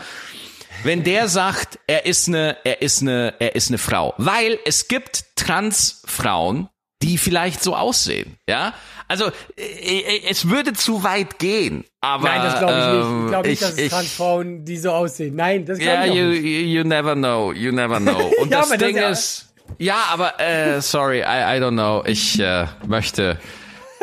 Wenn 0.84 1.06
der 1.06 1.30
sagt, 1.30 1.80
er 1.88 2.06
ist 2.06 2.28
eine, 2.28 2.58
er 2.66 2.82
ist 2.82 3.02
eine, 3.02 3.36
er 3.40 3.56
ist 3.56 3.70
eine 3.70 3.78
Frau. 3.78 4.14
Weil 4.18 4.60
es 4.66 4.90
gibt 4.90 5.38
Transfrauen, 5.38 6.68
die 7.04 7.18
vielleicht 7.18 7.62
so 7.62 7.76
aussehen, 7.76 8.38
ja? 8.50 8.74
Also, 9.08 9.26
äh, 9.58 9.62
äh, 9.62 10.22
es 10.30 10.50
würde 10.50 10.74
zu 10.74 11.04
weit 11.04 11.38
gehen, 11.38 11.84
aber. 12.02 12.30
Nein, 12.30 12.42
das 12.42 12.60
glaube 12.60 12.80
ich 12.80 12.88
nicht. 12.88 13.24
Ich 13.24 13.28
glaube 13.30 13.50
nicht, 13.50 13.62
dass 13.62 13.78
es 13.78 13.92
Transfrauen, 13.92 14.66
die 14.66 14.78
so 14.78 14.92
aussehen. 14.92 15.36
Nein, 15.36 15.66
das 15.66 15.78
glaube 15.78 15.94
yeah, 15.94 16.06
ich 16.06 16.14
nicht. 16.14 16.44
You, 16.44 16.80
you 16.80 16.84
never 16.84 17.14
know, 17.14 17.52
you 17.52 17.72
never 17.72 18.00
know. 18.00 18.32
Und 18.42 18.52
ja, 18.52 18.62
das 18.62 18.78
Ding 18.78 18.96
das, 18.96 19.20
ist, 19.20 19.54
ja, 19.78 19.98
aber 20.12 20.40
äh, 20.40 20.82
sorry, 20.82 21.20
I, 21.20 21.58
I 21.58 21.62
don't 21.62 21.72
know. 21.72 22.04
Ich 22.06 22.40
äh, 22.40 22.66
möchte 22.88 23.38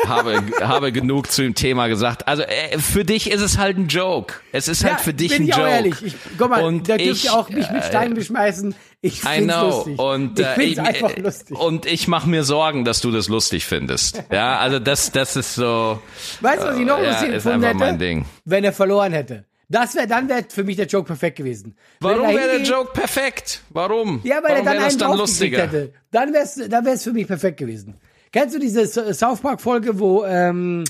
habe, 0.07 0.43
habe 0.61 0.91
genug 0.91 1.31
zu 1.31 1.41
dem 1.41 1.55
Thema 1.55 1.87
gesagt. 1.87 2.27
Also 2.27 2.43
äh, 2.43 2.77
für 2.79 3.05
dich 3.05 3.29
ist 3.31 3.41
es 3.41 3.57
halt 3.57 3.77
ein 3.77 3.87
Joke. 3.87 4.35
Es 4.51 4.67
ist 4.67 4.83
halt 4.83 4.99
für 4.99 5.13
dich 5.13 5.31
bin 5.31 5.43
ein 5.43 5.49
ich 5.49 5.55
Joke. 5.55 5.67
Auch 5.67 5.71
ehrlich. 5.71 5.95
Ich, 6.03 6.15
guck 6.37 6.49
mal, 6.49 6.63
Und 6.63 6.89
da 6.89 6.97
dürft 6.97 7.23
ich, 7.23 7.25
ihr 7.25 7.33
auch 7.33 7.49
mich 7.49 7.69
mit 7.69 7.83
Steinen 7.83 8.13
beschmeißen. 8.13 8.75
Ich 9.03 9.23
I 9.23 9.41
know. 9.41 9.69
lustig. 9.69 9.99
Und 9.99 10.39
ich 10.39 10.45
äh, 10.45 10.63
ich, 10.63 10.79
einfach 10.79 11.17
äh, 11.17 11.21
lustig. 11.21 11.57
Und 11.59 11.85
ich 11.87 12.07
mache 12.07 12.29
mir 12.29 12.43
Sorgen, 12.43 12.85
dass 12.85 13.01
du 13.01 13.11
das 13.11 13.27
lustig 13.29 13.65
findest. 13.65 14.23
Ja, 14.31 14.59
also 14.59 14.79
das, 14.79 15.11
das 15.11 15.35
ist 15.35 15.55
so. 15.55 15.99
Weißt 16.41 16.61
du, 16.63 16.67
was 16.67 16.77
ich 16.77 16.85
noch 16.85 16.99
ja, 17.01 17.09
lustig 17.09 17.29
ist 17.29 17.33
gefunden 17.43 17.65
einfach 17.65 17.69
hätte? 17.69 17.77
mein 17.79 17.99
Ding. 17.99 18.25
Wenn 18.45 18.63
er 18.63 18.73
verloren 18.73 19.11
hätte. 19.13 19.45
Das 19.69 19.95
wäre, 19.95 20.05
dann 20.05 20.27
wäre 20.29 20.43
für 20.47 20.63
mich 20.63 20.75
der 20.75 20.85
Joke 20.85 21.07
perfekt 21.07 21.37
gewesen. 21.37 21.75
Warum 22.01 22.27
wäre 22.27 22.59
der 22.59 22.61
Joke 22.61 22.91
perfekt? 22.93 23.61
Warum? 23.69 24.19
Ja, 24.23 24.35
weil 24.43 24.51
Warum 24.51 24.57
er 24.57 24.63
dann 24.65 24.73
wäre 24.75 24.85
einen 24.89 24.97
dann 24.99 25.17
lustiger? 25.17 25.61
hätte. 25.63 25.93
Dann 26.11 26.33
wär's, 26.33 26.59
dann 26.69 26.85
wär's 26.85 27.03
für 27.03 27.13
mich 27.13 27.25
perfekt 27.25 27.57
gewesen. 27.57 27.95
Kennst 28.31 28.53
du 28.55 28.59
diese 28.59 28.85
South 29.13 29.39
Park 29.41 29.61
Folge, 29.61 29.97
wo 29.99 30.25
ähm, 30.25 30.83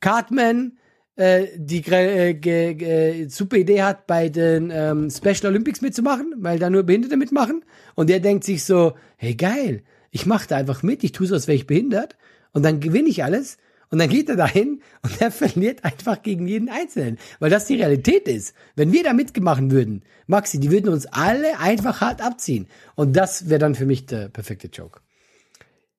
Cartman 0.00 0.78
äh, 1.16 1.46
die 1.56 1.84
äh, 1.92 2.34
ge- 2.34 3.28
super 3.28 3.56
Idee 3.56 3.82
hat, 3.82 4.06
bei 4.06 4.28
den 4.28 4.70
ähm, 4.72 5.10
Special 5.10 5.46
Olympics 5.52 5.80
mitzumachen, 5.80 6.34
weil 6.38 6.58
da 6.58 6.70
nur 6.70 6.82
Behinderte 6.84 7.16
mitmachen. 7.16 7.64
Und 7.94 8.08
der 8.10 8.20
denkt 8.20 8.44
sich 8.44 8.64
so, 8.64 8.94
hey 9.16 9.34
geil, 9.34 9.82
ich 10.10 10.26
mache 10.26 10.48
da 10.48 10.56
einfach 10.56 10.82
mit, 10.82 11.04
ich 11.04 11.12
tue 11.12 11.26
so, 11.26 11.34
als 11.34 11.46
wäre 11.48 11.56
ich 11.56 11.66
behindert 11.66 12.16
und 12.52 12.62
dann 12.64 12.80
gewinne 12.80 13.08
ich 13.08 13.24
alles. 13.24 13.58
Und 13.90 13.98
dann 13.98 14.08
geht 14.08 14.30
er 14.30 14.36
dahin 14.36 14.80
und 15.02 15.20
er 15.20 15.30
verliert 15.30 15.84
einfach 15.84 16.22
gegen 16.22 16.48
jeden 16.48 16.70
Einzelnen. 16.70 17.18
Weil 17.40 17.50
das 17.50 17.66
die 17.66 17.74
Realität 17.74 18.26
ist. 18.26 18.54
Wenn 18.74 18.90
wir 18.90 19.02
da 19.04 19.12
mitgemacht 19.12 19.70
würden, 19.70 20.02
Maxi, 20.26 20.58
die 20.58 20.70
würden 20.70 20.88
uns 20.90 21.04
alle 21.04 21.58
einfach 21.58 22.00
hart 22.00 22.22
abziehen. 22.22 22.68
Und 22.94 23.14
das 23.16 23.50
wäre 23.50 23.58
dann 23.58 23.74
für 23.74 23.84
mich 23.84 24.06
der 24.06 24.28
perfekte 24.30 24.68
Joke. 24.68 25.00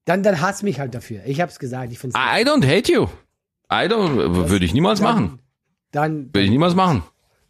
Dann, 0.06 0.24
dann 0.24 0.42
hass 0.42 0.64
mich 0.64 0.80
halt 0.80 0.96
dafür. 0.96 1.22
Ich 1.28 1.40
hab's 1.40 1.60
gesagt, 1.60 1.92
ich 1.92 2.00
find's 2.00 2.16
I 2.18 2.44
don't 2.44 2.66
hate 2.66 2.92
you. 2.92 3.06
I 3.74 3.88
don't, 3.88 4.50
würde 4.50 4.66
ich 4.66 4.74
niemals 4.74 5.02
machen. 5.02 5.40
dann, 5.92 6.28
Würde 6.28 6.42
ich 6.42 6.50
niemals 6.52 6.76
machen. 6.76 7.04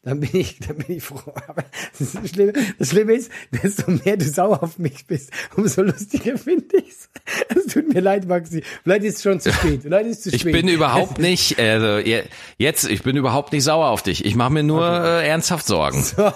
dann 0.04 0.20
bin 0.20 0.30
ich, 0.34 0.60
dann 0.60 0.78
bin 0.78 0.98
ich 0.98 1.04
froh. 1.04 1.22
Aber 1.48 1.64
das, 1.98 2.14
das, 2.14 2.30
Schlimme, 2.30 2.54
das 2.80 2.90
Schlimme 2.90 3.14
ist, 3.14 3.32
desto 3.52 3.90
mehr 3.92 4.18
du 4.18 4.26
sauer 4.26 4.62
auf 4.64 4.78
mich 4.80 5.06
bist, 5.08 5.32
umso 5.56 5.82
lustiger 5.82 6.38
finde 6.50 6.78
ich's. 6.78 7.10
Es 7.56 7.68
tut 7.74 7.94
mir 7.94 8.02
leid, 8.02 8.28
Maxi. 8.28 8.64
Vielleicht 8.84 9.04
ist 9.04 9.18
es 9.18 9.24
schon 9.24 9.40
zu 9.40 9.52
spät. 9.54 9.82
Vielleicht 9.84 10.08
ist 10.08 10.18
es 10.18 10.24
zu 10.24 10.30
Ich 10.36 10.42
spät. 10.42 10.54
bin 10.54 10.68
überhaupt 10.68 11.18
nicht, 11.30 11.58
also 11.60 11.98
je- 12.00 12.24
jetzt, 12.58 12.90
ich 12.90 13.02
bin 13.04 13.16
überhaupt 13.16 13.54
nicht 13.54 13.64
sauer 13.64 13.88
auf 13.90 14.04
dich. 14.04 14.26
Ich 14.26 14.36
mache 14.36 14.52
mir 14.52 14.64
nur 14.64 14.86
äh, 14.86 15.28
ernsthaft 15.28 15.66
Sorgen. 15.66 16.02
so. 16.04 16.32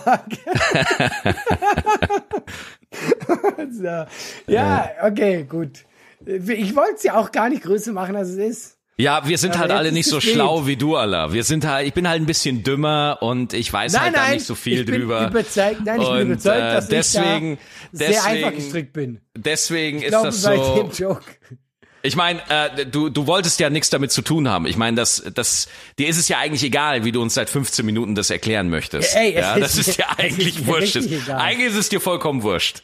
Ja, 4.47 4.89
okay, 5.03 5.43
gut. 5.43 5.85
Ich 6.25 6.75
wollte 6.75 6.95
es 6.95 7.03
ja 7.03 7.15
auch 7.15 7.31
gar 7.31 7.49
nicht 7.49 7.63
größer 7.63 7.91
machen, 7.93 8.15
als 8.15 8.29
es 8.29 8.37
ist. 8.37 8.76
Ja, 8.99 9.27
wir 9.27 9.37
sind 9.37 9.51
Aber 9.51 9.59
halt 9.59 9.71
alle 9.71 9.91
nicht 9.91 10.09
so 10.09 10.19
schlau 10.19 10.65
wie 10.65 10.75
du, 10.75 10.95
Allah. 10.95 11.31
Wir 11.31 11.43
sind 11.43 11.65
halt, 11.65 11.87
ich 11.87 11.93
bin 11.93 12.07
halt 12.07 12.19
ein 12.19 12.25
bisschen 12.25 12.63
dümmer 12.63 13.19
und 13.21 13.53
ich 13.53 13.71
weiß 13.71 13.93
Nein, 13.93 14.01
halt 14.01 14.15
da 14.15 14.19
nein, 14.21 14.33
nicht 14.33 14.45
so 14.47 14.55
viel 14.55 14.79
ich 14.79 14.85
bin 14.87 15.01
drüber. 15.01 15.27
Überzeugt, 15.27 15.85
nein, 15.85 16.01
ich 16.01 16.07
bin 16.07 16.17
Und, 16.17 16.27
überzeugt, 16.31 16.57
äh, 16.57 16.73
dass 16.73 16.87
deswegen, 16.87 17.53
ich 17.53 17.59
da 17.91 17.97
sehr 17.97 18.07
deswegen, 18.09 18.25
einfach 18.27 18.55
gestrickt 18.55 18.93
bin. 18.93 19.21
Deswegen 19.35 19.99
Ich 19.99 20.05
ist 20.05 20.09
glaube, 20.09 20.27
das 20.27 20.41
so. 20.41 20.89
Joke. 20.97 21.23
Ich 22.01 22.15
meine, 22.15 22.39
äh, 22.49 22.85
du, 22.85 23.09
du 23.09 23.27
wolltest 23.27 23.59
ja 23.59 23.69
nichts 23.69 23.89
damit 23.91 24.11
zu 24.11 24.21
tun 24.23 24.47
haben. 24.47 24.65
Ich 24.65 24.77
meine, 24.77 24.95
das, 24.97 25.23
das, 25.33 25.67
dir 25.99 26.07
ist 26.07 26.17
es 26.17 26.27
ja 26.27 26.39
eigentlich 26.39 26.63
egal, 26.63 27.03
wie 27.05 27.11
du 27.11 27.21
uns 27.21 27.35
seit 27.35 27.49
15 27.49 27.85
Minuten 27.85 28.15
das 28.15 28.29
erklären 28.29 28.69
möchtest. 28.69 29.15
Ey, 29.15 29.33
es 29.33 29.41
ja, 29.41 29.55
ist 29.55 29.61
das 29.61 29.77
ist 29.87 29.97
dir 29.97 30.05
es 30.17 30.17
eigentlich 30.17 30.59
ist 30.59 30.65
wurscht. 30.65 30.97
Eigentlich 31.29 31.67
ist 31.69 31.75
es 31.75 31.89
dir 31.89 31.99
vollkommen 31.99 32.43
wurscht. 32.43 32.81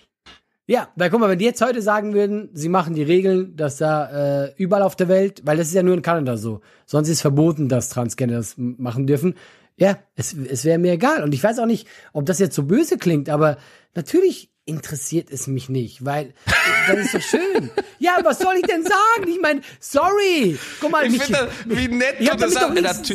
Ja, 0.65 0.87
weil 0.95 1.09
guck 1.09 1.19
mal, 1.19 1.29
wenn 1.29 1.39
die 1.39 1.45
jetzt 1.45 1.61
heute 1.61 1.81
sagen 1.81 2.13
würden, 2.13 2.49
sie 2.53 2.69
machen 2.69 2.93
die 2.93 3.03
Regeln, 3.03 3.55
dass 3.57 3.77
da 3.77 4.45
äh, 4.45 4.53
überall 4.55 4.83
auf 4.83 4.95
der 4.95 5.09
Welt, 5.09 5.41
weil 5.43 5.57
das 5.57 5.67
ist 5.67 5.73
ja 5.73 5.83
nur 5.83 5.93
in 5.93 6.01
Kanada 6.01 6.37
so, 6.37 6.61
sonst 6.85 7.09
ist 7.09 7.21
verboten, 7.21 7.67
dass 7.67 7.89
Transgender 7.89 8.37
das 8.37 8.55
machen 8.57 9.05
dürfen. 9.05 9.35
Ja, 9.75 9.97
es, 10.15 10.33
es 10.33 10.63
wäre 10.63 10.77
mir 10.77 10.93
egal. 10.93 11.23
Und 11.23 11.33
ich 11.33 11.43
weiß 11.43 11.59
auch 11.59 11.65
nicht, 11.65 11.87
ob 12.13 12.25
das 12.25 12.39
jetzt 12.39 12.55
so 12.55 12.63
böse 12.63 12.97
klingt, 12.97 13.29
aber 13.29 13.57
natürlich 13.93 14.51
interessiert 14.65 15.29
es 15.31 15.47
mich 15.47 15.67
nicht, 15.67 16.05
weil 16.05 16.33
das 16.87 16.97
ist 16.97 17.13
doch 17.13 17.21
schön. 17.21 17.69
Ja, 17.99 18.17
was 18.23 18.39
soll 18.39 18.55
ich 18.55 18.65
denn 18.65 18.83
sagen? 18.83 19.27
Ich 19.27 19.41
meine, 19.41 19.61
sorry. 19.81 20.57
Guck 20.79 20.91
mal, 20.91 21.05
Ich 21.05 21.11
mich, 21.11 21.23
finde, 21.23 21.49
wie 21.65 21.87
nett 21.89 22.15
ich 22.19 22.29
du 22.29 22.37
das 22.37 22.53
sagst. 22.53 23.13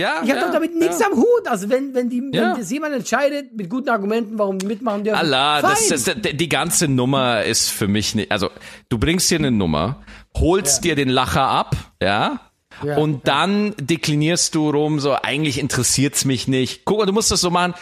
Ja, 0.00 0.20
ich 0.24 0.30
habe 0.30 0.40
ja, 0.40 0.46
doch 0.46 0.52
damit 0.52 0.74
nichts 0.76 0.98
ja. 1.00 1.06
am 1.06 1.16
Hut. 1.16 1.46
Also 1.46 1.68
wenn, 1.68 1.94
wenn 1.94 2.08
die, 2.08 2.22
Ja. 2.32 2.52
wenn 2.52 2.60
das 2.60 2.70
jemand 2.70 2.94
entscheidet 2.94 3.54
mit 3.56 3.68
guten 3.68 3.88
Argumenten, 3.88 4.38
warum 4.38 4.58
die 4.58 4.66
mitmachen 4.66 5.04
dürfen. 5.04 5.18
Allah, 5.18 5.60
das, 5.62 5.88
das, 5.88 6.04
das, 6.04 6.16
die 6.32 6.48
ganze 6.48 6.88
Nummer 6.88 7.44
ist 7.44 7.70
für 7.70 7.86
mich 7.88 8.14
nicht, 8.14 8.32
also 8.32 8.50
du 8.88 8.98
bringst 8.98 9.30
dir 9.30 9.38
eine 9.38 9.50
Nummer, 9.50 9.96
holst 10.36 10.84
dir 10.84 10.94
den 10.94 11.08
Lacher 11.08 11.46
ab, 11.46 11.76
ja, 12.02 12.40
Ja, 12.82 12.96
und 12.96 13.28
dann 13.28 13.74
deklinierst 13.78 14.54
du 14.54 14.70
rum, 14.70 15.00
so 15.00 15.12
eigentlich 15.12 15.58
interessiert's 15.58 16.24
mich 16.24 16.48
nicht. 16.48 16.84
Guck 16.86 16.98
mal, 16.98 17.06
du 17.06 17.12
musst 17.12 17.30
das 17.30 17.40
so 17.42 17.50
machen. 17.50 17.74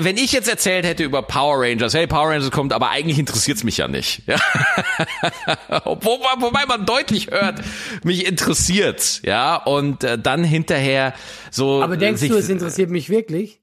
Wenn 0.00 0.16
ich 0.16 0.32
jetzt 0.32 0.48
erzählt 0.48 0.84
hätte 0.84 1.04
über 1.04 1.22
Power 1.22 1.60
Rangers, 1.60 1.94
hey, 1.94 2.08
Power 2.08 2.30
Rangers 2.30 2.50
kommt, 2.50 2.72
aber 2.72 2.90
eigentlich 2.90 3.16
interessiert's 3.16 3.62
mich 3.62 3.76
ja 3.76 3.86
nicht. 3.86 4.22
Ja? 4.26 4.38
wobei, 5.84 6.40
wobei 6.40 6.66
man 6.66 6.84
deutlich 6.84 7.30
hört, 7.30 7.60
mich 8.02 8.26
interessiert's, 8.26 9.22
ja, 9.24 9.54
und 9.54 10.02
äh, 10.02 10.18
dann 10.18 10.42
hinterher 10.42 11.14
so. 11.52 11.80
Aber 11.80 11.96
denkst 11.96 12.22
sich, 12.22 12.30
du, 12.30 12.36
es 12.36 12.48
interessiert 12.48 12.90
mich 12.90 13.08
wirklich? 13.08 13.60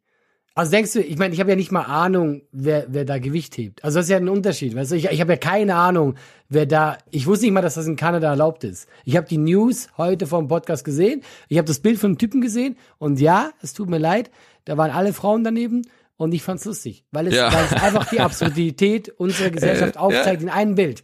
Also 0.56 0.72
denkst 0.72 0.94
du, 0.94 1.02
ich 1.02 1.18
meine, 1.18 1.34
ich 1.34 1.42
habe 1.42 1.50
ja 1.50 1.58
nicht 1.58 1.74
mal 1.74 1.84
Ahnung, 1.84 2.44
wer, 2.54 2.86
wer 2.88 3.04
da 3.04 3.20
Gewicht 3.20 3.58
hebt. 3.58 3.84
Also 3.84 4.00
das 4.00 4.06
ist 4.06 4.12
ja 4.12 4.18
ein 4.18 4.30
Unterschied. 4.30 4.74
Weißt 4.74 4.92
du, 4.92 4.96
ich, 4.96 5.10
ich 5.10 5.20
habe 5.20 5.34
ja 5.34 5.38
keine 5.38 5.76
Ahnung, 5.76 6.16
wer 6.48 6.66
da. 6.66 6.98
Ich 7.10 7.28
wusste 7.28 7.46
nicht 7.46 7.54
mal, 7.54 7.62
dass 7.62 7.76
das 7.76 7.88
in 7.88 7.98
Kanada 7.98 8.30
erlaubt 8.30 8.64
ist. 8.64 8.88
Ich 9.04 9.18
habe 9.18 9.28
die 9.28 9.38
News 9.38 9.90
heute 9.98 10.28
vom 10.28 10.48
Podcast 10.48 10.86
gesehen. 10.86 11.24
Ich 11.50 11.58
habe 11.58 11.68
das 11.68 11.80
Bild 11.80 12.00
von 12.00 12.12
einem 12.12 12.18
Typen 12.18 12.40
gesehen 12.40 12.78
und 13.00 13.20
ja, 13.20 13.52
es 13.62 13.74
tut 13.74 13.90
mir 13.90 13.98
leid, 13.98 14.32
da 14.64 14.78
waren 14.78 14.92
alle 14.92 15.12
Frauen 15.12 15.44
daneben 15.44 15.84
und 16.18 16.34
ich 16.34 16.44
fand's 16.44 16.66
lustig, 16.66 17.06
weil 17.12 17.28
es, 17.28 17.36
Ja. 17.36 17.52
weil 17.52 17.66
es 17.66 17.74
einfach 17.74 18.10
die 18.10 18.20
Absurdität 18.20 19.10
unserer 19.10 19.50
Gesellschaft 19.52 19.98
aufzeigt 19.98 20.42
in 20.42 20.50
einem 20.50 20.76
Bild. 20.76 21.04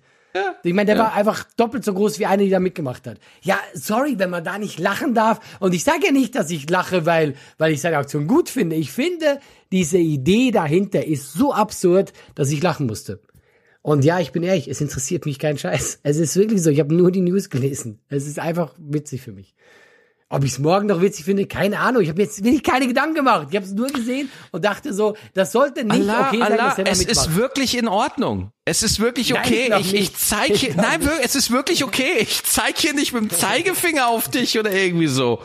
Ich 0.63 0.73
meine, 0.73 0.85
der 0.85 0.99
war 0.99 1.13
einfach 1.15 1.45
doppelt 1.57 1.83
so 1.83 1.95
groß 1.95 2.19
wie 2.19 2.27
eine, 2.27 2.43
die 2.43 2.51
da 2.51 2.59
mitgemacht 2.59 3.07
hat. 3.07 3.17
Ja, 3.41 3.57
sorry, 3.73 4.19
wenn 4.19 4.29
man 4.29 4.43
da 4.43 4.59
nicht 4.59 4.77
lachen 4.77 5.15
darf. 5.15 5.39
Und 5.59 5.73
ich 5.73 5.83
sage 5.83 6.05
ja 6.05 6.11
nicht, 6.11 6.35
dass 6.35 6.51
ich 6.51 6.69
lache, 6.69 7.07
weil, 7.07 7.33
weil 7.57 7.71
ich 7.73 7.81
seine 7.81 7.97
Aktion 7.97 8.27
gut 8.27 8.47
finde. 8.47 8.75
Ich 8.75 8.91
finde, 8.91 9.39
diese 9.71 9.97
Idee 9.97 10.51
dahinter 10.51 11.03
ist 11.07 11.33
so 11.33 11.53
absurd, 11.53 12.13
dass 12.35 12.51
ich 12.51 12.61
lachen 12.61 12.85
musste. 12.85 13.19
Und 13.81 14.05
ja, 14.05 14.19
ich 14.19 14.31
bin 14.31 14.43
ehrlich, 14.43 14.67
es 14.67 14.79
interessiert 14.79 15.25
mich 15.25 15.39
kein 15.39 15.57
Scheiß. 15.57 16.01
Es 16.03 16.17
ist 16.17 16.35
wirklich 16.35 16.61
so, 16.61 16.69
ich 16.69 16.79
habe 16.81 16.93
nur 16.93 17.09
die 17.11 17.21
News 17.21 17.49
gelesen. 17.49 17.99
Es 18.09 18.27
ist 18.27 18.37
einfach 18.37 18.75
witzig 18.77 19.21
für 19.21 19.31
mich. 19.31 19.55
Ob 20.29 20.43
ich 20.43 20.51
es 20.51 20.59
morgen 20.59 20.87
noch 20.87 21.01
witzig 21.01 21.23
finde, 21.23 21.45
keine 21.47 21.79
Ahnung. 21.79 22.01
Ich 22.01 22.09
habe 22.09 22.21
jetzt 22.21 22.43
wirklich 22.43 22.61
keine 22.61 22.85
Gedanken 22.87 23.15
gemacht. 23.15 23.47
Ich 23.49 23.55
habe 23.55 23.65
es 23.65 23.71
nur 23.71 23.87
gesehen 23.87 24.29
und 24.51 24.65
dachte 24.65 24.93
so, 24.93 25.15
das 25.33 25.53
sollte 25.53 25.85
nicht 25.85 25.93
Allah, 26.01 26.27
okay 26.27 26.39
sein, 26.39 26.51
Allah, 26.51 26.73
da 26.75 26.83
es 26.83 26.99
mitmacht. 26.99 27.27
ist 27.27 27.35
wirklich 27.35 27.77
in 27.77 27.87
Ordnung. 27.87 28.51
Es 28.65 28.83
ist 28.83 28.99
wirklich 28.99 29.29
Nein, 29.29 29.45
okay. 29.45 29.61
ich 29.61 29.67
glaub 29.67 29.79
ich, 29.79 29.91
nicht. 29.93 30.13
ich 30.17 30.51
Ich 30.53 30.59
hier, 30.59 30.73
glaub 30.73 30.85
nein, 30.85 31.01
wirklich, 31.05 31.25
es 31.25 31.35
ist 31.35 31.51
wirklich 31.51 31.83
okay. 31.85 32.17
Ich 32.19 32.43
zeig 32.43 32.77
hier 32.77 32.93
nicht 32.93 33.13
mit 33.13 33.21
dem 33.23 33.29
Zeigefinger 33.29 34.07
auf 34.07 34.27
dich 34.27 34.59
oder 34.59 34.71
irgendwie 34.73 35.07
so. 35.07 35.41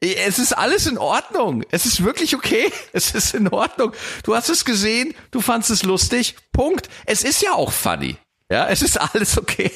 Es 0.00 0.40
ist 0.40 0.52
alles 0.52 0.88
in 0.88 0.98
Ordnung. 0.98 1.62
Es 1.70 1.86
ist 1.86 2.02
wirklich 2.02 2.34
okay. 2.34 2.70
Es 2.92 3.14
ist 3.14 3.34
in 3.34 3.48
Ordnung. 3.48 3.92
Du 4.24 4.34
hast 4.34 4.48
es 4.48 4.64
gesehen, 4.64 5.14
du 5.30 5.40
fandst 5.40 5.70
es 5.70 5.84
lustig. 5.84 6.34
Punkt. 6.52 6.88
Es 7.06 7.22
ist 7.22 7.40
ja 7.40 7.52
auch 7.52 7.70
funny. 7.70 8.16
Ja, 8.50 8.68
es 8.68 8.82
ist 8.82 8.98
alles 9.00 9.38
okay. 9.38 9.70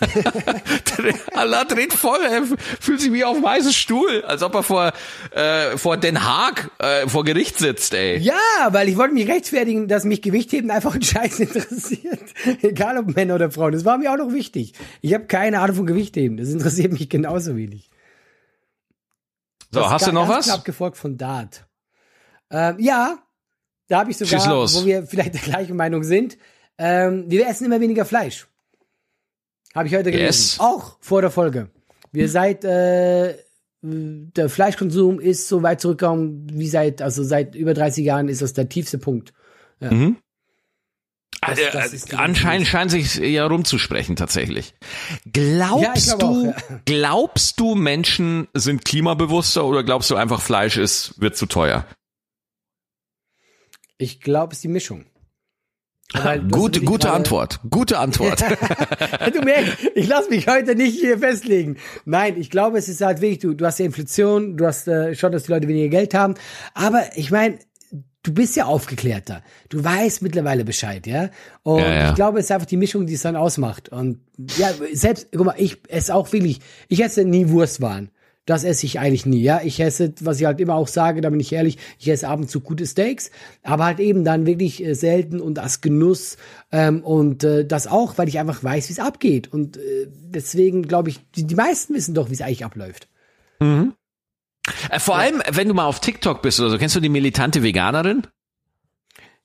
Allah 1.34 1.64
dreht 1.64 1.92
voll, 1.92 2.20
er 2.22 2.44
fühlt 2.80 3.00
sich 3.00 3.12
wie 3.12 3.24
auf 3.24 3.34
dem 3.34 3.42
weißen 3.42 3.72
Stuhl, 3.72 4.22
als 4.22 4.44
ob 4.44 4.54
er 4.54 4.62
vor, 4.62 4.92
äh, 5.32 5.76
vor 5.76 5.96
Den 5.96 6.24
Haag 6.24 6.70
äh, 6.78 7.08
vor 7.08 7.24
Gericht 7.24 7.58
sitzt, 7.58 7.94
ey. 7.94 8.18
Ja, 8.18 8.34
weil 8.68 8.88
ich 8.88 8.96
wollte 8.96 9.14
mich 9.14 9.28
rechtfertigen, 9.28 9.88
dass 9.88 10.04
mich 10.04 10.22
Gewichtheben 10.22 10.70
einfach 10.70 10.94
ein 10.94 11.02
Scheiß 11.02 11.40
interessiert. 11.40 12.20
Egal 12.62 12.98
ob 12.98 13.14
Männer 13.16 13.34
oder 13.34 13.50
Frauen. 13.50 13.72
Das 13.72 13.84
war 13.84 13.98
mir 13.98 14.12
auch 14.12 14.18
noch 14.18 14.32
wichtig. 14.32 14.74
Ich 15.00 15.14
habe 15.14 15.26
keine 15.26 15.58
Ahnung 15.58 15.76
von 15.76 15.86
Gewichtheben. 15.86 16.36
Das 16.36 16.48
interessiert 16.48 16.92
mich 16.92 17.08
genauso 17.08 17.56
wenig. 17.56 17.90
So, 19.72 19.80
Das 19.80 19.90
hast 19.90 20.06
du 20.06 20.12
noch 20.12 20.28
was? 20.28 20.46
knapp 20.46 20.64
gefolgt 20.64 20.96
von 20.96 21.16
Dart. 21.16 21.66
Ähm, 22.50 22.76
ja, 22.78 23.18
da 23.88 23.98
habe 24.00 24.10
ich 24.12 24.16
sogar, 24.16 24.40
wo 24.48 24.84
wir 24.84 25.06
vielleicht 25.06 25.34
der 25.34 25.40
gleichen 25.40 25.76
Meinung 25.76 26.04
sind. 26.04 26.36
Ähm, 26.78 27.24
wir 27.30 27.46
essen 27.48 27.66
immer 27.66 27.80
weniger 27.80 28.04
Fleisch. 28.04 28.46
Habe 29.74 29.88
ich 29.88 29.94
heute 29.94 30.10
gelesen. 30.10 30.26
Yes. 30.26 30.60
Auch 30.60 30.96
vor 31.00 31.20
der 31.22 31.30
Folge. 31.30 31.70
Wir 32.12 32.28
seit 32.28 32.64
äh, 32.64 33.36
der 33.82 34.48
Fleischkonsum 34.48 35.18
ist 35.18 35.48
so 35.48 35.62
weit 35.62 35.80
zurückgekommen 35.80 36.46
wie 36.52 36.68
seit 36.68 37.02
also 37.02 37.24
seit 37.24 37.54
über 37.54 37.74
30 37.74 38.04
Jahren 38.04 38.28
ist 38.28 38.42
das 38.42 38.52
der 38.52 38.68
tiefste 38.68 38.98
Punkt. 38.98 39.32
Mhm. 39.80 40.16
Das- 41.40 41.58
Also, 41.58 41.62
das 41.72 42.12
äh, 42.12 42.16
anscheinend 42.16 42.68
scheint 42.68 42.90
sich 42.92 43.16
ja 43.16 43.44
rumzusprechen 43.46 44.14
tatsächlich. 44.14 44.74
Glaubst 45.32 46.06
Ja, 46.10 46.16
du, 46.16 46.26
auch, 46.26 46.44
ja. 46.44 46.54
glaubst 46.84 47.58
du, 47.58 47.74
Menschen 47.74 48.46
sind 48.54 48.84
klimabewusster 48.84 49.64
oder 49.64 49.82
glaubst 49.82 50.10
du 50.10 50.14
einfach 50.16 50.40
Fleisch 50.40 50.76
ist 50.76 51.20
wird 51.20 51.36
zu 51.36 51.46
teuer? 51.46 51.84
Ich 53.98 54.20
glaube, 54.20 54.52
es 54.52 54.58
ist 54.58 54.64
die 54.64 54.68
Mischung. 54.68 55.04
Gute, 56.50 56.80
gute 56.80 57.06
gerade- 57.06 57.12
Antwort. 57.16 57.60
Gute 57.70 57.98
Antwort. 57.98 58.40
du 59.34 59.40
merkst, 59.42 59.76
ich 59.94 60.06
lasse 60.08 60.30
mich 60.30 60.46
heute 60.48 60.74
nicht 60.74 60.98
hier 61.00 61.18
festlegen. 61.18 61.76
Nein, 62.04 62.36
ich 62.38 62.50
glaube, 62.50 62.78
es 62.78 62.88
ist 62.88 63.00
halt 63.00 63.20
wirklich, 63.20 63.38
du, 63.40 63.54
du 63.54 63.64
hast 63.66 63.78
ja 63.78 63.86
Inflation, 63.86 64.56
du 64.56 64.66
hast 64.66 64.86
äh, 64.88 65.14
schon, 65.14 65.32
dass 65.32 65.44
die 65.44 65.52
Leute 65.52 65.68
weniger 65.68 65.88
Geld 65.88 66.14
haben. 66.14 66.34
Aber 66.74 67.02
ich 67.16 67.30
meine, 67.30 67.58
du 68.22 68.32
bist 68.34 68.54
ja 68.56 68.66
aufgeklärter. 68.66 69.42
Du 69.68 69.82
weißt 69.82 70.22
mittlerweile 70.22 70.64
Bescheid, 70.64 71.06
ja. 71.06 71.30
Und 71.62 71.80
Ja, 71.80 71.92
ja. 71.94 72.08
ich 72.10 72.14
glaube, 72.14 72.38
es 72.38 72.46
ist 72.46 72.52
einfach 72.52 72.66
die 72.66 72.76
Mischung, 72.76 73.06
die 73.06 73.14
es 73.14 73.22
dann 73.22 73.36
ausmacht. 73.36 73.88
Und 73.88 74.20
ja, 74.58 74.70
selbst, 74.92 75.28
guck 75.34 75.46
mal, 75.46 75.54
ich 75.58 75.78
esse 75.88 76.14
auch 76.14 76.32
wirklich, 76.32 76.60
ich 76.88 77.02
esse 77.02 77.24
nie 77.24 77.48
Wurstwaren. 77.48 78.10
Das 78.44 78.64
esse 78.64 78.86
ich 78.86 78.98
eigentlich 78.98 79.24
nie, 79.24 79.40
ja. 79.40 79.60
Ich 79.62 79.78
esse, 79.78 80.12
was 80.20 80.40
ich 80.40 80.46
halt 80.46 80.60
immer 80.60 80.74
auch 80.74 80.88
sage, 80.88 81.20
da 81.20 81.30
bin 81.30 81.38
ich 81.38 81.52
ehrlich, 81.52 81.78
ich 81.98 82.08
esse 82.08 82.26
ab 82.26 82.40
und 82.40 82.50
zu 82.50 82.60
gute 82.60 82.84
Steaks, 82.86 83.30
aber 83.62 83.84
halt 83.84 84.00
eben 84.00 84.24
dann 84.24 84.46
wirklich 84.46 84.82
äh, 84.82 84.94
selten 84.94 85.40
und 85.40 85.60
als 85.60 85.80
Genuss 85.80 86.38
ähm, 86.72 87.04
und 87.04 87.44
äh, 87.44 87.64
das 87.64 87.86
auch, 87.86 88.18
weil 88.18 88.28
ich 88.28 88.40
einfach 88.40 88.64
weiß, 88.64 88.88
wie 88.88 88.94
es 88.94 88.98
abgeht. 88.98 89.52
Und 89.52 89.76
äh, 89.76 90.08
deswegen 90.10 90.88
glaube 90.88 91.10
ich, 91.10 91.20
die, 91.36 91.46
die 91.46 91.54
meisten 91.54 91.94
wissen 91.94 92.14
doch, 92.14 92.30
wie 92.30 92.34
es 92.34 92.40
eigentlich 92.40 92.64
abläuft. 92.64 93.06
Äh, 94.90 94.98
Vor 94.98 95.16
allem, 95.16 95.40
wenn 95.50 95.68
du 95.68 95.74
mal 95.74 95.86
auf 95.86 96.00
TikTok 96.00 96.42
bist 96.42 96.58
oder 96.58 96.70
so, 96.70 96.78
kennst 96.78 96.96
du 96.96 97.00
die 97.00 97.08
militante 97.08 97.62
Veganerin? 97.62 98.26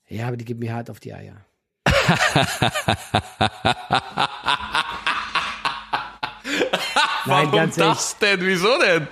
Ja, 0.10 0.28
aber 0.28 0.38
die 0.38 0.46
gibt 0.46 0.60
mir 0.60 0.74
hart 0.74 0.90
auf 0.90 1.00
die 1.00 1.14
Eier. 1.14 1.46
Nein, 7.26 7.52
ganz 7.52 7.78
ehrlich. 7.78 8.00
denn? 8.22 8.40
Wieso 8.42 8.78
denn? 8.80 9.08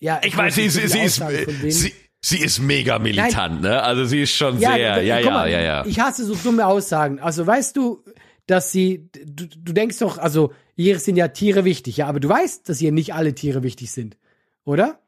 Ja, 0.00 0.20
Ich 0.24 0.36
weiß, 0.36 0.54
sie, 0.54 0.68
sie, 0.68 0.80
ist, 1.00 1.22
sie, 1.68 1.92
sie 2.20 2.38
ist 2.38 2.58
mega 2.58 2.98
militant, 2.98 3.62
ne? 3.62 3.82
Also 3.82 4.04
sie 4.04 4.22
ist 4.22 4.32
schon 4.34 4.58
Ja, 4.58 4.72
sehr, 4.74 5.02
ja, 5.02 5.18
ja, 5.18 5.30
mal, 5.30 5.50
ja, 5.50 5.60
ja. 5.60 5.86
Ich 5.86 5.98
hasse 6.00 6.24
so 6.24 6.34
dumme 6.34 6.66
Aussagen. 6.66 7.20
Also 7.20 7.46
weißt 7.46 7.76
du, 7.76 8.02
dass 8.46 8.72
sie, 8.72 9.08
du, 9.24 9.46
du 9.46 9.72
denkst 9.72 9.98
doch, 10.00 10.18
also 10.18 10.52
hier 10.76 10.98
sind 10.98 11.16
ja 11.16 11.28
Tiere 11.28 11.64
wichtig, 11.64 11.98
ja, 11.98 12.06
aber 12.06 12.20
du 12.20 12.28
weißt, 12.28 12.68
dass 12.68 12.78
hier 12.78 12.92
nicht 12.92 13.14
alle 13.14 13.34
Tiere 13.34 13.62
wichtig 13.62 13.90
sind, 13.92 14.16
oder? 14.64 15.00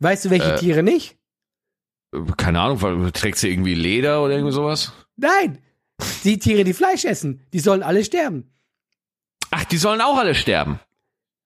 Weißt 0.00 0.24
du, 0.24 0.30
welche 0.30 0.54
Äh. 0.54 0.58
Tiere 0.58 0.82
nicht? 0.82 1.16
Keine 2.36 2.60
Ahnung, 2.60 3.12
trägt 3.12 3.38
sie 3.38 3.50
irgendwie 3.50 3.74
Leder 3.74 4.22
oder 4.22 4.34
irgendwie 4.34 4.52
sowas? 4.52 4.92
Nein, 5.16 5.58
die 6.24 6.38
Tiere, 6.38 6.64
die 6.64 6.72
Fleisch 6.74 7.04
essen, 7.04 7.42
die 7.52 7.60
sollen 7.60 7.82
alle 7.82 8.04
sterben. 8.04 8.50
Ach, 9.56 9.64
die 9.64 9.76
sollen 9.76 10.00
auch 10.00 10.18
alle 10.18 10.34
sterben. 10.34 10.80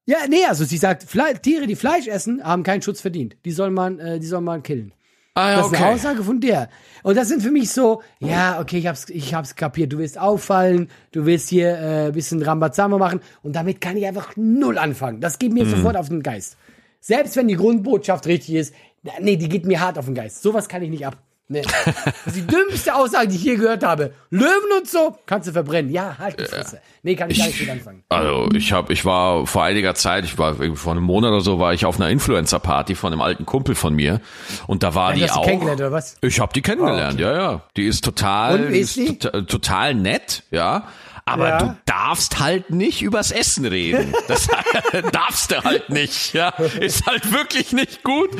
Ja, 0.06 0.18
nee, 0.28 0.44
also 0.48 0.64
sie 0.64 0.78
sagt, 0.78 1.02
Fle 1.02 1.38
Tiere, 1.42 1.66
die 1.66 1.76
Fleisch 1.76 2.06
essen, 2.06 2.42
haben 2.42 2.62
keinen 2.62 2.80
Schutz 2.80 3.00
verdient. 3.02 3.36
Die 3.44 3.50
soll 3.52 3.70
man, 3.70 3.98
äh, 3.98 4.18
die 4.18 4.26
soll 4.26 4.40
man 4.40 4.62
killen. 4.62 4.92
Ah, 5.34 5.56
Das 5.56 5.66
ist 5.66 5.74
eine 5.76 5.86
Aussage 5.88 6.24
von 6.24 6.40
der. 6.40 6.70
Und 7.02 7.16
das 7.16 7.28
sind 7.28 7.42
für 7.42 7.50
mich 7.50 7.70
so, 7.70 8.02
ja, 8.18 8.58
okay, 8.60 8.78
ich 8.78 8.86
hab's, 8.86 9.08
ich 9.10 9.34
hab's 9.34 9.54
kapiert. 9.54 9.92
Du 9.92 9.98
willst 9.98 10.18
auffallen, 10.18 10.88
du 11.12 11.26
willst 11.26 11.48
hier 11.50 11.76
äh, 11.78 12.06
ein 12.06 12.12
bisschen 12.12 12.42
Rambazamba 12.42 12.96
machen 12.98 13.20
und 13.42 13.54
damit 13.54 13.80
kann 13.82 13.96
ich 13.98 14.06
einfach 14.06 14.32
null 14.36 14.78
anfangen. 14.78 15.20
Das 15.20 15.38
geht 15.38 15.52
mir 15.52 15.64
Mhm. 15.64 15.70
sofort 15.70 15.96
auf 15.96 16.08
den 16.08 16.22
Geist. 16.22 16.56
Selbst 17.00 17.36
wenn 17.36 17.46
die 17.46 17.56
Grundbotschaft 17.56 18.26
richtig 18.26 18.54
ist, 18.54 18.74
nee, 19.20 19.36
die 19.36 19.48
geht 19.50 19.66
mir 19.66 19.80
hart 19.80 19.98
auf 19.98 20.06
den 20.06 20.14
Geist. 20.14 20.42
Sowas 20.42 20.68
kann 20.68 20.82
ich 20.82 20.90
nicht 20.90 21.06
ab. 21.06 21.18
Nee. 21.50 21.62
Das 21.62 22.26
ist 22.26 22.36
die 22.36 22.46
dümmste 22.46 22.94
Aussage, 22.94 23.28
die 23.28 23.36
ich 23.36 23.42
je 23.44 23.56
gehört 23.56 23.82
habe. 23.82 24.12
Löwen 24.28 24.70
und 24.78 24.86
so, 24.86 25.16
kannst 25.24 25.48
du 25.48 25.52
verbrennen. 25.52 25.90
Ja, 25.90 26.16
halt 26.18 26.38
die 26.38 26.44
Fresse. 26.44 26.80
Nee, 27.02 27.14
kann 27.16 27.30
ich 27.30 27.38
gar 27.38 27.46
nicht 27.46 27.58
mit 27.60 27.70
anfangen. 27.70 28.02
Also 28.10 28.48
ich 28.54 28.72
habe, 28.72 28.92
ich 28.92 29.04
war 29.06 29.46
vor 29.46 29.64
einiger 29.64 29.94
Zeit, 29.94 30.24
ich 30.24 30.36
war 30.36 30.60
irgendwie 30.60 30.76
vor 30.76 30.92
einem 30.92 31.04
Monat 31.04 31.30
oder 31.30 31.40
so, 31.40 31.58
war 31.58 31.72
ich 31.72 31.86
auf 31.86 31.96
einer 31.98 32.10
Influencer-Party 32.10 32.94
von 32.94 33.12
einem 33.12 33.22
alten 33.22 33.46
Kumpel 33.46 33.74
von 33.74 33.94
mir 33.94 34.20
und 34.66 34.82
da 34.82 34.94
war 34.94 35.12
Die 35.14 35.20
die 35.20 35.24
hast 35.24 35.36
du 35.36 35.40
auch. 35.40 35.44
kennengelernt, 35.46 35.80
oder 35.80 35.92
was? 35.92 36.16
Ich 36.20 36.38
habe 36.38 36.52
die 36.52 36.60
kennengelernt, 36.60 37.18
Oh, 37.18 37.22
okay. 37.24 37.34
ja, 37.34 37.40
ja. 37.52 37.62
Die 37.78 37.84
ist 37.86 38.04
total, 38.04 38.66
Und 38.66 38.72
ist 38.74 38.96
die? 38.96 39.18
Total, 39.18 39.46
total 39.46 39.94
nett, 39.94 40.42
ja. 40.50 40.86
Aber 41.28 41.48
Ja. 41.48 41.58
du 41.58 41.76
darfst 41.84 42.38
halt 42.40 42.70
nicht 42.70 43.02
übers 43.02 43.30
Essen 43.30 43.66
reden. 43.66 44.14
Das 44.28 44.48
darfst 45.12 45.50
du 45.50 45.62
halt 45.62 45.90
nicht, 45.90 46.32
ja. 46.32 46.48
Ist 46.80 47.06
halt 47.06 47.32
wirklich 47.32 47.72
nicht 47.72 48.02
gut. 48.02 48.30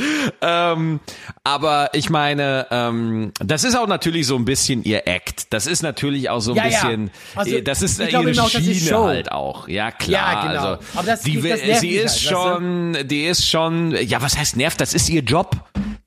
Ähm, 0.41 1.01
aber 1.45 1.91
ich 1.93 2.09
meine, 2.11 2.66
ähm, 2.70 3.32
das 3.41 3.64
ist 3.64 3.76
auch 3.76 3.86
natürlich 3.89 4.26
so 4.26 4.36
ein 4.36 4.45
bisschen 4.45 4.82
ihr 4.84 5.07
Act. 5.07 5.53
Das 5.53 5.66
ist 5.66 5.82
natürlich 5.82 6.30
auch 6.30 6.41
so 6.41 6.53
ein 6.53 6.57
Ja, 6.57 6.66
ja. 6.66 6.70
bisschen, 6.82 7.11
Also, 7.34 7.57
äh, 7.57 7.62
das 7.62 7.82
ist 7.82 8.01
ihre 8.01 8.30
ist 8.30 8.51
Schiene 8.51 8.74
Show. 8.74 9.05
halt 9.07 9.32
auch. 9.32 9.68
Ja, 9.68 9.91
klar. 9.91 10.32
Ja, 10.45 10.49
genau. 10.53 10.66
Also, 10.72 10.82
Aber 10.95 11.07
das- 11.07 11.22
die, 11.22 11.41
das 11.43 11.61
sie 11.80 11.89
ist 11.91 12.03
halt, 12.03 12.05
weißt 12.05 12.24
du? 12.24 12.28
schon, 12.30 13.09
die 13.09 13.24
ist 13.24 13.49
schon, 13.49 13.95
ja, 14.07 14.22
was 14.22 14.36
heißt 14.39 14.57
nervt? 14.57 14.80
Das 14.80 14.95
ist 14.95 15.09
ihr 15.09 15.22
Job. 15.22 15.57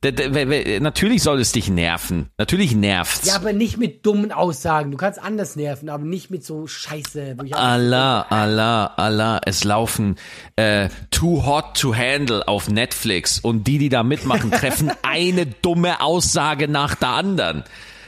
Natürlich 0.04 1.22
soll 1.22 1.40
es 1.40 1.52
dich 1.52 1.68
nerven. 1.68 2.28
Natürlich 2.38 2.74
nervt's. 2.74 3.26
Ja, 3.26 3.36
aber 3.36 3.52
nicht 3.52 3.78
mit 3.78 4.04
dummen 4.04 4.32
Aussagen. 4.32 4.90
Du 4.90 4.96
kannst 4.96 5.22
anders 5.22 5.56
nerven, 5.56 5.88
aber 5.88 6.04
nicht 6.04 6.30
mit 6.30 6.44
so 6.44 6.66
Scheiße. 6.66 7.36
Wo 7.38 7.44
ich 7.44 7.54
einfach- 7.54 7.58
Allah, 7.68 8.22
Allah, 8.22 8.86
Allah, 8.96 9.40
es 9.46 9.64
laufen 9.64 10.16
äh, 10.56 10.88
Too 11.10 11.46
Hot 11.46 11.78
to 11.80 11.94
Handle 11.94 12.46
auf 12.48 12.68
Netflix 12.68 13.38
und 13.38 13.66
die, 13.66 13.78
die 13.78 13.88
da 13.88 14.02
mitmachen, 14.02 14.50
treffen 14.52 14.90
eine 15.02 15.46
dumme 15.46 16.00
Aussage 16.00 16.68
nach 16.68 16.94
der 16.96 17.10
anderen. 17.10 17.64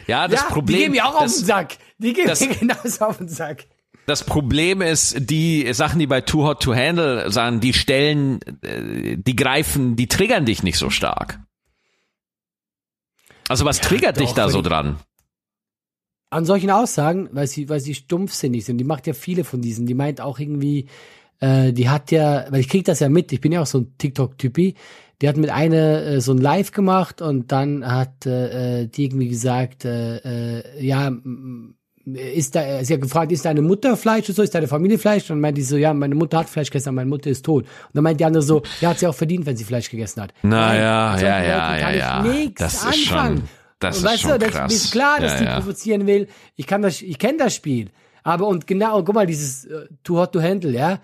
Ja, 0.07 0.29
das 0.29 0.41
ja, 0.43 0.47
Problem, 0.49 0.77
die 0.77 0.83
gehen 0.85 0.93
mir 0.93 1.07
auch 1.07 1.15
auf 1.15 1.23
das, 1.23 1.37
den 1.37 1.45
Sack. 1.47 1.79
Die 1.99 2.13
gehen 2.13 2.27
das- 2.27 2.41
mir 2.41 2.55
genauso 2.61 3.05
auf 3.05 3.19
den 3.19 3.29
Sack. 3.29 3.67
das 4.07 4.25
Problem 4.25 4.83
ist, 4.83 5.17
die 5.31 5.73
Sachen, 5.73 5.99
die 5.99 6.07
bei 6.07 6.21
Too 6.21 6.43
Hot 6.45 6.63
to 6.63 6.75
Handle 6.75 7.31
sagen, 7.31 7.61
die 7.61 7.73
stellen, 7.73 8.41
äh, 8.63 9.17
die 9.17 9.37
greifen, 9.37 9.97
die 9.97 10.09
triggern 10.09 10.45
dich 10.45 10.63
nicht 10.63 10.77
so 10.77 10.91
stark. 10.91 11.39
Also 13.55 13.67
was 13.67 13.81
triggert 13.81 14.19
dich 14.19 14.33
da 14.33 14.49
so 14.49 14.63
dran? 14.63 14.97
An 16.29 16.45
solchen 16.45 16.73
Aussagen, 16.73 17.29
weil 17.31 17.47
sie, 17.47 17.69
weil 17.69 17.79
sie 17.79 17.95
stumpfsinnig 17.95 18.65
sind, 18.65 18.79
die 18.79 18.85
macht 18.85 19.07
ja 19.07 19.13
viele 19.13 19.45
von 19.45 19.61
diesen. 19.61 19.87
Die 19.87 19.95
meint 19.95 20.21
auch 20.21 20.41
irgendwie, 20.41 20.89
äh, 21.39 21.73
die 21.73 21.89
hat 21.89 22.11
ja, 22.11 22.47
weil 22.51 22.59
ich 22.59 22.69
krieg 22.69 22.85
das 22.85 22.99
ja 22.99 23.09
mit, 23.09 23.31
ich 23.33 23.41
bin 23.41 23.53
ja 23.53 23.63
auch 23.63 23.67
so 23.67 23.79
ein 23.79 23.95
TikTok-Typi, 23.97 24.75
die 25.23 25.29
hat 25.29 25.37
mit 25.37 25.51
einer 25.51 26.03
äh, 26.03 26.21
so 26.21 26.33
ein 26.33 26.39
Live 26.39 26.73
gemacht 26.73 27.23
und 27.23 27.53
dann 27.53 27.87
hat 27.87 28.27
äh, 28.27 28.89
die 28.89 29.05
irgendwie 29.05 29.29
gesagt, 29.29 29.85
äh, 29.85 30.17
äh, 30.59 30.85
ja, 30.85 31.13
ist 32.07 32.55
da, 32.55 32.85
sie 32.85 32.95
hat 32.95 33.01
gefragt, 33.01 33.33
ist 33.33 33.45
deine 33.45 33.63
Mutter 33.63 33.97
Fleisch 33.97 34.29
und 34.29 34.35
so, 34.35 34.43
ist 34.43 34.55
deine 34.55 34.69
Familie 34.69 34.99
Fleisch? 34.99 35.23
Und 35.25 35.37
dann 35.37 35.41
meint 35.41 35.57
die 35.57 35.63
so, 35.63 35.77
ja, 35.77 35.95
meine 35.95 36.15
Mutter 36.15 36.39
hat 36.39 36.49
Fleisch 36.51 36.69
gegessen, 36.71 36.95
meine 36.95 37.09
Mutter 37.09 37.31
ist 37.31 37.45
tot. 37.45 37.65
Und 37.65 37.71
dann 37.95 38.05
meint 38.05 38.21
die 38.21 38.25
andere 38.25 38.43
so, 38.43 38.63
ja, 38.81 38.91
hat 38.91 38.99
sie 38.99 39.07
auch 39.07 39.15
verdient, 39.15 39.47
wenn 39.47 39.57
sie 39.57 39.65
Fleisch 39.65 39.89
gegessen 39.91 40.23
hat. 40.23 40.35
Na 40.43 40.69
Nein, 40.69 40.81
ja, 40.81 41.19
ja, 41.19 41.43
ja, 41.79 41.91
ja, 41.93 42.51
Das 42.57 42.75
ist 42.75 43.05
schon- 43.07 43.17
anfangen. 43.19 43.49
das 43.81 43.97
und 43.99 44.05
ist 44.05 44.11
weißt 44.11 44.23
schon 44.23 44.31
du, 44.33 44.39
das 44.39 44.51
krass. 44.51 44.73
ist 44.75 44.93
klar, 44.93 45.19
dass 45.21 45.33
Ja, 45.33 45.39
die 45.39 45.45
ja. 45.45 45.61
provozieren 45.61 46.07
will. 46.07 46.29
Ich 46.57 46.67
kann 46.67 46.83
das, 46.83 47.01
ich 47.01 47.19
kenne 47.19 47.39
das 47.39 47.55
Spiel. 47.55 47.89
Aber 48.23 48.47
und 48.49 48.67
genau, 48.67 49.03
guck 49.03 49.15
mal, 49.15 49.27
dieses 49.27 49.65
äh, 49.67 49.87
Too 50.03 50.19
Hot 50.19 50.33
to 50.33 50.41
Handle, 50.43 50.73
ja. 50.73 50.99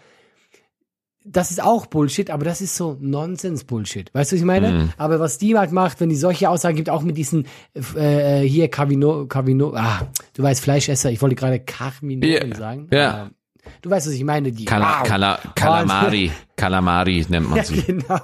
Das 1.23 1.51
ist 1.51 1.62
auch 1.62 1.87
Bullshit, 1.87 2.31
aber 2.31 2.45
das 2.45 2.61
ist 2.62 2.77
so 2.77 2.97
Nonsens-Bullshit. 2.99 4.12
Weißt 4.14 4.33
du, 4.33 4.37
was 4.37 4.41
ich 4.41 4.47
meine? 4.47 4.71
Mhm. 4.73 4.93
Aber 4.97 5.21
was 5.21 5.37
die 5.39 5.57
halt 5.57 5.71
macht, 5.71 6.01
wenn 6.01 6.09
die 6.09 6.16
solche 6.16 6.49
Aussagen 6.49 6.77
gibt, 6.77 6.89
auch 6.89 7.03
mit 7.03 7.16
diesen 7.18 7.47
äh, 7.95 8.41
hier 8.41 8.68
Cavino, 8.68 9.27
Cavino, 9.27 9.75
ah, 9.75 10.09
du 10.35 10.43
weißt 10.43 10.62
Fleischesser, 10.62 11.11
ich 11.11 11.21
wollte 11.21 11.37
gerade 11.37 11.61
Carminoren 11.61 12.51
Ja, 12.51 12.57
sagen. 12.57 12.89
ja. 12.91 13.11
aber 13.11 13.31
Du 13.83 13.91
weißt, 13.91 14.07
was 14.07 14.14
ich 14.14 14.25
meine, 14.25 14.51
die. 14.53 14.64
Kala, 14.64 15.01
wow. 15.01 15.07
Kala, 15.07 15.39
Kalamari, 15.55 16.31
Kalamari 16.57 17.27
nennt 17.29 17.49
man 17.51 17.59
Ja, 17.59 17.64
sie. 17.64 17.83
genau. 17.83 18.18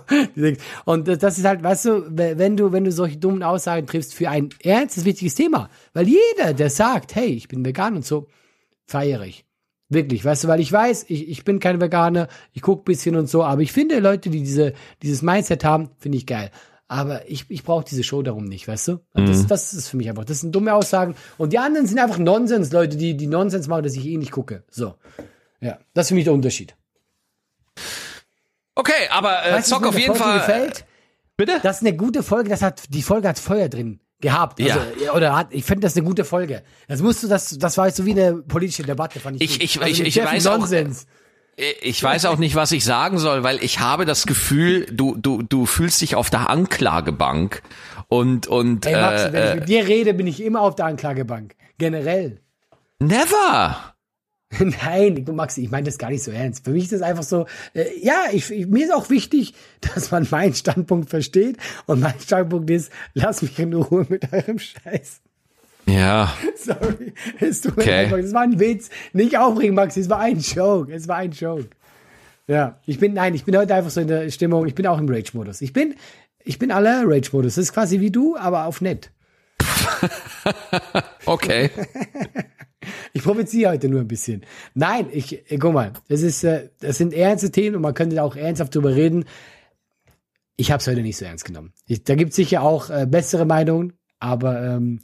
Und 0.86 1.07
das 1.09 1.18
das 1.18 1.38
ist 1.38 1.44
halt, 1.44 1.62
weißt 1.62 1.84
du, 1.84 2.03
wenn 2.09 2.57
du, 2.57 2.72
wenn 2.72 2.84
du 2.84 2.90
solche 2.90 3.18
dummen 3.18 3.42
Aussagen 3.42 3.86
triffst 3.86 4.14
für 4.14 4.30
ein 4.30 4.49
ernstes, 4.62 5.05
wichtiges 5.05 5.34
Thema, 5.34 5.68
weil 5.92 6.09
jeder, 6.09 6.55
der 6.55 6.70
sagt, 6.70 7.14
hey, 7.14 7.26
ich 7.28 7.49
bin 7.49 7.64
vegan 7.64 7.97
und 7.97 8.05
so, 8.07 8.26
feiere 8.86 9.24
ich. 9.26 9.44
Wirklich, 9.89 10.24
weißt 10.24 10.45
du, 10.45 10.49
weil 10.49 10.61
ich 10.61 10.72
weiß, 10.72 11.05
ich, 11.09 11.28
ich 11.28 11.45
bin 11.45 11.61
kein 11.61 11.80
Veganer, 11.80 12.26
ich 12.53 12.62
guck 12.62 12.84
bisschen 12.84 13.14
und 13.14 13.28
so, 13.28 13.45
aber 13.45 13.62
ich 13.62 13.70
finde 13.70 14.01
Leute, 14.01 14.30
die 14.30 14.43
diese, 14.43 14.72
dieses 15.03 15.22
Mindset 15.22 15.64
haben, 15.64 15.91
finde 15.99 16.18
ich 16.18 16.26
geil. 16.26 16.51
Aber 16.89 17.28
ich, 17.28 17.47
ich 17.49 17.62
brauche 17.62 17.84
diese 17.84 18.03
Show 18.03 18.22
darum 18.22 18.45
nicht, 18.45 18.66
weißt 18.66 18.89
du? 18.89 19.01
Und 19.12 19.28
Das, 19.28 19.47
das 19.47 19.74
ist 19.74 19.89
für 19.89 19.97
mich 19.97 20.09
einfach, 20.09 20.24
das 20.24 20.41
sind 20.41 20.53
dumme 20.53 20.74
Aussagen. 20.74 21.14
Und 21.37 21.53
die 21.53 21.59
anderen 21.59 21.87
sind 21.87 21.99
einfach 21.99 22.18
Nonsens, 22.18 22.72
Leute, 22.72 22.97
die, 22.97 23.16
die 23.16 23.26
Nonsens 23.26 23.68
machen, 23.68 23.84
dass 23.84 23.95
ich 23.95 24.07
eh 24.07 24.16
nicht 24.16 24.32
gucke. 24.32 24.64
So. 24.70 24.95
Ja, 25.61 25.78
das 25.95 26.07
ist 26.07 26.09
für 26.11 26.14
mich 26.14 26.24
der 26.24 26.32
Unterschied. 26.32 26.76
Okay, 28.74 29.09
aber 29.11 29.45
äh, 29.47 29.53
Weißt 29.55 29.68
Zock 29.68 29.87
auf 29.87 29.99
jeden 29.99 30.14
Folge 30.14 30.22
Fall. 30.22 30.39
Gefällt? 30.39 30.84
Bitte? 31.37 31.61
Das 31.62 31.76
ist 31.76 31.87
eine 31.87 31.97
gute 31.97 32.22
Folge, 32.22 32.51
das 32.51 32.62
hat, 32.62 32.84
die 32.89 33.03
Folge 33.03 33.28
hat 33.28 33.39
Feuer 33.39 33.68
drin 33.68 34.01
gehabt. 34.20 34.60
Also, 34.60 34.78
Ja. 35.04 35.12
Oder 35.14 35.36
hat, 35.36 35.48
ich 35.50 35.64
finde 35.64 35.80
das 35.86 35.96
eine 35.96 36.04
gute 36.06 36.24
Folge. 36.24 36.62
Das 36.88 37.00
musst 37.02 37.22
du, 37.22 37.28
das, 37.28 37.56
das 37.58 37.76
war 37.78 37.86
jetzt 37.86 37.96
so 37.96 38.06
wie 38.06 38.12
eine 38.12 38.34
politische 38.42 38.82
Debatte, 38.82 39.20
fand 39.20 39.40
ich. 39.42 39.56
Ich- 39.62 39.76
ich- 39.76 39.82
also 39.82 40.02
ich- 40.02 40.16
ich 40.16 40.24
weiß 40.24 40.46
auch- 40.46 40.58
Nonsens. 40.58 41.06
Ich 41.80 42.02
weiß 42.02 42.26
auch 42.26 42.36
nicht, 42.36 42.54
was 42.54 42.70
ich 42.72 42.84
sagen 42.84 43.16
soll, 43.18 43.42
weil 43.42 43.64
ich 43.64 43.80
habe 43.80 44.04
das 44.04 44.26
Gefühl, 44.26 44.84
du, 44.92 45.16
du, 45.16 45.40
du 45.40 45.64
fühlst 45.64 46.02
dich 46.02 46.14
auf 46.14 46.28
der 46.28 46.50
Anklagebank 46.50 47.62
und, 48.08 48.46
und 48.46 48.84
Ey, 48.84 48.92
wenn 48.92 49.34
äh, 49.34 49.48
ich 49.48 49.54
mit 49.60 49.68
dir 49.70 49.88
rede, 49.88 50.12
bin 50.12 50.26
ich 50.26 50.42
immer 50.42 50.60
auf 50.60 50.74
der 50.74 50.84
Anklagebank. 50.84 51.54
Generell. 51.78 52.42
never. 52.98 53.94
Nein, 54.84 55.24
Maxi, 55.32 55.62
ich 55.62 55.70
meine 55.70 55.84
das 55.84 55.98
gar 55.98 56.11
nicht 56.11 56.22
so 56.22 56.30
ernst. 56.30 56.64
Für 56.64 56.70
mich 56.70 56.84
ist 56.84 56.92
das 56.92 57.02
einfach 57.02 57.22
so, 57.22 57.46
äh, 57.74 57.84
ja, 58.00 58.24
ich, 58.32 58.50
ich, 58.50 58.66
mir 58.66 58.84
ist 58.84 58.94
auch 58.94 59.11
wichtig, 59.11 59.54
dass 59.94 60.11
man 60.11 60.26
meinen 60.30 60.54
Standpunkt 60.54 61.11
versteht. 61.11 61.57
Und 61.86 62.00
mein 62.00 62.18
Standpunkt 62.20 62.70
ist, 62.70 62.90
lass 63.14 63.42
mich 63.42 63.59
in 63.59 63.72
Ruhe 63.72 64.07
mit 64.09 64.32
eurem 64.32 64.59
Scheiß. 64.59 65.20
Ja. 65.86 66.34
Sorry. 66.57 67.14
Es 67.40 67.61
tut 67.61 67.76
mir 67.76 67.82
Okay. 67.82 68.11
Max. 68.11 68.24
Es 68.24 68.34
war 68.34 68.42
ein 68.42 68.59
Witz. 68.59 68.90
Nicht 69.12 69.38
aufregen, 69.38 69.74
Max. 69.74 69.96
Es 69.96 70.11
war 70.11 70.20
ein 70.20 70.40
Joke. 70.40 70.92
Es 70.92 71.07
war 71.07 71.16
ein 71.16 71.30
Joke. 71.30 71.68
Ja, 72.48 72.78
ich 72.86 73.00
bin, 73.00 73.14
nein, 73.14 73.34
ich 73.34 73.44
bin 73.44 73.57
heute 73.57 73.74
einfach 73.74 73.90
so 73.90 74.00
in 74.00 74.09
der 74.09 74.30
Stimmung. 74.30 74.66
Ich 74.66 74.74
bin 74.74 74.86
auch 74.86 74.98
im 74.98 75.09
Rage-Modus. 75.09 75.62
Ich 75.62 75.72
bin, 75.72 75.94
ich 76.44 76.59
bin 76.59 76.70
aller 76.70 77.02
Rage-Modus. 77.04 77.57
Das 77.57 77.64
ist 77.64 77.72
quasi 77.72 78.00
wie 78.00 78.11
du, 78.11 78.36
aber 78.36 78.66
auf 78.66 78.80
nett. 78.80 79.11
Okay. 81.24 81.70
Ich 83.12 83.22
provoziere 83.22 83.72
heute 83.72 83.89
nur 83.89 84.01
ein 84.01 84.09
bisschen. 84.09 84.43
Nein, 84.74 85.07
ich, 85.12 85.51
äh, 85.51 85.59
guck 85.59 85.72
mal, 85.72 85.93
das 86.09 86.22
ist, 86.22 86.45
äh, 86.45 86.70
das 86.80 86.99
sind 86.99 87.12
ernste 87.14 87.51
Themen 87.51 87.76
und 87.76 87.82
man 87.82 87.95
könnte 87.95 88.16
da 88.16 88.22
auch 88.22 88.37
ernsthaft 88.37 88.74
drüber 88.74 88.95
reden. 88.95 89.24
Ich 90.57 90.70
habe 90.70 90.80
es 90.80 90.87
heute 90.87 91.03
nicht 91.03 91.16
so 91.18 91.24
ernst 91.24 91.45
genommen. 91.45 91.72
Ich, 91.87 92.05
da 92.05 92.14
gibt 92.14 92.30
es 92.30 92.37
sicher 92.37 92.62
auch 92.62 92.89
äh, 92.91 93.07
bessere 93.07 93.45
Meinungen, 93.45 93.93
aber 94.20 94.62
ähm, 94.62 95.01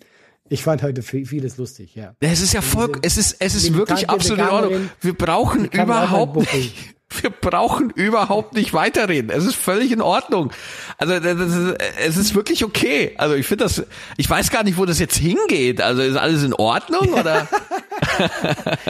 ich 0.48 0.62
fand 0.62 0.82
heute 0.82 1.02
viel- 1.02 1.26
vieles 1.26 1.56
lustig, 1.58 1.94
ja. 1.94 2.14
Es 2.20 2.40
ist 2.40 2.52
ja 2.54 2.60
voll, 2.62 2.92
es 3.02 3.16
ist, 3.18 3.36
es 3.38 3.54
ist 3.54 3.74
wirklich 3.74 4.08
absolut 4.08 4.38
in 4.40 4.48
Ordnung. 4.48 4.90
Wir 5.00 5.14
brauchen 5.14 5.66
überhaupt 5.66 6.36
nicht, 6.54 6.74
wir 7.22 7.30
brauchen 7.30 7.90
überhaupt 7.90 8.54
nicht 8.54 8.72
weiterreden. 8.72 9.30
Es 9.30 9.44
ist 9.44 9.54
völlig 9.56 9.90
in 9.92 10.00
Ordnung. 10.00 10.52
Also, 10.98 11.14
ist, 11.14 11.76
es 12.06 12.16
ist 12.16 12.34
wirklich 12.34 12.64
okay. 12.64 13.14
Also, 13.18 13.34
ich 13.34 13.46
finde 13.46 13.64
das, 13.64 13.84
ich 14.16 14.28
weiß 14.30 14.50
gar 14.50 14.62
nicht, 14.64 14.78
wo 14.78 14.84
das 14.84 14.98
jetzt 14.98 15.16
hingeht. 15.16 15.80
Also, 15.80 16.02
ist 16.02 16.16
alles 16.16 16.42
in 16.44 16.54
Ordnung 16.54 17.12
oder? 17.14 17.48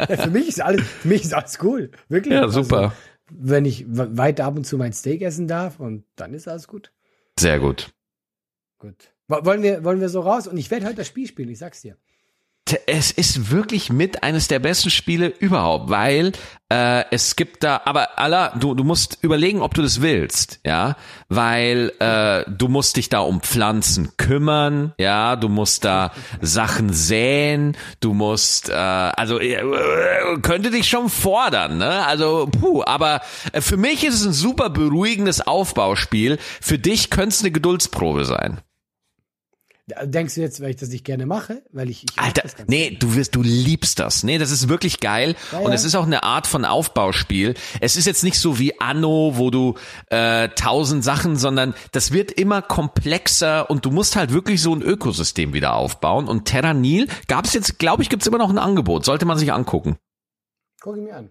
Ja, 0.08 0.16
für 0.16 0.30
mich 0.30 0.48
ist 0.48 0.60
alles, 0.60 0.82
für 0.86 1.08
mich 1.08 1.22
ist 1.22 1.34
alles 1.34 1.58
cool. 1.62 1.90
Wirklich. 2.08 2.34
Ja, 2.34 2.48
super. 2.48 2.76
Also, 2.78 2.92
wenn 3.30 3.64
ich 3.64 3.84
weiter 3.88 4.44
ab 4.46 4.56
und 4.56 4.64
zu 4.66 4.76
mein 4.78 4.92
Steak 4.92 5.22
essen 5.22 5.46
darf 5.48 5.80
und 5.80 6.04
dann 6.16 6.34
ist 6.34 6.48
alles 6.48 6.66
gut. 6.66 6.92
Sehr 7.38 7.58
gut. 7.60 7.92
Gut. 8.78 9.12
Wo- 9.28 9.44
Wollen 9.44 9.62
wir, 9.62 9.84
wollen 9.84 10.00
wir 10.00 10.08
so 10.08 10.20
raus? 10.20 10.46
Und 10.46 10.56
ich 10.56 10.70
werde 10.70 10.86
heute 10.86 10.96
das 10.96 11.06
Spiel 11.06 11.26
spielen, 11.26 11.48
ich 11.50 11.58
sag's 11.58 11.82
dir. 11.82 11.96
Es 12.86 13.10
ist 13.10 13.50
wirklich 13.50 13.90
mit 13.90 14.22
eines 14.22 14.48
der 14.48 14.60
besten 14.60 14.90
Spiele 14.90 15.26
überhaupt, 15.26 15.90
weil 15.90 16.32
äh, 16.72 17.04
es 17.10 17.36
gibt 17.36 17.64
da, 17.64 17.82
aber 17.84 18.18
Allah, 18.18 18.54
du, 18.58 18.74
du 18.74 18.84
musst 18.84 19.18
überlegen, 19.20 19.60
ob 19.60 19.74
du 19.74 19.82
das 19.82 20.00
willst, 20.00 20.60
ja, 20.64 20.96
weil 21.28 21.92
äh, 21.98 22.50
du 22.50 22.68
musst 22.68 22.96
dich 22.96 23.08
da 23.08 23.18
um 23.18 23.42
Pflanzen 23.42 24.16
kümmern, 24.16 24.94
ja, 24.96 25.36
du 25.36 25.48
musst 25.48 25.84
da 25.84 26.12
Sachen 26.40 26.92
säen, 26.92 27.76
du 28.00 28.14
musst, 28.14 28.70
äh, 28.70 28.72
also 28.72 29.38
äh, 29.38 29.60
könnte 30.40 30.70
dich 30.70 30.88
schon 30.88 31.10
fordern, 31.10 31.76
ne? 31.78 32.06
Also 32.06 32.46
puh, 32.46 32.82
aber 32.86 33.20
äh, 33.52 33.60
für 33.60 33.76
mich 33.76 34.04
ist 34.04 34.14
es 34.14 34.24
ein 34.24 34.32
super 34.32 34.70
beruhigendes 34.70 35.40
Aufbauspiel. 35.46 36.38
Für 36.60 36.78
dich 36.78 37.10
könnte 37.10 37.30
es 37.30 37.40
eine 37.40 37.50
Geduldsprobe 37.50 38.24
sein. 38.24 38.60
Denkst 40.04 40.34
du 40.34 40.40
jetzt, 40.40 40.60
weil 40.60 40.70
ich 40.70 40.76
das 40.76 40.88
nicht 40.88 41.04
gerne 41.04 41.26
mache? 41.26 41.62
Weil 41.72 41.90
ich, 41.90 42.04
ich 42.04 42.18
Alter, 42.18 42.42
nee, 42.66 42.96
du 42.98 43.14
wirst, 43.14 43.34
du 43.34 43.42
liebst 43.42 43.98
das. 43.98 44.22
Nee, 44.22 44.38
das 44.38 44.50
ist 44.50 44.68
wirklich 44.68 45.00
geil. 45.00 45.34
Ja, 45.52 45.58
Und 45.58 45.68
ja. 45.68 45.74
es 45.74 45.84
ist 45.84 45.94
auch 45.94 46.06
eine 46.06 46.22
Art 46.22 46.46
von 46.46 46.64
Aufbauspiel. 46.64 47.54
Es 47.80 47.96
ist 47.96 48.06
jetzt 48.06 48.24
nicht 48.24 48.38
so 48.38 48.58
wie 48.58 48.80
Anno, 48.80 49.32
wo 49.36 49.50
du 49.50 49.74
äh, 50.08 50.48
tausend 50.50 51.04
Sachen, 51.04 51.36
sondern 51.36 51.74
das 51.92 52.12
wird 52.12 52.32
immer 52.32 52.62
komplexer 52.62 53.70
und 53.70 53.84
du 53.84 53.90
musst 53.90 54.16
halt 54.16 54.32
wirklich 54.32 54.60
so 54.62 54.74
ein 54.74 54.82
Ökosystem 54.82 55.52
wieder 55.52 55.74
aufbauen. 55.74 56.28
Und 56.28 56.44
Terranil 56.46 57.08
gab 57.28 57.44
es 57.44 57.54
jetzt, 57.54 57.78
glaube 57.78 58.02
ich, 58.02 58.08
gibt's 58.08 58.26
immer 58.26 58.38
noch 58.38 58.50
ein 58.50 58.58
Angebot. 58.58 59.04
Sollte 59.04 59.24
man 59.24 59.38
sich 59.38 59.52
angucken. 59.52 59.96
Guck 60.80 60.96
ich 60.96 61.02
mir 61.02 61.14
an. 61.16 61.30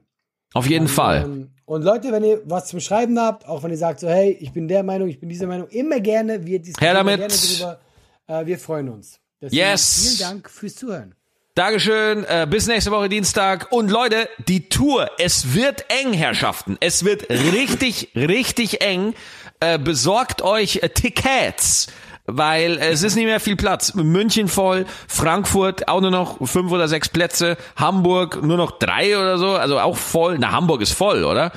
Auf 0.54 0.68
jeden 0.68 0.88
Fall. 0.88 1.24
Ähm, 1.24 1.50
Und 1.66 1.84
Leute, 1.84 2.12
wenn 2.12 2.24
ihr 2.24 2.42
was 2.46 2.68
zum 2.68 2.80
Schreiben 2.82 3.18
habt, 3.20 3.48
auch 3.48 3.64
wenn 3.64 3.72
ihr 3.72 3.78
sagt 3.78 4.02
so, 4.02 4.10
hey, 4.10 4.32
ich 4.40 4.52
bin 4.52 4.68
der 4.68 4.84
Meinung, 4.84 5.08
ich 5.08 5.20
bin 5.20 5.30
dieser 5.30 5.48
Meinung, 5.48 5.68
immer 5.70 6.00
gerne, 6.02 6.46
wir 6.46 6.60
diskutieren 6.60 6.96
damit. 6.96 7.18
gerne 7.20 7.34
drüber. 7.34 7.80
Äh, 8.28 8.46
wir 8.46 8.58
freuen 8.60 8.90
uns. 8.90 9.20
Deswegen 9.42 9.58
Yes. 9.58 10.02
Vielen 10.04 10.30
Dank 10.30 10.50
fürs 10.50 10.76
Zuhören. 10.76 11.16
Dankeschön, 11.56 12.24
äh, 12.24 12.48
bis 12.50 12.68
nächste 12.68 12.92
Woche 12.92 13.10
Dienstag. 13.10 13.72
Und 13.72 13.92
Leute, 13.92 14.30
die 14.48 14.70
Tour, 14.70 15.10
es 15.18 15.54
wird 15.54 15.84
eng, 15.90 16.14
Herrschaften. 16.14 16.78
Es 16.80 17.04
wird 17.04 17.30
richtig, 17.30 18.12
richtig 18.16 18.82
eng. 18.82 19.14
Äh, 19.60 19.78
besorgt 19.78 20.42
euch 20.44 20.80
Tickets, 20.94 21.88
weil 22.26 22.78
es 22.78 23.04
ist 23.04 23.16
nicht 23.16 23.26
mehr 23.26 23.42
viel 23.42 23.58
Platz. 23.58 23.94
München 23.96 24.48
voll, 24.48 24.86
Frankfurt 25.08 25.90
auch 25.90 26.00
nur 26.00 26.10
noch 26.10 26.48
fünf 26.48 26.72
oder 26.72 26.88
sechs 26.88 27.10
Plätze, 27.10 27.58
Hamburg 27.76 28.42
nur 28.42 28.58
noch 28.58 28.80
drei 28.80 29.18
oder 29.18 29.38
so, 29.38 29.56
also 29.56 29.78
auch 29.80 29.98
voll. 29.98 30.38
Na, 30.40 30.52
Hamburg 30.52 30.82
ist 30.82 30.94
voll, 30.94 31.26
oder? 31.26 31.52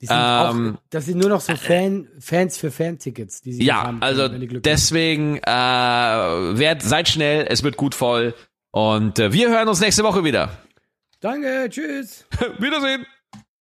Die 0.00 0.06
sind 0.06 0.16
Ähm, 0.16 0.76
auch, 0.76 0.82
das 0.90 1.04
sind 1.06 1.18
nur 1.18 1.28
noch 1.28 1.40
so 1.42 1.54
Fan, 1.56 2.08
Fans 2.18 2.56
für 2.56 2.70
Fantickets, 2.70 3.42
die 3.42 3.52
sie 3.52 3.64
Ja, 3.64 3.82
haben, 3.82 4.00
also 4.02 4.28
Glück 4.30 4.40
haben. 4.50 4.62
deswegen 4.62 5.36
äh, 5.38 5.42
werd, 6.58 6.82
seid 6.82 7.08
schnell, 7.08 7.46
es 7.48 7.62
wird 7.62 7.76
gut 7.76 7.94
voll. 7.94 8.34
Und 8.70 9.18
äh, 9.18 9.32
wir 9.32 9.50
hören 9.50 9.68
uns 9.68 9.80
nächste 9.80 10.02
Woche 10.04 10.24
wieder. 10.24 10.50
Danke, 11.20 11.66
tschüss. 11.68 12.24
Wiedersehen. 12.58 13.04